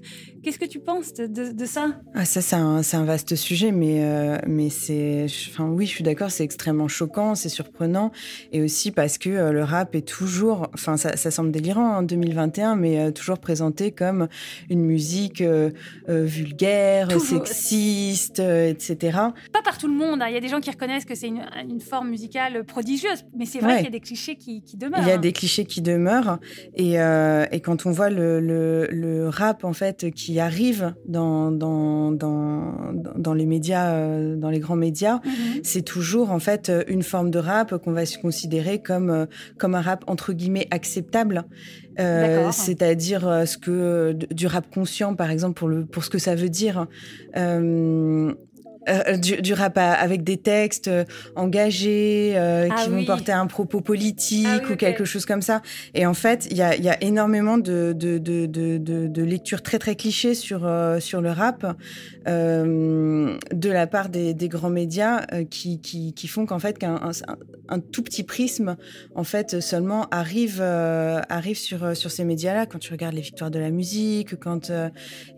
qu'est-ce 0.43 0.59
que 0.59 0.67
tu 0.67 0.81
penses 0.81 1.13
de, 1.15 1.65
ça? 1.65 2.01
Ah, 2.15 2.25
Ça, 2.25 2.41
c'est 2.41 2.57
un, 2.57 2.81
un, 2.93 3.05
vaste 3.05 3.37
sujet, 3.37 3.73
mais, 3.73 4.05
euh, 4.05 4.39
mais 4.47 4.71
c'est. 4.71 5.27
Enfin, 5.49 5.69
oui, 5.69 5.87
je 5.87 5.91
suis 5.91 6.05
d'accord, 6.05 6.31
c'est 6.31 6.45
extrêmement 6.45 6.89
choquant, 6.89 7.35
c'est 7.35 7.49
surprenant. 7.49 8.13
Et 8.53 8.63
aussi 8.63 8.91
parce 8.91 9.19
que 9.19 9.31
euh, 9.31 9.53
le 9.53 9.65
rap 9.65 9.95
est 9.95 10.07
toujours. 10.07 10.69
Enfin, 10.75 10.97
ça, 10.97 11.17
ça 11.17 11.31
semble 11.31 11.51
délirant 11.51 11.99
en 11.99 12.03
2021, 12.03 12.77
mais 12.77 13.01
euh, 13.01 13.11
toujours 13.11 13.39
présenté 13.39 13.93
comme 13.93 14.29
une 14.71 14.83
musique 14.83 15.43
vulgaire, 16.09 17.21
sexiste, 17.21 18.41
etc. 18.41 19.19
Pas 19.53 19.63
par 19.63 19.79
tout 19.79 19.89
le 19.89 19.95
monde. 19.95 20.23
Hein. 20.23 20.29
Il 20.29 20.35
y 20.35 20.37
a 20.37 20.41
des 20.41 20.49
gens 20.49 20.61
qui 20.61 20.71
reconnaissent 20.71 21.05
que 21.05 21.15
c'est 21.15 21.29
une, 21.29 21.45
une, 21.69 21.81
forme 21.81 22.11
musicale 22.11 22.65
prodigieuse, 22.65 23.25
mais 23.37 23.47
c'est 23.47 23.61
vrai 23.61 23.77
qu'il 23.77 23.85
y 23.85 23.89
a 23.89 23.91
des 23.91 24.01
clichés 24.01 24.37
qui, 24.37 24.63
qui 24.63 24.77
demeurent. 24.77 25.01
Il 25.03 25.09
y 25.09 25.13
a 25.13 25.19
des 25.19 25.33
clichés 25.33 25.65
qui 25.65 25.78
demeure. 25.83 26.39
Et, 26.75 27.01
euh, 27.01 27.47
et 27.53 27.61
quand 27.61 27.87
on 27.87 27.91
voit 27.91 28.11
le, 28.11 28.41
le, 28.41 29.29
rap 29.29 29.65
en 29.65 29.73
fait 29.73 30.11
qui 30.11 30.41
arrive 30.41 30.95
dans, 31.07 31.51
dans, 31.51 32.13
dans, 32.13 32.93
dans 32.95 33.35
les 33.35 33.47
médias, 33.47 33.93
euh, 33.93 34.37
dans 34.37 34.51
les 34.51 34.61
grands 34.61 34.77
médias, 34.77 35.17
mhm. 35.25 35.61
c'est 35.63 35.83
toujours 35.83 36.31
en 36.31 36.39
fait 36.39 36.73
une 36.89 37.03
forme 37.03 37.31
de 37.31 37.39
rap 37.39 37.77
qu'on 37.79 37.93
va 37.93 38.03
considérer 38.21 38.81
comme, 38.81 39.11
euh, 39.11 39.27
comme 39.59 39.75
un 39.75 39.81
rap 39.81 40.05
entre 40.07 40.33
guillemets 40.33 40.69
acceptable. 40.71 41.45
c'est-à-dire 42.53 43.43
ce 43.45 43.59
que 43.59 44.17
du 44.33 44.47
rap 44.47 44.73
conscient 44.73 45.17
par 45.17 45.33
exemple 45.33 45.55
pour 45.59 45.69
le 45.69 45.85
pour 45.85 46.05
ce 46.05 46.11
que 46.11 46.19
ça 46.19 46.37
veut 46.37 46.49
dire 46.49 46.87
euh, 47.37 48.35
du, 49.19 49.53
rap 49.53 49.79
avec 49.79 50.25
des 50.25 50.37
textes 50.37 50.89
euh, 50.89 51.05
engagés 51.37 52.33
euh, 52.37 52.69
ah 52.71 52.83
qui 52.83 52.91
vont 52.91 53.05
porter 53.05 53.33
un 53.33 53.47
propos 53.47 53.81
politique 53.81 54.47
ah 54.47 54.73
ou 54.73 54.77
quelque 54.77 55.05
chose 55.05 55.27
comme 55.27 55.43
ça. 55.43 55.63
Et 55.95 56.07
en 56.07 56.15
fait, 56.15 56.47
il 56.51 56.57
y 56.57 56.63
a, 56.63 56.77
y 56.77 56.89
a, 56.89 57.03
énormément 57.03 57.59
de, 57.59 57.93
de, 57.93 58.19
de, 58.19 58.47
de, 58.47 58.79
de 58.79 59.23
lectures 59.23 59.63
très 59.63 59.79
très 59.79 59.97
clichés 59.97 60.35
sur, 60.35 60.69
sur 61.01 61.21
le 61.21 61.31
rap 61.31 61.67
de 62.27 63.71
la 63.71 63.87
part 63.87 64.09
des, 64.09 64.35
des 64.35 64.49
grands 64.49 64.71
médias 64.71 65.25
qui, 65.51 65.81
qui, 65.81 66.13
qui, 66.13 66.29
font 66.29 66.47
qu'en 66.47 66.59
fait 66.59 66.79
qu'un 66.79 67.11
un, 67.69 67.81
tout 67.81 68.03
petit 68.03 68.23
prisme 68.23 68.77
en 69.15 69.25
fait 69.25 69.61
seulement 69.61 70.07
arrive 70.11 70.61
arrive 70.61 71.57
sur 71.57 71.97
sur 71.97 72.11
ces 72.11 72.25
médias-là. 72.25 72.67
Quand 72.67 72.79
tu 72.79 72.93
regardes 72.93 73.15
les 73.15 73.21
victoires 73.21 73.51
de 73.51 73.59
la 73.59 73.71
musique 73.71 74.39
quand 74.39 74.71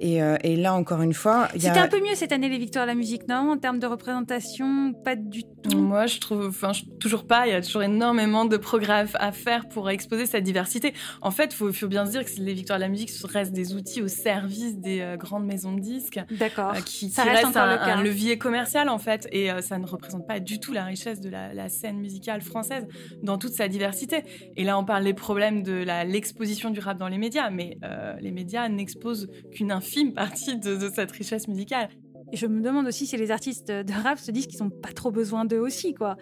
et, 0.00 0.18
et 0.18 0.56
là 0.56 0.74
encore 0.74 1.02
une 1.02 1.14
fois 1.14 1.48
c'était 1.52 1.78
un 1.78 1.88
peu 1.88 2.00
mieux 2.00 2.14
cette 2.14 2.32
année 2.32 2.48
les 2.48 2.58
victoires 2.58 2.86
de 2.86 2.90
la 2.90 2.96
musique 2.96 3.28
non? 3.28 3.39
En 3.48 3.58
termes 3.58 3.78
de 3.78 3.86
représentation 3.86 4.92
Pas 5.04 5.16
du 5.16 5.42
tout. 5.42 5.78
Moi, 5.78 6.06
je 6.06 6.18
trouve, 6.18 6.46
enfin, 6.46 6.72
toujours 7.00 7.26
pas. 7.26 7.46
Il 7.46 7.50
y 7.50 7.54
a 7.54 7.62
toujours 7.62 7.82
énormément 7.82 8.44
de 8.44 8.56
progrès 8.56 9.06
à 9.14 9.32
faire 9.32 9.68
pour 9.68 9.90
exposer 9.90 10.26
cette 10.26 10.44
diversité. 10.44 10.94
En 11.20 11.30
fait, 11.30 11.54
il 11.54 11.72
faut, 11.72 11.88
bien 11.88 12.06
se 12.06 12.10
dire 12.12 12.24
que 12.24 12.30
les 12.38 12.54
victoires 12.54 12.78
de 12.78 12.84
la 12.84 12.88
musique 12.88 13.10
restent 13.24 13.52
des 13.52 13.74
outils 13.74 14.02
au 14.02 14.08
service 14.08 14.78
des 14.78 15.00
euh, 15.00 15.16
grandes 15.16 15.46
maisons 15.46 15.72
de 15.72 15.80
disques. 15.80 16.20
D'accord. 16.38 16.72
Euh, 16.74 16.80
qui, 16.84 17.10
ça 17.10 17.24
reste 17.24 17.56
un, 17.56 18.02
levier 18.02 18.38
commercial, 18.38 18.88
en 18.88 18.98
fait. 18.98 19.28
Et 19.32 19.50
euh, 19.50 19.60
ça 19.60 19.78
ne 19.78 19.86
représente 19.86 20.26
pas 20.26 20.40
du 20.40 20.60
tout 20.60 20.72
la 20.72 20.84
richesse 20.84 21.20
de 21.20 21.30
la, 21.30 21.68
scène 21.68 21.98
musicale 21.98 22.40
française 22.40 22.86
dans 23.22 23.38
toute 23.38 23.52
sa 23.52 23.68
diversité. 23.68 24.24
Et 24.56 24.64
là, 24.64 24.78
on 24.78 24.84
parle 24.84 25.04
des 25.04 25.14
problèmes 25.14 25.62
de 25.62 25.84
l'exposition 26.06 26.70
du 26.70 26.80
rap 26.80 26.98
dans 26.98 27.08
les 27.08 27.18
médias. 27.18 27.50
Mais 27.50 27.78
les 28.20 28.30
médias 28.32 28.68
n'exposent 28.68 29.28
qu'une 29.52 29.72
infime 29.72 30.14
partie 30.14 30.58
de 30.58 30.90
cette 30.94 31.12
richesse 31.12 31.48
musicale. 31.48 31.88
Et 32.32 32.36
je 32.36 32.46
me 32.46 32.60
demande 32.60 32.86
aussi 32.86 33.06
si 33.06 33.16
les 33.16 33.30
artistes 33.30 33.70
de 33.70 34.02
rap 34.02 34.18
se 34.18 34.30
disent 34.30 34.46
qu'ils 34.46 34.62
n'ont 34.62 34.70
pas 34.70 34.92
trop 34.92 35.10
besoin 35.10 35.44
d'eux 35.44 35.58
aussi, 35.58 35.94
quoi. 35.94 36.16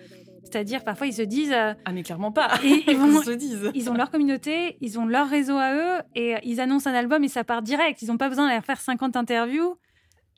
C'est-à-dire, 0.50 0.82
parfois, 0.82 1.06
ils 1.06 1.12
se 1.12 1.22
disent. 1.22 1.52
Euh, 1.52 1.74
ah, 1.84 1.92
mais 1.92 2.02
clairement 2.02 2.32
pas. 2.32 2.48
ils, 2.64 2.84
se 3.24 3.32
disent. 3.32 3.70
ils 3.74 3.90
ont 3.90 3.94
leur 3.94 4.10
communauté, 4.10 4.78
ils 4.80 4.98
ont 4.98 5.06
leur 5.06 5.28
réseau 5.28 5.56
à 5.56 5.74
eux, 5.74 6.02
et 6.14 6.36
ils 6.42 6.60
annoncent 6.60 6.88
un 6.88 6.94
album 6.94 7.22
et 7.24 7.28
ça 7.28 7.44
part 7.44 7.62
direct. 7.62 8.00
Ils 8.00 8.08
n'ont 8.08 8.16
pas 8.16 8.28
besoin 8.28 8.48
d'aller 8.48 8.62
faire 8.62 8.80
50 8.80 9.16
interviews 9.16 9.76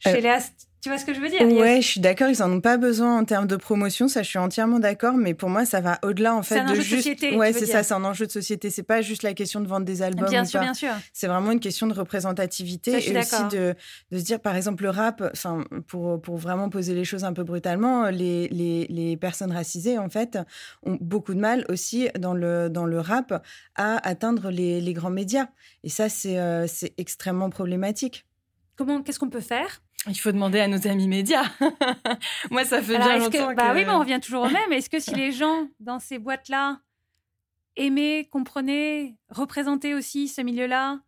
chez 0.00 0.16
euh, 0.16 0.20
les 0.20 0.38
Tu 0.82 0.88
vois 0.88 0.96
ce 0.96 1.04
que 1.04 1.12
je 1.12 1.20
veux 1.20 1.28
dire? 1.28 1.42
Ouais, 1.42 1.82
je 1.82 1.86
suis 1.86 2.00
d'accord, 2.00 2.28
ils 2.30 2.42
en 2.42 2.50
ont 2.50 2.60
pas 2.62 2.78
besoin 2.78 3.18
en 3.18 3.24
termes 3.26 3.46
de 3.46 3.56
promotion, 3.56 4.08
ça 4.08 4.22
je 4.22 4.28
suis 4.30 4.38
entièrement 4.38 4.78
d'accord, 4.78 5.14
mais 5.14 5.34
pour 5.34 5.50
moi 5.50 5.66
ça 5.66 5.82
va 5.82 5.98
au-delà 6.02 6.34
en 6.34 6.42
fait 6.42 6.58
un 6.60 6.64
de 6.64 6.70
enjeu 6.70 6.80
juste 6.80 6.90
de 6.92 6.96
société, 6.96 7.36
Ouais, 7.36 7.52
c'est 7.52 7.66
ça, 7.66 7.82
c'est 7.82 7.92
un 7.92 8.02
enjeu 8.04 8.26
de 8.26 8.32
société, 8.32 8.70
c'est 8.70 8.82
pas 8.82 9.02
juste 9.02 9.22
la 9.22 9.34
question 9.34 9.60
de 9.60 9.66
vendre 9.66 9.84
des 9.84 10.00
albums 10.00 10.28
Bien 10.30 10.44
ou 10.44 10.46
sûr, 10.46 10.58
pas. 10.60 10.64
bien 10.64 10.72
sûr. 10.74 10.92
C'est 11.12 11.26
vraiment 11.26 11.52
une 11.52 11.60
question 11.60 11.86
de 11.86 11.92
représentativité 11.92 12.92
Ça, 12.92 12.98
et 12.98 13.18
aussi 13.18 13.48
de, 13.56 13.74
de 14.10 14.18
se 14.18 14.24
dire 14.24 14.40
par 14.40 14.56
exemple 14.56 14.84
le 14.84 14.90
rap, 14.90 15.22
enfin 15.32 15.64
pour 15.86 16.20
pour 16.22 16.38
vraiment 16.38 16.70
poser 16.70 16.94
les 16.94 17.04
choses 17.04 17.24
un 17.24 17.34
peu 17.34 17.44
brutalement, 17.44 18.08
les, 18.08 18.48
les 18.48 18.86
les 18.88 19.16
personnes 19.18 19.52
racisées 19.52 19.98
en 19.98 20.08
fait 20.08 20.38
ont 20.82 20.96
beaucoup 21.00 21.34
de 21.34 21.40
mal 21.40 21.66
aussi 21.68 22.08
dans 22.18 22.32
le 22.32 22.70
dans 22.70 22.86
le 22.86 23.00
rap 23.00 23.44
à 23.74 23.96
atteindre 24.08 24.50
les 24.50 24.80
les 24.80 24.92
grands 24.94 25.10
médias 25.10 25.48
et 25.84 25.90
ça 25.90 26.08
c'est 26.08 26.38
euh, 26.38 26.66
extrêmement 26.96 27.50
problématique. 27.50 28.24
Comment, 28.76 29.02
qu'est-ce 29.02 29.18
qu'on 29.18 29.28
peut 29.28 29.40
faire 29.42 29.82
Il 30.08 30.14
faut 30.18 30.32
demander 30.32 30.60
à 30.60 30.66
nos 30.68 30.86
amis 30.88 31.08
médias. 31.08 31.44
Moi, 32.50 32.64
ça 32.64 32.80
fait 32.82 32.96
Alors, 32.96 33.08
bien 33.18 33.30
que- 33.30 33.36
longtemps 33.36 33.54
Bah 33.54 33.72
oui, 33.74 33.84
mais 33.84 33.92
on 33.92 33.98
revient 34.00 34.18
toujours 34.22 34.42
au 34.44 34.48
même. 34.50 34.72
Est-ce 34.72 34.88
que 34.88 34.98
si 34.98 35.14
les 35.14 35.30
gens 35.32 35.68
dans 35.78 35.98
ces 35.98 36.18
boîtes-là 36.18 36.80
aimaient, 37.76 38.26
comprenaient, 38.30 39.14
représentaient 39.28 39.94
aussi 39.94 40.26
ce 40.28 40.40
milieu-là, 40.40 41.00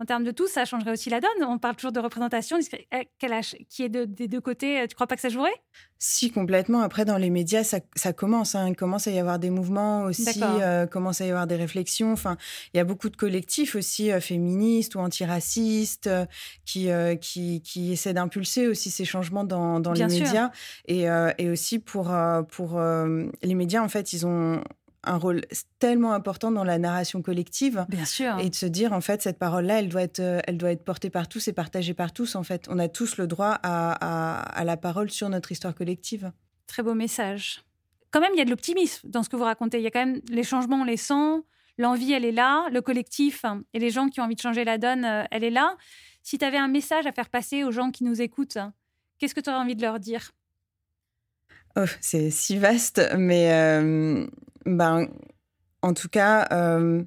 en 0.00 0.04
termes 0.04 0.24
de 0.24 0.30
tout, 0.30 0.46
ça 0.46 0.64
changerait 0.64 0.92
aussi 0.92 1.10
la 1.10 1.20
donne 1.20 1.28
On 1.42 1.58
parle 1.58 1.76
toujours 1.76 1.92
de 1.92 2.00
représentation, 2.00 2.58
eh, 2.92 3.08
qui 3.68 3.82
est 3.82 3.88
de- 3.88 4.04
des 4.04 4.28
deux 4.28 4.40
côtés. 4.40 4.86
Tu 4.88 4.94
crois 4.94 5.06
pas 5.06 5.16
que 5.16 5.20
ça 5.22 5.28
jouerait? 5.28 5.54
Si, 5.98 6.30
complètement. 6.30 6.80
Après, 6.82 7.04
dans 7.04 7.16
les 7.16 7.30
médias, 7.30 7.64
ça, 7.64 7.80
ça 7.96 8.12
commence. 8.12 8.54
hein. 8.54 8.68
Il 8.68 8.76
commence 8.76 9.08
à 9.08 9.10
y 9.10 9.18
avoir 9.18 9.38
des 9.40 9.50
mouvements 9.50 10.02
aussi, 10.02 10.24
euh, 10.40 10.86
commence 10.86 11.20
à 11.20 11.26
y 11.26 11.30
avoir 11.30 11.46
des 11.48 11.56
réflexions. 11.56 12.12
Enfin, 12.12 12.36
il 12.72 12.76
y 12.76 12.80
a 12.80 12.84
beaucoup 12.84 13.08
de 13.10 13.16
collectifs 13.16 13.74
aussi 13.74 14.12
euh, 14.12 14.20
féministes 14.20 14.94
ou 14.94 15.00
antiracistes 15.00 16.06
euh, 16.06 16.26
qui, 16.64 16.90
euh, 16.90 17.16
qui, 17.16 17.60
qui 17.62 17.92
essaient 17.92 18.14
d'impulser 18.14 18.68
aussi 18.68 18.90
ces 18.90 19.04
changements 19.04 19.44
dans, 19.44 19.80
dans 19.80 19.92
les 19.92 20.08
sûr. 20.08 20.24
médias. 20.26 20.50
Et, 20.86 21.10
euh, 21.10 21.32
et 21.38 21.50
aussi 21.50 21.80
pour, 21.80 22.12
euh, 22.12 22.42
pour 22.42 22.78
euh, 22.78 23.26
les 23.42 23.54
médias, 23.54 23.82
en 23.82 23.88
fait, 23.88 24.12
ils 24.12 24.26
ont 24.26 24.62
un 25.04 25.16
rôle 25.16 25.42
tellement 25.78 26.12
important 26.12 26.50
dans 26.50 26.64
la 26.64 26.78
narration 26.78 27.22
collective 27.22 27.86
Bien 27.88 28.04
sûr. 28.04 28.38
et 28.38 28.50
de 28.50 28.54
se 28.54 28.66
dire 28.66 28.92
en 28.92 29.00
fait 29.00 29.22
cette 29.22 29.38
parole 29.38 29.66
là 29.66 29.78
elle 29.78 29.88
doit 29.88 30.02
être 30.02 30.20
euh, 30.20 30.40
elle 30.46 30.58
doit 30.58 30.72
être 30.72 30.84
portée 30.84 31.08
par 31.10 31.28
tous 31.28 31.46
et 31.48 31.52
partagée 31.52 31.94
par 31.94 32.12
tous 32.12 32.34
en 32.34 32.42
fait 32.42 32.66
on 32.68 32.78
a 32.78 32.88
tous 32.88 33.16
le 33.16 33.26
droit 33.26 33.58
à, 33.62 33.92
à, 33.92 34.40
à 34.40 34.64
la 34.64 34.76
parole 34.76 35.10
sur 35.10 35.28
notre 35.28 35.52
histoire 35.52 35.74
collective 35.74 36.32
Très 36.66 36.82
beau 36.82 36.92
message. 36.94 37.62
Quand 38.10 38.20
même, 38.20 38.32
il 38.34 38.38
y 38.38 38.42
a 38.42 38.44
de 38.44 38.50
l'optimisme 38.50 39.08
dans 39.08 39.22
ce 39.22 39.28
que 39.30 39.36
vous 39.36 39.44
racontez. 39.44 39.78
Il 39.78 39.82
y 39.82 39.86
a 39.86 39.90
quand 39.90 40.04
même 40.04 40.20
les 40.28 40.42
changements, 40.42 40.82
on 40.82 40.84
les 40.84 40.98
sent. 40.98 41.42
L'envie, 41.78 42.12
elle 42.12 42.26
est 42.26 42.32
là. 42.32 42.68
Le 42.70 42.82
collectif 42.82 43.44
hein, 43.44 43.62
et 43.72 43.78
les 43.78 43.88
gens 43.90 44.08
qui 44.08 44.20
ont 44.20 44.24
envie 44.24 44.34
de 44.34 44.40
changer 44.40 44.64
la 44.64 44.76
donne, 44.76 45.04
euh, 45.04 45.24
elle 45.30 45.44
est 45.44 45.50
là. 45.50 45.76
Si 46.22 46.36
tu 46.38 46.44
avais 46.44 46.58
un 46.58 46.68
message 46.68 47.06
à 47.06 47.12
faire 47.12 47.30
passer 47.30 47.64
aux 47.64 47.70
gens 47.70 47.90
qui 47.90 48.04
nous 48.04 48.20
écoutent, 48.20 48.58
qu'est-ce 49.18 49.34
que 49.34 49.40
tu 49.40 49.48
aurais 49.48 49.58
envie 49.58 49.76
de 49.76 49.82
leur 49.82 49.98
dire? 49.98 50.30
Oh, 51.80 51.84
c'est 52.00 52.30
si 52.30 52.58
vaste, 52.58 53.00
mais 53.16 53.52
euh, 53.52 54.26
ben, 54.66 55.06
en 55.82 55.94
tout 55.94 56.08
cas, 56.08 56.48
euh, 56.50 57.04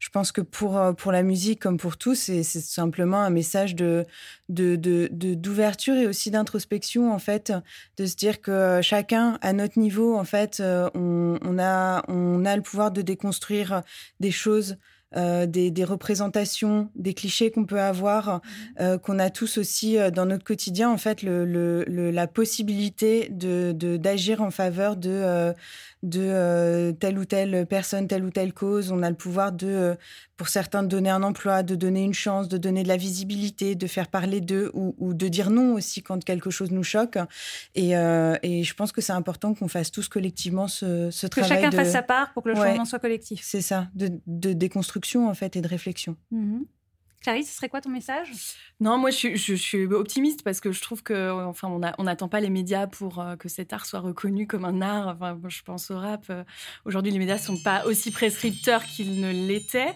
je 0.00 0.08
pense 0.08 0.32
que 0.32 0.40
pour, 0.40 0.76
euh, 0.76 0.92
pour 0.92 1.12
la 1.12 1.22
musique, 1.22 1.60
comme 1.60 1.76
pour 1.76 1.96
tous, 1.96 2.16
c'est 2.16 2.42
simplement 2.42 3.20
un 3.20 3.30
message 3.30 3.76
de 3.76 4.04
d'ouverture 4.48 5.94
et 5.94 6.08
aussi 6.08 6.32
d'introspection, 6.32 7.12
en 7.12 7.20
fait, 7.20 7.52
de 7.96 8.06
se 8.06 8.16
dire 8.16 8.40
que 8.40 8.80
chacun, 8.82 9.38
à 9.40 9.52
notre 9.52 9.78
niveau, 9.78 10.16
en 10.16 10.24
fait, 10.24 10.60
on 10.60 11.58
a, 11.60 12.02
on 12.08 12.44
a 12.44 12.56
le 12.56 12.62
pouvoir 12.62 12.90
de 12.90 13.02
déconstruire 13.02 13.82
des 14.18 14.32
choses. 14.32 14.78
Euh, 15.16 15.46
des, 15.46 15.70
des 15.70 15.84
représentations, 15.84 16.90
des 16.96 17.14
clichés 17.14 17.50
qu'on 17.50 17.64
peut 17.64 17.80
avoir, 17.80 18.40
euh, 18.80 18.98
qu'on 18.98 19.18
a 19.18 19.30
tous 19.30 19.58
aussi 19.58 19.98
euh, 19.98 20.10
dans 20.10 20.26
notre 20.26 20.44
quotidien, 20.44 20.90
en 20.90 20.98
fait, 20.98 21.22
le, 21.22 21.44
le- 21.44 21.84
le- 21.86 22.10
la 22.10 22.26
possibilité 22.26 23.28
de 23.30 23.72
de- 23.72 23.96
d'agir 23.96 24.42
en 24.42 24.50
faveur 24.50 24.96
de, 24.96 25.10
euh, 25.10 25.52
de 26.02 26.20
euh, 26.20 26.92
telle 26.92 27.18
ou 27.18 27.24
telle 27.24 27.66
personne, 27.66 28.08
telle 28.08 28.24
ou 28.24 28.30
telle 28.30 28.52
cause. 28.52 28.90
On 28.90 29.02
a 29.02 29.10
le 29.10 29.14
pouvoir 29.16 29.52
de, 29.52 29.66
euh, 29.68 29.94
pour 30.36 30.48
certains, 30.48 30.82
de 30.82 30.88
donner 30.88 31.10
un 31.10 31.22
emploi, 31.22 31.62
de 31.62 31.74
donner 31.76 32.02
une 32.02 32.14
chance, 32.14 32.48
de 32.48 32.58
donner 32.58 32.82
de 32.82 32.88
la 32.88 32.96
visibilité, 32.96 33.74
de 33.76 33.86
faire 33.86 34.08
parler 34.08 34.40
d'eux 34.40 34.70
ou, 34.74 34.94
ou 34.98 35.14
de 35.14 35.28
dire 35.28 35.50
non 35.50 35.74
aussi 35.74 36.02
quand 36.02 36.22
quelque 36.24 36.50
chose 36.50 36.70
nous 36.72 36.82
choque. 36.82 37.18
Et, 37.74 37.96
euh, 37.96 38.36
et 38.42 38.64
je 38.64 38.74
pense 38.74 38.90
que 38.90 39.00
c'est 39.00 39.12
important 39.12 39.54
qu'on 39.54 39.68
fasse 39.68 39.92
tous 39.92 40.08
collectivement 40.08 40.66
ce, 40.68 41.10
ce 41.10 41.26
Que 41.28 41.40
travail 41.40 41.48
chacun 41.48 41.70
de... 41.70 41.76
fasse 41.76 41.92
sa 41.92 42.02
part 42.02 42.32
pour 42.32 42.42
que 42.42 42.48
le 42.48 42.56
Ouais. 42.58 42.68
changement 42.68 42.84
soit 42.84 42.98
collectif. 42.98 43.40
C'est 43.44 43.62
ça, 43.62 43.88
de, 43.94 44.10
de 44.26 44.52
déconstruction 44.52 45.28
en 45.28 45.34
fait 45.34 45.54
et 45.56 45.60
de 45.60 45.68
réflexion. 45.68 46.16
Mhm. 46.32 46.64
Clarisse, 47.22 47.50
ce 47.50 47.56
serait 47.56 47.68
quoi 47.68 47.80
ton 47.80 47.90
message? 47.90 48.32
Non, 48.80 48.98
moi 48.98 49.10
je 49.10 49.16
suis, 49.16 49.36
je, 49.36 49.54
je 49.54 49.62
suis 49.62 49.84
optimiste 49.86 50.42
parce 50.42 50.60
que 50.60 50.72
je 50.72 50.82
trouve 50.82 51.02
que 51.04 51.30
enfin 51.30 51.68
on 51.68 52.02
n'attend 52.02 52.28
pas 52.28 52.40
les 52.40 52.50
médias 52.50 52.88
pour 52.88 53.20
euh, 53.20 53.36
que 53.36 53.48
cet 53.48 53.72
art 53.72 53.86
soit 53.86 54.00
reconnu 54.00 54.46
comme 54.48 54.64
un 54.64 54.82
art. 54.82 55.08
Enfin, 55.08 55.34
moi, 55.34 55.48
je 55.48 55.62
pense 55.62 55.90
au 55.92 55.98
rap. 55.98 56.24
euh, 56.30 56.42
Aujourd'hui, 56.84 57.12
les 57.12 57.18
médias 57.20 57.38
sont 57.38 57.56
pas 57.62 57.84
aussi 57.86 58.10
prescripteurs 58.10 58.84
qu'ils 58.84 59.20
ne 59.20 59.30
l'étaient. 59.30 59.94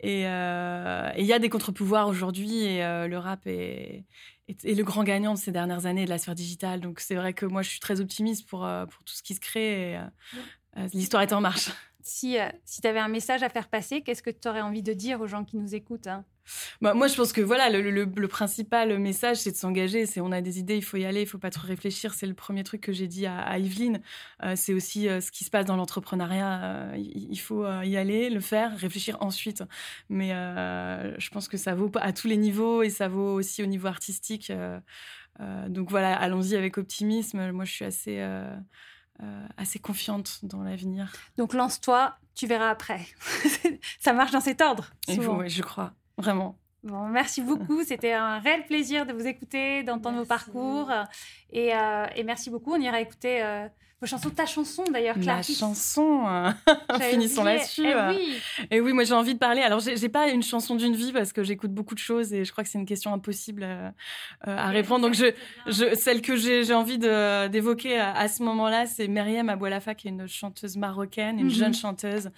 Et 0.00 0.26
euh, 0.26 1.10
il 1.16 1.24
y 1.24 1.32
a 1.32 1.38
des 1.38 1.48
contre-pouvoirs 1.48 2.08
aujourd'hui 2.08 2.64
et 2.64 2.84
euh, 2.84 3.06
le 3.08 3.16
rap 3.18 3.46
est, 3.46 4.04
est, 4.48 4.64
est 4.64 4.74
le 4.74 4.84
grand 4.84 5.04
gagnant 5.04 5.32
de 5.34 5.38
ces 5.38 5.52
dernières 5.52 5.86
années 5.86 6.04
de 6.04 6.10
la 6.10 6.18
sphère 6.18 6.34
digitale. 6.34 6.80
Donc 6.80 7.00
c'est 7.00 7.14
vrai 7.14 7.32
que 7.32 7.46
moi 7.46 7.62
je 7.62 7.70
suis 7.70 7.80
très 7.80 8.00
optimiste 8.00 8.48
pour, 8.48 8.66
euh, 8.66 8.84
pour 8.84 9.02
tout 9.04 9.14
ce 9.14 9.22
qui 9.22 9.34
se 9.34 9.40
crée. 9.40 9.98
L'histoire 10.92 11.22
est 11.22 11.32
en 11.32 11.40
marche. 11.40 11.70
Si, 12.02 12.36
si 12.64 12.80
tu 12.80 12.88
avais 12.88 12.98
un 12.98 13.06
message 13.08 13.44
à 13.44 13.48
faire 13.48 13.68
passer, 13.68 14.02
qu'est-ce 14.02 14.22
que 14.22 14.30
tu 14.30 14.48
aurais 14.48 14.60
envie 14.60 14.82
de 14.82 14.92
dire 14.92 15.20
aux 15.20 15.28
gens 15.28 15.44
qui 15.44 15.56
nous 15.56 15.74
écoutent 15.74 16.08
hein? 16.08 16.24
Bah, 16.80 16.94
moi, 16.94 17.06
je 17.06 17.14
pense 17.14 17.32
que 17.32 17.40
voilà, 17.40 17.70
le, 17.70 17.90
le- 17.90 18.04
le 18.04 18.28
principal 18.28 18.98
message, 18.98 19.38
c'est 19.38 19.52
de 19.52 19.56
s'engager. 19.56 20.06
C'est 20.06 20.20
on 20.20 20.32
a 20.32 20.40
des 20.40 20.58
idées, 20.58 20.76
il 20.76 20.82
faut 20.84 20.96
y 20.96 21.04
aller, 21.04 21.22
il 21.22 21.26
faut 21.26 21.38
pas 21.38 21.50
trop 21.50 21.66
réfléchir. 21.66 22.14
C'est 22.14 22.26
le 22.26 22.34
premier 22.34 22.64
truc 22.64 22.80
que 22.80 22.92
j'ai 22.92 23.06
dit 23.06 23.26
à, 23.26 23.38
à 23.40 23.58
Yveline. 23.58 24.00
Euh, 24.42 24.54
c'est 24.56 24.74
aussi 24.74 25.08
euh, 25.08 25.20
ce 25.20 25.30
qui 25.30 25.44
se 25.44 25.50
passe 25.50 25.66
dans 25.66 25.76
l'entrepreneuriat. 25.76 26.62
Euh, 26.62 26.96
il, 26.96 27.38
faut 27.38 27.64
y 27.82 27.96
aller, 27.96 28.30
le 28.30 28.40
faire, 28.40 28.76
réfléchir 28.76 29.16
ensuite. 29.20 29.62
Mais 30.08 30.30
je 30.30 31.28
pense 31.30 31.48
que 31.48 31.56
ça 31.56 31.74
vaut 31.74 31.90
à 32.00 32.12
tous 32.12 32.28
les 32.28 32.36
niveaux 32.36 32.82
et 32.82 32.90
ça 32.90 33.08
vaut 33.08 33.34
aussi 33.34 33.62
au 33.62 33.66
niveau 33.66 33.88
artistique. 33.88 34.52
Donc 35.68 35.90
voilà, 35.90 36.16
allons-y 36.16 36.56
avec 36.56 36.78
optimisme. 36.78 37.50
Moi, 37.52 37.64
je 37.64 37.72
suis 37.72 37.84
assez 37.84 38.20
assez 39.56 39.78
confiante 39.78 40.40
dans 40.42 40.62
l'avenir. 40.62 41.12
Donc 41.36 41.54
lance-toi, 41.54 42.16
tu 42.34 42.46
verras 42.46 42.70
après. 42.70 43.06
Ça 44.00 44.12
marche 44.12 44.32
dans 44.32 44.40
cet 44.40 44.60
ordre. 44.60 44.90
Il 45.08 45.16
faut, 45.16 45.22
souvent. 45.22 45.36
ouais, 45.38 45.48
je 45.48 45.62
crois 45.62 45.92
vraiment. 46.22 46.56
Bon, 46.82 47.06
merci 47.08 47.42
beaucoup. 47.42 47.82
C'était 47.86 48.12
un 48.12 48.38
réel 48.38 48.64
plaisir 48.64 49.06
de 49.06 49.12
vous 49.12 49.26
écouter, 49.26 49.82
d'entendre 49.82 50.18
vos 50.18 50.24
parcours. 50.24 50.90
Et, 51.50 51.74
euh, 51.74 52.06
et 52.16 52.24
merci 52.24 52.50
beaucoup. 52.50 52.72
On 52.72 52.80
ira 52.80 53.00
écouter 53.00 53.42
euh, 53.42 53.68
vos 54.02 54.06
chansons, 54.08 54.30
ta 54.30 54.46
chanson 54.46 54.82
d'ailleurs, 54.92 55.16
La 55.16 55.22
Clarisse. 55.22 55.58
chanson, 55.58 56.26
euh, 56.26 56.50
J'avais 56.90 57.10
finissons 57.10 57.44
là-dessus. 57.44 57.84
Eh 57.86 57.94
euh. 57.94 58.10
oui. 58.10 58.36
Et 58.72 58.80
oui, 58.80 58.92
moi 58.92 59.04
j'ai 59.04 59.14
envie 59.14 59.34
de 59.34 59.38
parler. 59.38 59.62
Alors 59.62 59.78
j'ai 59.78 60.08
pas 60.08 60.28
une 60.28 60.42
chanson 60.42 60.74
d'une 60.74 60.96
vie 60.96 61.12
parce 61.12 61.32
que 61.32 61.44
j'écoute 61.44 61.72
beaucoup 61.72 61.94
de 61.94 62.00
choses 62.00 62.32
et 62.32 62.44
je 62.44 62.50
crois 62.50 62.64
que 62.64 62.70
c'est 62.70 62.78
une 62.78 62.84
question 62.86 63.14
impossible 63.14 63.62
euh, 63.62 63.88
euh, 64.48 64.56
à 64.56 64.68
répondre. 64.70 65.06
Donc 65.06 65.14
je, 65.14 65.26
je, 65.68 65.94
celle 65.94 66.20
que 66.20 66.34
j'ai 66.36 66.74
envie 66.74 66.98
d'évoquer 66.98 67.98
à, 67.98 68.12
à 68.16 68.26
ce 68.26 68.42
moment-là, 68.42 68.86
c'est 68.86 69.06
Myriam 69.06 69.48
Aboualafa 69.48 69.94
qui 69.94 70.08
est 70.08 70.10
une 70.10 70.26
chanteuse 70.26 70.76
marocaine, 70.76 71.38
une 71.38 71.44
Mhm. 71.46 71.50
jeune 71.50 71.74
chanteuse 71.74 72.30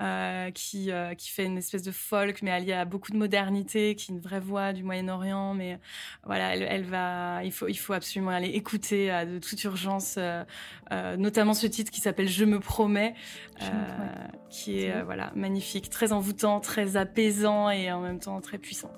euh, 0.00 0.50
qui 0.52 0.90
euh, 0.90 1.12
qui 1.14 1.28
fait 1.28 1.44
une 1.44 1.58
espèce 1.58 1.82
de 1.82 1.92
folk 1.92 2.40
mais 2.40 2.50
alliée 2.50 2.72
à 2.72 2.86
beaucoup 2.86 3.12
de 3.12 3.18
modernité, 3.18 3.94
qui 3.94 4.10
est 4.10 4.14
une 4.14 4.20
vraie 4.20 4.40
voix 4.40 4.72
du 4.72 4.82
Moyen-Orient. 4.84 5.52
Mais 5.52 5.78
voilà, 6.24 6.54
elle, 6.54 6.62
elle 6.62 6.84
va, 6.84 7.44
il 7.44 7.52
faut 7.52 7.68
il 7.68 7.74
faut 7.78 7.92
absolument 7.92 8.30
aller 8.30 8.48
écouter 8.48 9.08
de 9.26 9.38
toute 9.38 9.62
urgence, 9.64 10.14
euh, 10.18 11.09
euh, 11.12 11.16
notamment 11.16 11.54
ce 11.54 11.66
titre 11.66 11.90
qui 11.90 12.00
s'appelle 12.00 12.28
Je 12.28 12.44
me 12.44 12.58
promets 12.60 13.14
euh, 13.62 13.66
qui 14.48 14.80
est 14.82 14.92
euh, 14.92 15.02
voilà 15.04 15.32
magnifique, 15.34 15.90
très 15.90 16.12
envoûtant, 16.12 16.60
très 16.60 16.96
apaisant 16.96 17.70
et 17.70 17.90
en 17.92 18.00
même 18.00 18.18
temps 18.18 18.40
très 18.40 18.58
puissant. 18.58 18.90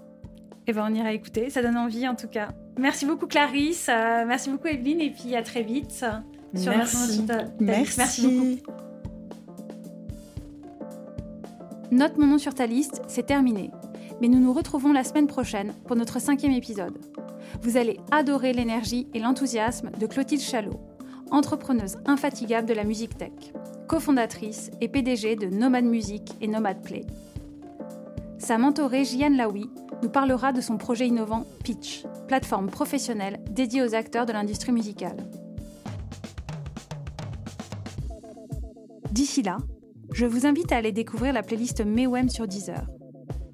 Eh 0.66 0.72
ben, 0.72 0.86
on 0.88 0.94
ira 0.94 1.12
écouter. 1.12 1.50
Ça 1.50 1.62
donne 1.62 1.76
envie 1.76 2.06
en 2.06 2.14
tout 2.14 2.28
cas. 2.28 2.48
Merci 2.78 3.04
beaucoup 3.06 3.26
Clarisse. 3.26 3.88
Merci 3.88 4.50
beaucoup 4.50 4.68
Evelyne. 4.68 5.00
Et 5.00 5.10
puis 5.10 5.34
à 5.34 5.42
très 5.42 5.62
vite. 5.62 6.04
Sur 6.54 6.70
Merci. 6.76 7.22
notre- 7.22 7.50
Merci. 7.60 7.98
Merci 7.98 8.28
beaucoup. 8.28 8.72
Note 11.90 12.16
mon 12.16 12.26
nom 12.26 12.38
sur 12.38 12.54
ta 12.54 12.66
liste, 12.66 13.02
c'est 13.06 13.26
terminé. 13.26 13.70
Mais 14.20 14.28
nous 14.28 14.38
nous 14.38 14.52
retrouvons 14.52 14.92
la 14.92 15.04
semaine 15.04 15.26
prochaine 15.26 15.74
pour 15.86 15.96
notre 15.96 16.20
cinquième 16.20 16.52
épisode. 16.52 16.96
Vous 17.60 17.76
allez 17.76 17.98
adorer 18.10 18.52
l'énergie 18.52 19.08
et 19.12 19.18
l'enthousiasme 19.18 19.90
de 19.98 20.06
Clotilde 20.06 20.40
Chalot, 20.40 20.80
entrepreneuse 21.32 21.96
infatigable 22.06 22.68
de 22.68 22.74
la 22.74 22.84
musique 22.84 23.16
tech, 23.16 23.32
cofondatrice 23.88 24.70
et 24.80 24.88
PDG 24.88 25.36
de 25.36 25.46
Nomad 25.46 25.84
Music 25.84 26.22
et 26.40 26.46
Nomad 26.46 26.82
Play. 26.82 27.06
Sa 28.38 28.58
mentorée 28.58 29.04
Jian 29.04 29.34
Laoui 29.34 29.70
nous 30.02 30.10
parlera 30.10 30.52
de 30.52 30.60
son 30.60 30.76
projet 30.76 31.08
innovant 31.08 31.46
Pitch, 31.64 32.04
plateforme 32.28 32.68
professionnelle 32.68 33.40
dédiée 33.50 33.82
aux 33.82 33.94
acteurs 33.94 34.26
de 34.26 34.32
l'industrie 34.32 34.72
musicale. 34.72 35.16
D'ici 39.10 39.42
là, 39.42 39.58
je 40.12 40.26
vous 40.26 40.46
invite 40.46 40.72
à 40.72 40.76
aller 40.76 40.92
découvrir 40.92 41.32
la 41.32 41.42
playlist 41.42 41.84
Mewem 41.84 42.28
sur 42.28 42.46
Deezer. 42.46 42.86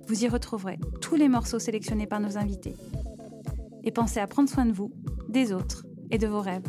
Vous 0.07 0.24
y 0.24 0.29
retrouverez 0.29 0.79
tous 1.01 1.14
les 1.14 1.29
morceaux 1.29 1.59
sélectionnés 1.59 2.07
par 2.07 2.20
nos 2.20 2.37
invités. 2.39 2.74
et 3.85 3.91
pensez 3.91 4.20
à 4.20 4.26
prendre 4.26 4.51
soin 4.51 4.66
de 4.66 4.72
vous, 4.72 4.93
des 5.29 5.53
autres 5.53 5.87
et 6.11 6.18
de 6.18 6.26
vos 6.26 6.41
rêves. 6.41 6.68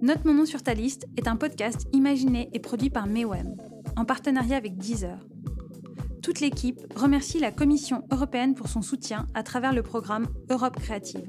Note 0.00 0.24
mon 0.24 0.32
nom 0.32 0.46
sur 0.46 0.62
ta 0.62 0.74
liste 0.74 1.08
est 1.16 1.26
un 1.26 1.34
podcast 1.34 1.88
imaginé 1.92 2.48
et 2.52 2.60
produit 2.60 2.88
par 2.88 3.08
Mewem, 3.08 3.56
en 3.96 4.04
partenariat 4.04 4.56
avec 4.56 4.76
Deezer. 4.76 5.18
Toute 6.22 6.38
l'équipe 6.38 6.80
remercie 6.94 7.40
la 7.40 7.50
Commission 7.50 8.04
européenne 8.12 8.54
pour 8.54 8.68
son 8.68 8.80
soutien 8.80 9.26
à 9.34 9.42
travers 9.42 9.72
le 9.72 9.82
programme 9.82 10.28
Europe 10.50 10.78
Créative, 10.78 11.26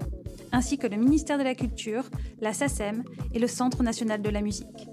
ainsi 0.52 0.78
que 0.78 0.86
le 0.86 0.98
ministère 0.98 1.40
de 1.40 1.44
la 1.44 1.56
Culture, 1.56 2.04
la 2.42 2.54
SACEM 2.54 3.04
et 3.34 3.40
le 3.40 3.48
Centre 3.48 3.82
national 3.82 4.22
de 4.22 4.30
la 4.30 4.42
musique. 4.42 4.88